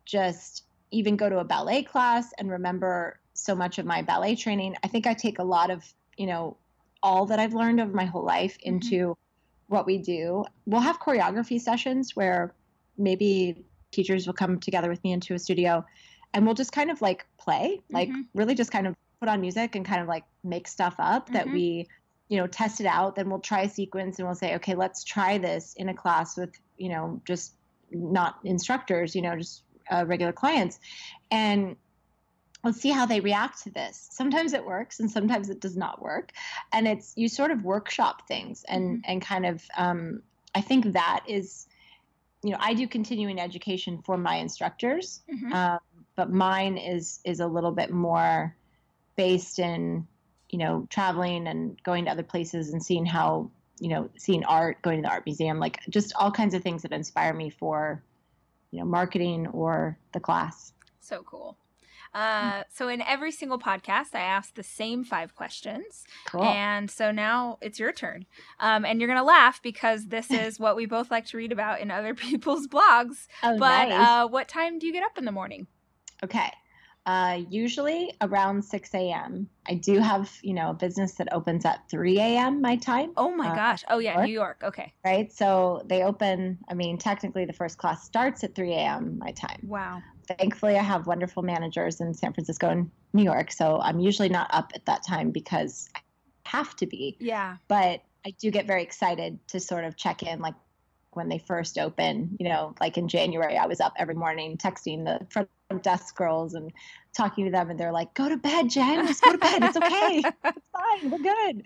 just 0.06 0.64
even 0.92 1.16
go 1.16 1.30
to 1.30 1.40
a 1.40 1.44
ballet 1.44 1.84
class 1.84 2.32
and 2.38 2.50
remember 2.50 3.20
so 3.34 3.56
much 3.56 3.80
of 3.80 3.86
my 3.86 4.02
ballet 4.02 4.36
training. 4.36 4.76
I 4.84 4.88
think 4.88 5.08
I 5.08 5.14
take 5.14 5.40
a 5.40 5.44
lot 5.44 5.72
of 5.72 5.84
you 6.18 6.28
know 6.28 6.58
all 7.02 7.26
that 7.28 7.40
I've 7.40 7.54
learned 7.54 7.80
over 7.80 7.94
my 7.94 8.06
whole 8.06 8.26
life 8.26 8.58
mm-hmm. 8.58 8.76
into 8.76 8.96
mm-hmm. 8.96 9.74
what 9.74 9.86
we 9.86 9.98
do. 9.98 10.46
We'll 10.66 10.82
have 10.82 11.00
choreography 11.00 11.60
sessions 11.60 12.16
where 12.16 12.54
maybe 12.98 13.64
teachers 13.92 14.28
will 14.28 14.34
come 14.34 14.60
together 14.60 14.90
with 14.90 15.04
me 15.04 15.14
into 15.14 15.34
a 15.34 15.40
studio 15.40 15.84
and 16.34 16.46
we'll 16.46 16.56
just 16.56 16.72
kind 16.72 16.92
of 16.92 17.02
like 17.02 17.26
play, 17.40 17.82
like 17.90 18.10
mm-hmm. 18.10 18.22
really 18.36 18.54
just 18.54 18.72
kind 18.72 18.86
of 18.86 18.96
put 19.20 19.30
on 19.30 19.42
music 19.42 19.76
and 19.76 19.86
kind 19.86 20.02
of 20.02 20.08
like 20.08 20.24
make 20.44 20.68
stuff 20.68 20.96
up 21.00 21.26
mm-hmm. 21.26 21.34
that 21.34 21.48
we 21.48 21.88
you 22.30 22.38
know 22.38 22.48
test 22.48 22.80
it 22.80 22.86
out 22.86 23.16
then 23.16 23.30
we'll 23.30 23.40
try 23.40 23.62
a 23.62 23.70
sequence 23.70 24.20
and 24.20 24.28
we'll 24.28 24.36
say 24.36 24.56
okay 24.56 24.76
let's 24.76 25.04
try 25.04 25.38
this 25.38 25.74
in 25.78 25.90
a 25.90 25.94
class 25.94 26.38
with 26.38 26.52
you 26.78 26.90
know 26.90 27.22
just 27.26 27.54
not 27.92 28.40
instructors 28.44 29.16
you 29.16 29.22
know 29.22 29.36
just 29.36 29.64
uh, 29.92 30.06
regular 30.06 30.32
clients 30.32 30.80
and 31.32 31.76
let's 32.64 32.80
see 32.80 32.92
how 32.92 33.06
they 33.06 33.20
react 33.20 33.64
to 33.64 33.72
this 33.72 34.08
sometimes 34.12 34.54
it 34.54 34.64
works 34.64 35.00
and 35.00 35.10
sometimes 35.10 35.50
it 35.50 35.60
does 35.60 35.76
not 35.76 36.02
work 36.02 36.32
and 36.72 36.88
it's 36.88 37.14
you 37.16 37.28
sort 37.28 37.52
of 37.52 37.64
workshop 37.64 38.28
things 38.28 38.64
and 38.68 38.98
mm-hmm. 38.98 39.12
and 39.12 39.22
kind 39.22 39.46
of 39.46 39.64
um, 39.76 40.22
i 40.54 40.62
think 40.62 40.94
that 40.94 41.24
is 41.28 41.66
you 42.44 42.52
know 42.52 42.58
i 42.60 42.74
do 42.74 42.88
continuing 42.88 43.40
education 43.40 44.02
for 44.06 44.18
my 44.18 44.36
instructors 44.36 45.22
mm-hmm. 45.32 45.52
um, 45.52 45.80
but 46.16 46.32
mine 46.32 46.78
is 46.78 47.20
is 47.26 47.40
a 47.40 47.48
little 47.48 47.72
bit 47.72 47.92
more 47.92 48.56
based 49.24 49.60
in 49.60 50.08
you 50.50 50.58
know 50.60 50.88
traveling 50.90 51.48
and 51.48 51.62
going 51.84 52.06
to 52.06 52.12
other 52.12 52.24
places 52.34 52.72
and 52.74 52.82
seeing 52.82 53.06
how 53.06 53.52
you 53.80 53.90
know 53.90 54.10
seeing 54.18 54.44
art 54.46 54.82
going 54.82 54.98
to 55.02 55.06
the 55.08 55.12
art 55.16 55.26
museum 55.26 55.60
like 55.60 55.76
just 55.90 56.14
all 56.20 56.32
kinds 56.32 56.54
of 56.56 56.62
things 56.64 56.82
that 56.84 56.92
inspire 56.94 57.34
me 57.34 57.50
for 57.50 58.02
you 58.72 58.80
know 58.80 58.86
marketing 58.86 59.48
or 59.48 59.98
the 60.14 60.20
class 60.20 60.72
so 61.02 61.22
cool 61.24 61.58
Uh, 62.14 62.64
so 62.78 62.88
in 62.90 63.02
every 63.04 63.32
single 63.32 63.60
podcast, 63.60 64.16
I 64.16 64.22
ask 64.38 64.48
the 64.56 64.64
same 64.64 65.04
five 65.04 65.30
questions. 65.42 66.04
Cool. 66.26 66.44
And 66.44 66.90
so 66.90 67.12
now 67.12 67.60
it's 67.62 67.78
your 67.84 67.92
turn. 67.94 68.26
Um, 68.60 68.82
and 68.84 69.00
you're 69.00 69.12
going 69.14 69.24
to 69.26 69.32
laugh 69.38 69.62
because 69.62 70.08
this 70.08 70.32
is 70.44 70.60
what 70.60 70.76
we 70.76 70.88
both 70.88 71.12
like 71.12 71.26
to 71.28 71.38
read 71.38 71.52
about 71.52 71.82
in 71.82 71.92
other 71.92 72.16
people's 72.28 72.66
blogs. 72.76 73.28
oh, 73.44 73.60
But 73.60 73.90
nice. 73.90 74.08
uh, 74.08 74.28
what 74.28 74.48
time 74.48 74.80
do 74.80 74.88
you 74.88 74.94
get 74.98 75.04
up 75.10 75.20
in 75.20 75.26
the 75.26 75.32
morning? 75.40 75.68
Okay. 76.24 76.52
Uh, 77.06 77.42
usually 77.50 78.14
around 78.22 78.64
6 78.64 78.94
a.m. 78.94 79.50
I 79.68 79.74
do 79.76 80.00
have, 80.00 80.32
you 80.44 80.54
know, 80.54 80.70
a 80.72 80.74
business 80.74 81.16
that 81.16 81.32
opens 81.34 81.66
at 81.66 81.90
3 81.90 82.20
a.m. 82.20 82.62
my 82.62 82.76
time, 82.76 83.14
Oh 83.18 83.36
my 83.36 83.50
Uh, 83.50 83.56
gosh. 83.56 83.84
Oh, 83.88 83.98
yeah, 84.00 84.14
York? 84.14 84.26
New 84.28 84.34
York. 84.34 84.62
Okay. 84.64 84.94
right? 85.04 85.32
So 85.32 85.82
they 85.86 86.04
open, 86.04 86.60
I 86.70 86.74
mean, 86.76 86.98
technically 86.98 87.46
the 87.46 87.54
first 87.54 87.78
class 87.78 88.06
starts 88.06 88.44
at 88.44 88.54
3 88.54 88.74
a.m. 88.74 89.18
my 89.18 89.32
time. 89.32 89.62
Wow. 89.64 90.02
Thankfully, 90.28 90.78
I 90.78 90.84
have 90.84 91.08
wonderful 91.08 91.42
managers 91.42 92.00
in 92.00 92.14
San 92.14 92.34
Francisco 92.34 92.70
and 92.70 92.92
New 93.14 93.24
York. 93.24 93.52
So 93.52 93.80
I'm 93.82 94.00
usually 94.00 94.30
not 94.30 94.48
up 94.54 94.72
at 94.76 94.86
that 94.86 95.04
time 95.04 95.32
because 95.32 95.90
I 95.96 96.02
have 96.46 96.76
to 96.78 96.86
be. 96.86 97.18
Yeah. 97.20 97.58
But 97.68 98.04
I 98.26 98.32
do 98.40 98.52
get 98.52 98.68
very 98.68 98.84
excited 98.84 99.40
to 99.48 99.60
sort 99.60 99.86
of 99.86 99.96
check 99.96 100.22
in, 100.22 100.40
like 100.40 100.54
when 101.14 101.30
they 101.30 101.40
first 101.40 101.78
open, 101.78 102.38
you 102.40 102.48
know, 102.48 102.76
like 102.80 102.98
in 102.98 103.08
January, 103.08 103.58
I 103.58 103.66
was 103.66 103.80
up 103.80 103.94
every 103.98 104.16
morning 104.16 104.58
texting 104.58 105.06
the 105.06 105.26
front 105.30 105.50
desk 105.82 106.16
girls 106.16 106.54
and 106.54 106.72
talking 107.16 107.46
to 107.46 107.52
them, 107.52 107.70
and 107.70 107.80
they're 107.80 107.92
like, 107.92 108.14
"Go 108.14 108.30
to 108.30 108.38
bed, 108.38 108.70
Jen. 108.70 109.08
Just 109.08 109.24
go 109.24 109.32
to 109.32 109.38
bed. 109.38 109.64
It's 109.64 109.78
okay. 109.78 110.24
It's 110.46 110.70
fine. 110.72 111.12
We're 111.12 111.20
good." 111.20 111.64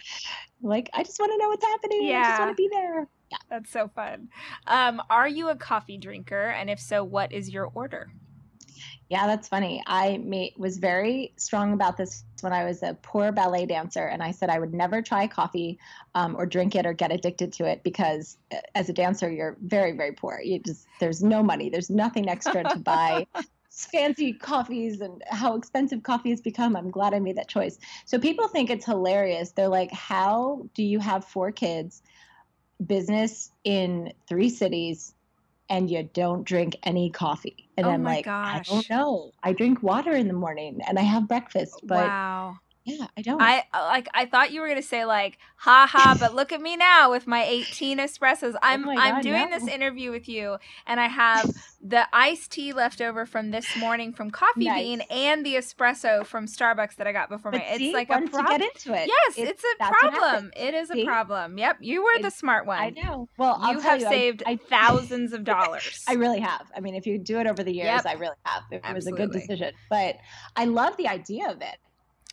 Like, 0.61 0.89
I 0.93 1.03
just 1.03 1.19
want 1.19 1.31
to 1.31 1.37
know 1.37 1.49
what's 1.49 1.65
happening. 1.65 2.15
I 2.15 2.23
just 2.23 2.39
want 2.39 2.51
to 2.51 2.55
be 2.55 2.69
there. 2.71 3.07
Yeah. 3.31 3.37
That's 3.49 3.71
so 3.71 3.89
fun. 3.89 4.29
Um, 4.67 5.01
are 5.09 5.27
you 5.27 5.49
a 5.49 5.55
coffee 5.55 5.97
drinker? 5.97 6.49
And 6.49 6.69
if 6.69 6.79
so, 6.79 7.03
what 7.03 7.31
is 7.31 7.49
your 7.49 7.65
order? 7.65 8.11
Yeah, 9.14 9.28
that's 9.28 9.47
funny. 9.47 9.84
I 9.86 10.18
made, 10.18 10.53
was 10.57 10.80
very 10.80 11.34
strong 11.38 11.74
about 11.74 11.97
this 11.97 12.24
when 12.41 12.51
I 12.51 12.64
was 12.66 12.82
a 12.82 12.97
poor 12.99 13.32
ballet 13.32 13.68
dancer, 13.68 14.07
and 14.07 14.24
I 14.24 14.32
said 14.32 14.49
I 14.49 14.57
would 14.57 14.74
never 14.74 15.03
try 15.03 15.28
coffee 15.28 15.78
um, 16.16 16.36
or 16.36 16.47
drink 16.47 16.74
it 16.74 16.88
or 16.88 16.93
get 16.93 17.11
addicted 17.11 17.53
to 17.53 17.66
it 17.66 17.84
because 17.84 18.39
uh, 18.51 18.55
as 18.74 18.89
a 18.89 18.93
dancer, 18.93 19.32
you're 19.32 19.55
very, 19.61 19.91
very 19.91 20.14
poor. 20.14 20.41
You 20.43 20.57
just 20.57 20.88
there's 20.99 21.22
no 21.22 21.43
money, 21.43 21.70
there's 21.70 21.91
nothing 21.91 22.28
extra 22.28 22.64
to 22.64 22.80
buy 22.80 23.28
fancy 23.70 24.34
coffees 24.34 24.99
and 24.99 25.24
how 25.30 25.57
expensive 25.57 26.01
coffee 26.01 26.32
has 26.32 26.41
become. 26.41 26.76
I'm 26.76 26.89
glad 26.89 27.14
I 27.14 27.20
made 27.20 27.38
that 27.38 27.47
choice. 27.47 27.78
So 28.05 28.18
people 28.18 28.47
think 28.47 28.72
it's 28.72 28.88
hilarious. 28.88 29.51
They're 29.51 29.68
like, 29.68 29.91
"How 29.91 30.64
do 30.74 30.82
you 30.82 30.97
have 30.97 31.24
four 31.24 31.51
kids, 31.51 32.01
business 32.84 33.51
in 33.64 34.14
three 34.28 34.49
cities?" 34.49 35.14
And 35.70 35.89
you 35.89 36.03
don't 36.14 36.43
drink 36.45 36.78
any 36.84 37.09
coffee. 37.09 37.70
And 37.78 37.89
Oh 37.89 37.89
I'm 37.89 38.03
like, 38.03 38.34
I 38.43 38.61
gosh. 38.61 38.70
don't 38.70 38.89
know. 38.89 39.34
I 39.43 39.53
drink 39.53 39.82
water 39.84 40.11
in 40.16 40.28
the 40.28 40.34
morning 40.34 40.82
and 40.88 40.99
I 40.99 41.03
have 41.03 41.28
breakfast, 41.28 41.82
but 41.88 42.14
wow. 42.14 42.57
Yeah, 42.86 43.07
I 43.15 43.21
don't. 43.21 43.41
I 43.41 43.63
uh, 43.73 43.84
like. 43.86 44.07
I 44.13 44.25
thought 44.25 44.51
you 44.51 44.59
were 44.59 44.67
gonna 44.67 44.81
say 44.81 45.05
like, 45.05 45.38
"Ha 45.57 45.88
ha!" 45.89 46.17
But 46.19 46.36
look 46.36 46.51
at 46.51 46.61
me 46.61 46.75
now 46.75 47.09
with 47.11 47.27
my 47.27 47.43
18 47.43 47.97
espressos. 47.97 48.55
I'm 48.61 48.81
my 48.84 48.95
I'm 48.97 49.21
doing 49.21 49.49
no. 49.49 49.57
this 49.57 49.67
interview 49.67 50.11
with 50.11 50.27
you, 50.27 50.57
and 50.86 50.99
I 50.99 51.07
have 51.07 51.49
the 51.81 52.05
iced 52.13 52.51
tea 52.51 52.73
left 52.73 52.99
over 52.99 53.25
from 53.25 53.51
this 53.51 53.77
morning 53.77 54.11
from 54.13 54.31
Coffee 54.31 54.65
Nice. 54.65 54.81
Bean 54.84 55.01
and 55.09 55.45
the 55.45 55.55
espresso 55.55 56.25
from 56.25 56.45
Starbucks 56.45 56.95
that 56.95 57.07
I 57.07 57.13
got 57.13 57.29
before 57.29 57.51
but 57.51 57.61
my. 57.61 57.77
see, 57.77 57.88
It's 57.88 57.93
like 57.93 58.09
a 58.09 58.21
problem. 58.27 58.45
get 58.57 58.61
into 58.61 58.93
it, 58.93 59.07
Yes, 59.09 59.38
it- 59.38 59.47
it's 59.49 59.63
a 59.63 59.86
problem. 59.86 60.51
It 60.55 60.73
is 60.73 60.89
a 60.89 60.93
See? 60.93 61.05
problem. 61.05 61.57
Yep, 61.57 61.77
you 61.81 62.03
were 62.03 62.21
the 62.21 62.31
smart 62.31 62.65
one. 62.65 62.79
I 62.79 62.89
know. 62.89 63.29
Well, 63.38 63.57
I'll 63.59 63.73
you 63.73 63.79
have 63.79 64.01
you, 64.01 64.07
saved 64.07 64.43
I, 64.45 64.57
thousands 64.57 65.31
of 65.34 65.43
dollars. 65.45 66.03
I 66.09 66.13
really 66.13 66.39
have. 66.41 66.69
I 66.75 66.79
mean, 66.81 66.95
if 66.95 67.05
you 67.07 67.17
do 67.17 67.39
it 67.39 67.47
over 67.47 67.63
the 67.63 67.73
years, 67.73 67.86
Yep. 67.86 68.05
I 68.05 68.13
really 68.13 68.36
have. 68.43 68.63
It 68.71 68.93
was 68.93 69.07
a 69.07 69.11
good 69.11 69.31
decision. 69.31 69.73
But 69.89 70.17
I 70.55 70.65
love 70.65 70.97
the 70.97 71.07
idea 71.07 71.49
of 71.49 71.61
it. 71.61 71.77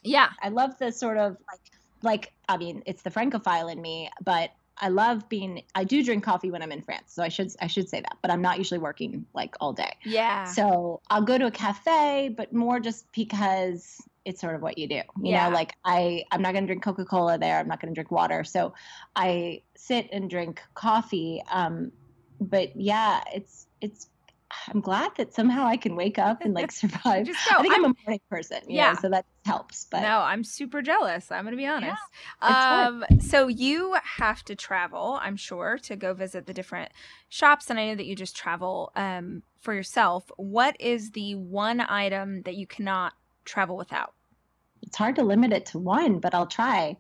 Yeah. 0.03 0.31
I 0.43 0.49
love 0.49 0.79
the 0.79 0.93
sort 0.93 1.19
of 1.19 1.37
like, 1.51 1.61
like 2.03 2.33
I 2.49 2.57
mean, 2.57 2.83
it's 2.87 3.03
the 3.03 3.11
francophile 3.11 3.69
in 3.69 3.81
me, 3.81 4.11
but 4.23 4.51
I 4.83 4.89
love 4.89 5.29
being. 5.29 5.63
I 5.75 5.85
do 5.85 6.03
drink 6.03 6.25
coffee 6.25 6.51
when 6.51 6.63
I'm 6.63 6.73
in 6.73 6.83
France, 6.83 7.13
so 7.13 7.23
I 7.23 7.29
should 7.29 7.53
I 7.61 7.67
should 7.67 7.89
say 7.89 8.01
that. 8.01 8.17
But 8.23 8.31
I'm 8.31 8.41
not 8.41 8.59
usually 8.59 8.81
working 8.81 9.27
like 9.35 9.55
all 9.61 9.73
day. 9.73 9.93
Yeah. 10.05 10.45
So 10.45 11.01
I'll 11.11 11.23
go 11.23 11.37
to 11.37 11.47
a 11.47 11.51
cafe, 11.51 12.33
but 12.35 12.53
more 12.53 12.81
just 12.81 13.13
because 13.13 14.01
it's 14.25 14.41
sort 14.41 14.55
of 14.55 14.63
what 14.63 14.79
you 14.79 14.87
do. 14.87 14.97
You 14.97 15.33
Yeah. 15.33 15.49
know, 15.49 15.55
like 15.55 15.75
I, 15.85 16.25
I'm 16.31 16.43
not 16.43 16.53
going 16.53 16.65
to 16.65 16.67
drink 16.67 16.83
Coca 16.83 17.05
Cola 17.05 17.39
there. 17.39 17.59
I'm 17.59 17.69
not 17.69 17.81
going 17.81 17.93
to 17.93 17.95
drink 17.95 18.11
water. 18.11 18.45
So 18.45 18.75
I 19.17 19.63
sit 19.77 20.09
and 20.13 20.29
drink 20.29 20.63
coffee. 20.75 21.43
Um, 21.51 21.93
but 22.39 22.77
yeah, 22.77 23.23
it's, 23.35 23.67
it's, 23.81 24.09
I'm 24.69 24.81
glad 24.81 25.13
that 25.17 25.33
somehow 25.33 25.65
I 25.65 25.77
can 25.77 25.95
wake 25.97 26.19
up 26.19 26.41
and 26.43 26.55
like 26.55 26.73
survive. 26.83 27.27
Just 27.27 27.49
go. 27.49 27.57
I 27.59 27.63
think 27.63 27.75
I'm, 27.75 27.85
I'm- 27.85 27.95
a 27.99 28.03
morning 28.05 28.21
person. 28.29 28.59
you 28.69 28.77
Yeah. 28.77 28.93
know, 28.93 28.99
so 29.01 29.09
that 29.11 29.25
helps. 29.45 29.87
But 29.91 30.01
no, 30.01 30.19
I'm 30.21 30.43
super 30.45 30.83
jealous. 30.83 31.31
I'm 31.31 31.45
going 31.45 31.53
to 31.53 31.57
be 31.57 31.67
honest. 31.67 32.03
it's 32.43 32.51
um, 32.51 33.05
so 33.21 33.49
you 33.49 33.97
have 34.03 34.43
to 34.45 34.55
travel, 34.57 35.19
I'm 35.23 35.37
sure, 35.37 35.79
to 35.85 35.97
go 35.97 36.15
visit 36.15 36.47
the 36.47 36.55
different 36.55 36.91
shops, 37.29 37.71
and 37.71 37.79
I 37.79 37.87
know 37.89 37.95
that 37.95 38.07
you 38.07 38.17
just 38.17 38.37
travel 38.37 38.93
um, 38.97 39.43
for 39.61 39.73
yourself. 39.75 40.31
What 40.37 40.77
is 40.81 41.13
the 41.13 41.35
one 41.37 41.81
item 41.81 42.43
that 42.43 42.57
you 42.57 42.67
cannot 42.67 43.15
travel 43.45 43.77
without? 43.77 44.15
it's 44.83 44.97
hard 44.97 45.15
to 45.17 45.23
limit 45.23 45.53
it 45.53 45.67
to 45.67 45.79
one, 45.79 46.19
but 46.19 46.35
I'll 46.35 46.47
try. 46.47 46.97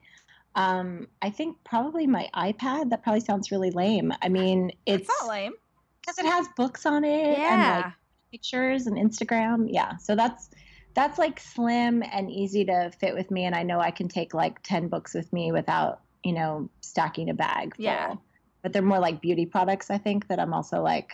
Um, 0.54 1.06
I 1.22 1.30
think 1.30 1.56
probably 1.64 2.06
my 2.06 2.28
iPad. 2.34 2.90
That 2.90 3.02
probably 3.02 3.20
sounds 3.20 3.50
really 3.50 3.70
lame. 3.70 4.12
I 4.22 4.28
mean, 4.28 4.70
It's 4.86 5.08
it's 5.08 5.20
not 5.20 5.28
lame. 5.30 5.52
Because 6.00 6.18
it 6.18 6.26
has 6.26 6.48
books 6.56 6.86
on 6.86 7.04
it 7.04 7.38
and 7.38 7.84
like 7.84 7.92
pictures 8.30 8.86
and 8.86 8.96
Instagram. 8.96 9.68
Yeah. 9.70 9.96
So 9.96 10.14
that's 10.14 10.50
that's 10.94 11.18
like 11.18 11.38
slim 11.38 12.02
and 12.12 12.30
easy 12.30 12.64
to 12.64 12.90
fit 12.98 13.14
with 13.14 13.30
me 13.30 13.44
and 13.44 13.54
I 13.54 13.62
know 13.62 13.80
I 13.80 13.90
can 13.90 14.08
take 14.08 14.34
like 14.34 14.60
10 14.62 14.88
books 14.88 15.14
with 15.14 15.32
me 15.32 15.52
without, 15.52 16.00
you 16.24 16.32
know, 16.32 16.68
stacking 16.80 17.30
a 17.30 17.34
bag 17.34 17.76
full. 17.76 17.84
Yeah. 17.84 18.14
But 18.62 18.72
they're 18.72 18.82
more 18.82 18.98
like 18.98 19.20
beauty 19.20 19.46
products 19.46 19.90
I 19.90 19.98
think 19.98 20.28
that 20.28 20.40
I'm 20.40 20.52
also 20.52 20.82
like, 20.82 21.12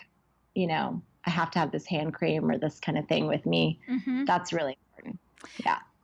you 0.55 0.67
know, 0.67 1.01
I 1.25 1.29
have 1.29 1.51
to 1.51 1.59
have 1.59 1.71
this 1.71 1.85
hand 1.85 2.13
cream 2.13 2.49
or 2.49 2.57
this 2.57 2.79
kind 2.79 2.97
of 2.97 3.07
thing 3.07 3.27
with 3.27 3.45
me. 3.45 3.79
hmm 3.87 4.25
That's 4.25 4.53
really 4.53 4.77
important. 4.87 5.19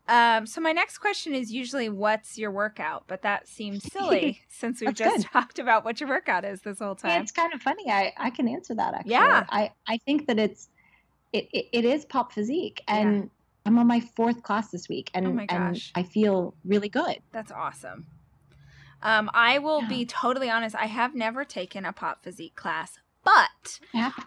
Um, 0.07 0.45
so 0.45 0.59
my 0.59 0.73
next 0.73 0.97
question 0.97 1.33
is 1.33 1.51
usually 1.51 1.87
what's 1.87 2.37
your 2.37 2.51
workout, 2.51 3.05
but 3.07 3.21
that 3.21 3.47
seems 3.47 3.89
silly 3.91 4.41
since 4.49 4.81
we've 4.81 4.93
just 4.93 5.15
good. 5.17 5.25
talked 5.31 5.59
about 5.59 5.85
what 5.85 5.99
your 6.01 6.09
workout 6.09 6.43
is 6.43 6.61
this 6.61 6.79
whole 6.79 6.97
Yeah, 7.03 7.11
time. 7.13 7.21
it's 7.21 7.31
kind 7.31 7.53
of 7.53 7.61
funny. 7.61 7.89
I, 7.89 8.11
I 8.17 8.29
can 8.29 8.47
answer 8.49 8.75
that 8.75 8.93
actually. 8.93 9.11
Yeah. 9.11 9.45
I, 9.49 9.71
I 9.87 9.97
think 10.05 10.27
that 10.27 10.37
it's 10.39 10.69
it, 11.31 11.47
it, 11.53 11.67
it 11.71 11.85
is 11.85 12.03
pop 12.05 12.33
physique 12.33 12.81
Yeah. 12.87 12.99
and 12.99 13.29
I'm 13.65 13.79
on 13.79 13.87
my 13.87 14.01
fourth 14.01 14.43
class 14.43 14.71
this 14.71 14.89
week 14.89 15.09
and, 15.13 15.25
Oh 15.25 15.31
my 15.33 15.45
and. 15.47 15.81
I 15.95 16.03
feel 16.03 16.53
really 16.65 16.89
good. 16.89 17.19
That's 17.31 17.51
awesome. 17.51 18.05
Um, 19.01 19.29
I 19.33 19.59
will 19.59 19.81
Yeah. 19.83 19.87
be 19.87 20.05
totally 20.05 20.49
honest. 20.49 20.75
I 20.75 20.85
have 20.87 21.15
never 21.15 21.45
taken 21.45 21.85
a 21.85 21.93
pop 21.93 22.23
physique 22.23 22.55
class, 22.55 22.99
but 23.24 23.80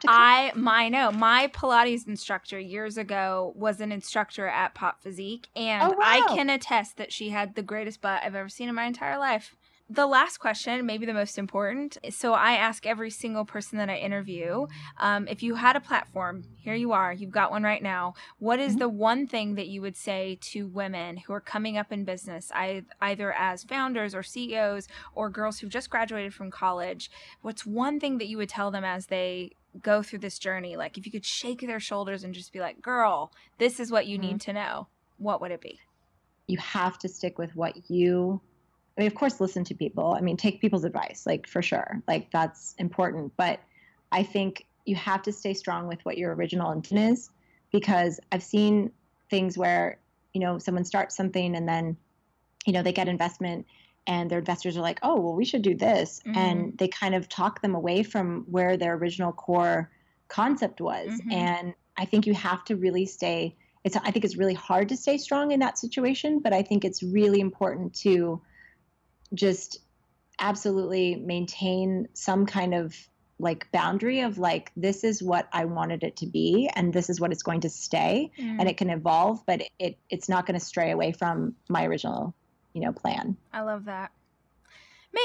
I 0.07 0.53
my 0.55 0.89
no 0.89 1.11
my 1.13 1.49
Pilates 1.49 2.07
instructor 2.07 2.59
years 2.59 2.97
ago 2.97 3.53
was 3.57 3.81
an 3.81 3.93
instructor 3.93 4.47
at 4.49 4.75
Pop 4.75 5.03
Physique, 5.03 5.49
and 5.55 5.93
Oh, 5.93 5.97
I 6.01 6.23
can 6.35 6.49
attest 6.51 6.97
that 6.97 7.13
she 7.13 7.31
had 7.31 7.55
the 7.55 7.63
greatest 7.63 8.01
butt 8.01 8.23
I've 8.23 8.35
ever 8.35 8.49
seen 8.49 8.69
in 8.69 8.75
my 8.75 8.85
entire 8.85 9.19
life. 9.19 9.57
The 9.89 10.07
last 10.07 10.39
question, 10.39 10.85
maybe 10.85 11.07
the 11.07 11.15
most 11.15 11.39
important. 11.39 11.97
So 12.11 12.33
I 12.33 12.55
ask 12.55 12.85
every 12.87 13.09
single 13.11 13.45
person 13.45 13.79
that 13.79 13.89
I 13.89 13.99
interview, 13.99 14.67
um, 14.99 15.29
if 15.29 15.45
you 15.45 15.55
had 15.55 15.77
a 15.77 15.81
platform, 15.81 16.43
here 16.59 16.75
you 16.75 16.91
are, 16.91 17.13
you've 17.13 17.31
got 17.31 17.53
one 17.53 17.63
right 17.63 17.81
now. 17.83 18.15
What 18.41 18.59
is 18.59 18.75
Mhm. 18.75 18.79
the 18.81 18.89
one 18.89 19.27
thing 19.29 19.55
that 19.55 19.69
you 19.69 19.81
would 19.83 19.97
say 19.97 20.39
to 20.41 20.67
women 20.67 21.19
who 21.19 21.33
are 21.33 21.41
coming 21.41 21.79
up 21.79 21.93
in 21.93 22.05
business, 22.05 22.51
ei- 22.53 22.83
either 23.01 23.33
as 23.33 23.63
founders 23.63 24.13
or 24.13 24.25
CEOs 24.25 24.89
or 25.15 25.31
girls 25.31 25.61
who've 25.61 25.71
just 25.71 25.89
graduated 25.89 26.35
from 26.35 26.51
college? 26.51 27.09
What's 27.43 27.65
one 27.65 28.01
thing 28.01 28.19
that 28.19 28.27
you 28.27 28.39
would 28.39 28.49
tell 28.49 28.73
them 28.73 28.85
as 28.85 29.07
they 29.07 29.53
go 29.83 30.03
through 30.03 30.19
this 30.19 30.41
journey? 30.41 30.77
Like, 30.77 30.99
if 30.99 31.07
you 31.07 31.13
could 31.13 31.25
shake 31.25 31.61
their 31.61 31.79
shoulders 31.79 32.25
and 32.25 32.35
just 32.35 32.53
be 32.53 32.59
like, 32.59 32.83
girl, 32.83 33.31
this 33.59 33.79
is 33.79 33.93
what 33.93 34.09
you 34.09 34.19
need 34.19 34.41
to 34.41 34.53
know, 34.53 34.89
what 35.19 35.41
would 35.41 35.53
it 35.53 35.61
be? 35.61 35.79
you 36.49 36.59
have 36.59 36.97
to 36.97 37.09
stick 37.09 37.39
with 37.39 37.57
what 37.57 37.91
you 37.91 38.41
I 38.97 39.03
mean, 39.03 39.07
of 39.09 39.15
course, 39.15 39.41
listen 39.41 39.65
to 39.65 39.75
people. 39.75 40.15
I 40.15 40.21
mean, 40.21 40.37
take 40.37 40.61
people's 40.61 40.85
advice, 40.85 41.25
like 41.27 41.47
for 41.47 41.63
sure. 41.63 42.03
Like 42.09 42.31
that's 42.31 42.75
important. 42.79 43.33
But 43.37 43.61
I 44.11 44.23
think 44.23 44.67
you 44.87 44.97
have 44.97 45.23
to 45.23 45.33
stay 45.33 45.53
strong 45.53 45.87
with 45.87 46.05
what 46.05 46.17
your 46.17 46.35
original 46.35 46.71
intent 46.73 47.13
is 47.13 47.31
because 47.73 48.21
I've 48.33 48.43
seen 48.43 48.93
things 49.29 49.59
where, 49.59 49.99
you 50.33 50.41
know, 50.41 50.59
someone 50.59 50.85
starts 50.85 51.17
something 51.17 51.57
and 51.57 51.69
then, 51.69 51.97
you 52.65 52.73
know, 52.73 52.83
they 52.83 52.93
get 52.93 53.09
investment 53.09 53.67
and 54.07 54.31
their 54.31 54.39
investors 54.39 54.77
are 54.77 54.83
like, 54.83 55.01
oh, 55.03 55.21
well, 55.21 55.35
we 55.35 55.45
should 55.45 55.63
do 55.63 55.75
this. 55.75 56.23
Mhm. 56.25 56.37
And 56.37 56.79
they 56.79 56.89
kind 56.89 57.15
of 57.15 57.29
talk 57.29 57.61
them 57.61 57.75
away 57.75 58.03
from 58.03 58.45
where 58.49 58.77
their 58.77 58.95
original 58.95 59.33
core 59.33 59.91
concept 60.29 60.81
was. 60.81 61.09
Mhm. 61.09 61.33
And 61.33 61.75
I 61.97 62.05
think 62.05 62.27
you 62.27 62.35
have 62.35 62.65
to 62.65 62.77
really 62.77 63.07
stay 63.07 63.57
it's 63.85 63.97
I 63.97 64.11
think 64.11 64.25
it's 64.25 64.37
really 64.37 64.55
hard 64.55 64.89
to 64.89 64.97
stay 64.97 65.17
strong 65.17 65.53
in 65.53 65.61
that 65.61 65.79
situation, 65.79 66.41
but 66.41 66.53
I 66.53 66.63
think 66.63 66.85
it's 66.85 67.05
really 67.05 67.39
important 67.39 67.95
to 68.01 68.43
just 69.35 69.81
absolutely 70.39 71.17
maintain 71.17 72.09
some 72.15 72.47
kind 72.47 72.75
of 72.75 72.95
like 73.39 73.71
boundary 73.71 74.21
of 74.21 74.39
like 74.39 74.73
this 74.77 75.05
is 75.05 75.23
what 75.23 75.49
I 75.53 75.67
wanted 75.67 76.03
it 76.03 76.17
to 76.19 76.27
be 76.27 76.71
and 76.75 76.93
this 76.93 77.11
is 77.11 77.21
what 77.21 77.33
it's 77.33 77.43
going 77.43 77.61
to 77.63 77.71
stay 77.71 78.31
mm. 78.39 78.57
and 78.59 78.69
it 78.69 78.79
can 78.79 78.89
evolve 78.89 79.45
but 79.47 79.63
it 79.79 79.99
it's 80.09 80.29
not 80.29 80.47
going 80.47 80.59
to 80.59 80.65
stray 80.65 80.91
away 80.91 81.13
from 81.13 81.55
my 81.69 81.85
original 81.85 82.35
you 82.73 82.83
know 82.83 82.93
plan. 82.93 83.37
I 83.53 83.63
love 83.63 83.87
that. 83.87 84.13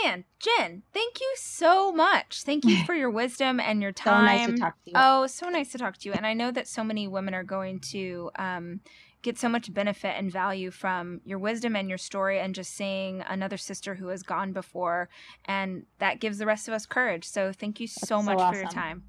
Man, 0.04 0.24
Jen, 0.40 0.84
thank 0.94 1.20
you 1.20 1.34
so 1.36 1.92
much. 1.92 2.44
Thank 2.44 2.64
you 2.64 2.84
for 2.86 2.94
your 2.94 3.10
wisdom 3.10 3.60
and 3.60 3.82
your 3.82 3.92
time. 3.92 4.22
so 4.22 4.26
nice 4.26 4.48
to 4.48 4.58
talk 4.58 4.84
to 4.86 4.90
you. 4.90 4.94
Oh, 4.96 5.28
so 5.28 5.50
nice 5.50 5.72
to 5.74 5.78
talk 5.78 5.98
to 5.98 6.10
you. 6.10 6.14
And 6.14 6.26
I 6.26 6.34
know 6.34 6.50
that 6.52 6.68
so 6.68 6.84
many 6.84 7.10
women 7.10 7.34
are 7.34 7.44
going 7.44 7.82
to 7.92 8.32
um, 8.40 8.80
get 9.22 9.38
so 9.38 9.50
much 9.50 9.74
benefit 9.74 10.16
and 10.18 10.32
value 10.32 10.72
from 10.72 11.22
your 11.24 11.40
wisdom 11.40 11.76
and 11.76 11.90
your 11.90 11.98
story 11.98 12.40
and 12.40 12.56
just 12.56 12.74
seeing 12.74 13.22
another 13.28 13.58
sister 13.58 13.96
who 13.96 14.08
has 14.08 14.24
gone 14.24 14.54
before. 14.54 15.10
And 15.46 15.86
that 16.00 16.20
gives 16.20 16.38
the 16.38 16.46
rest 16.46 16.68
of 16.68 16.74
us 16.74 16.86
courage. 16.86 17.28
So 17.28 17.52
thank 17.52 17.80
you 17.80 17.88
so 17.88 18.18
That's 18.18 18.26
much 18.26 18.38
so 18.38 18.44
awesome. 18.44 18.54
for 18.54 18.62
your 18.62 18.70
time. 18.70 19.04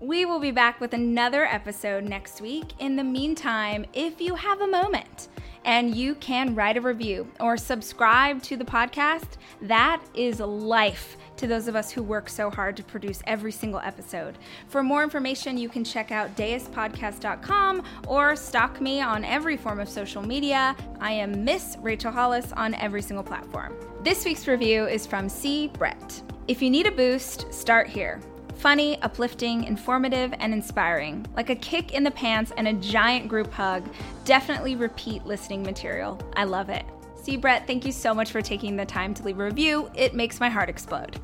We 0.00 0.26
will 0.26 0.40
be 0.40 0.50
back 0.50 0.80
with 0.80 0.92
another 0.92 1.44
episode 1.44 2.04
next 2.04 2.40
week. 2.40 2.72
In 2.78 2.96
the 2.96 3.04
meantime, 3.04 3.86
if 3.94 4.20
you 4.20 4.34
have 4.34 4.60
a 4.60 4.66
moment, 4.66 5.28
and 5.64 5.94
you 5.94 6.14
can 6.16 6.54
write 6.54 6.76
a 6.76 6.80
review 6.80 7.26
or 7.40 7.56
subscribe 7.56 8.42
to 8.42 8.56
the 8.56 8.64
podcast. 8.64 9.38
That 9.62 10.02
is 10.14 10.40
life 10.40 11.16
to 11.44 11.48
those 11.48 11.68
of 11.68 11.76
us 11.76 11.90
who 11.90 12.02
work 12.02 12.30
so 12.30 12.48
hard 12.48 12.74
to 12.74 12.82
produce 12.82 13.22
every 13.26 13.52
single 13.52 13.80
episode. 13.80 14.38
For 14.68 14.82
more 14.82 15.02
information, 15.02 15.58
you 15.58 15.68
can 15.68 15.84
check 15.84 16.10
out 16.10 16.34
daispodcast.com 16.36 17.82
or 18.08 18.34
stalk 18.34 18.80
me 18.80 19.02
on 19.02 19.26
every 19.26 19.58
form 19.58 19.78
of 19.78 19.86
social 19.86 20.22
media. 20.22 20.74
I 21.00 21.12
am 21.12 21.44
Miss 21.44 21.76
Rachel 21.82 22.10
Hollis 22.10 22.50
on 22.52 22.72
every 22.72 23.02
single 23.02 23.22
platform. 23.22 23.76
This 24.02 24.24
week's 24.24 24.48
review 24.48 24.86
is 24.86 25.06
from 25.06 25.28
C. 25.28 25.68
Brett. 25.68 26.22
If 26.48 26.62
you 26.62 26.70
need 26.70 26.86
a 26.86 26.92
boost, 26.92 27.52
start 27.52 27.88
here. 27.88 28.22
Funny, 28.54 28.98
uplifting, 29.02 29.64
informative, 29.64 30.32
and 30.38 30.54
inspiring. 30.54 31.26
Like 31.36 31.50
a 31.50 31.56
kick 31.56 31.92
in 31.92 32.04
the 32.04 32.10
pants 32.10 32.52
and 32.56 32.68
a 32.68 32.72
giant 32.72 33.28
group 33.28 33.52
hug. 33.52 33.86
Definitely 34.24 34.76
repeat 34.76 35.26
listening 35.26 35.62
material. 35.62 36.18
I 36.36 36.44
love 36.44 36.70
it. 36.70 36.86
See, 37.22 37.36
Brett, 37.36 37.66
thank 37.66 37.84
you 37.84 37.92
so 37.92 38.14
much 38.14 38.32
for 38.32 38.40
taking 38.40 38.76
the 38.76 38.86
time 38.86 39.12
to 39.12 39.22
leave 39.22 39.38
a 39.38 39.44
review. 39.44 39.90
It 39.94 40.14
makes 40.14 40.40
my 40.40 40.48
heart 40.48 40.70
explode. 40.70 41.18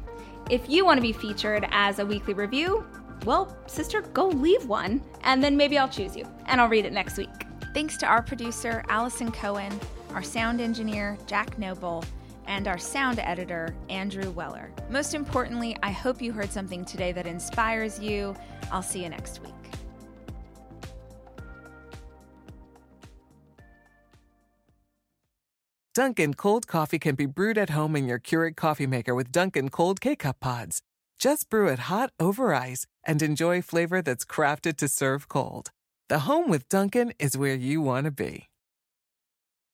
If 0.50 0.68
you 0.68 0.84
want 0.84 0.98
to 0.98 1.02
be 1.02 1.12
featured 1.12 1.64
as 1.70 2.00
a 2.00 2.04
weekly 2.04 2.34
review, 2.34 2.84
well, 3.24 3.56
sister, 3.68 4.00
go 4.02 4.26
leave 4.26 4.66
one, 4.66 5.00
and 5.22 5.40
then 5.40 5.56
maybe 5.56 5.78
I'll 5.78 5.88
choose 5.88 6.16
you, 6.16 6.26
and 6.46 6.60
I'll 6.60 6.68
read 6.68 6.84
it 6.84 6.92
next 6.92 7.16
week. 7.16 7.28
Thanks 7.72 7.96
to 7.98 8.06
our 8.06 8.20
producer, 8.20 8.82
Allison 8.88 9.30
Cohen, 9.30 9.72
our 10.12 10.24
sound 10.24 10.60
engineer, 10.60 11.16
Jack 11.28 11.56
Noble, 11.56 12.04
and 12.48 12.66
our 12.66 12.78
sound 12.78 13.20
editor, 13.20 13.76
Andrew 13.90 14.28
Weller. 14.32 14.72
Most 14.88 15.14
importantly, 15.14 15.76
I 15.84 15.92
hope 15.92 16.20
you 16.20 16.32
heard 16.32 16.50
something 16.50 16.84
today 16.84 17.12
that 17.12 17.28
inspires 17.28 18.00
you. 18.00 18.34
I'll 18.72 18.82
see 18.82 19.04
you 19.04 19.08
next 19.08 19.40
week. 19.42 19.59
Dunkin' 26.00 26.32
cold 26.32 26.66
coffee 26.66 26.98
can 26.98 27.14
be 27.14 27.26
brewed 27.26 27.58
at 27.58 27.68
home 27.68 27.94
in 27.94 28.06
your 28.06 28.18
Keurig 28.18 28.56
coffee 28.56 28.86
maker 28.86 29.14
with 29.14 29.30
Dunkin' 29.30 29.68
cold 29.68 30.00
K-cup 30.00 30.40
pods. 30.40 30.80
Just 31.18 31.50
brew 31.50 31.68
it 31.68 31.90
hot 31.90 32.10
over 32.18 32.54
ice 32.54 32.86
and 33.04 33.20
enjoy 33.20 33.60
flavor 33.60 34.00
that's 34.00 34.24
crafted 34.24 34.78
to 34.78 34.88
serve 34.88 35.28
cold. 35.28 35.72
The 36.08 36.20
home 36.20 36.48
with 36.48 36.70
Dunkin' 36.70 37.12
is 37.18 37.36
where 37.36 37.54
you 37.54 37.82
want 37.82 38.06
to 38.06 38.10
be. 38.10 38.48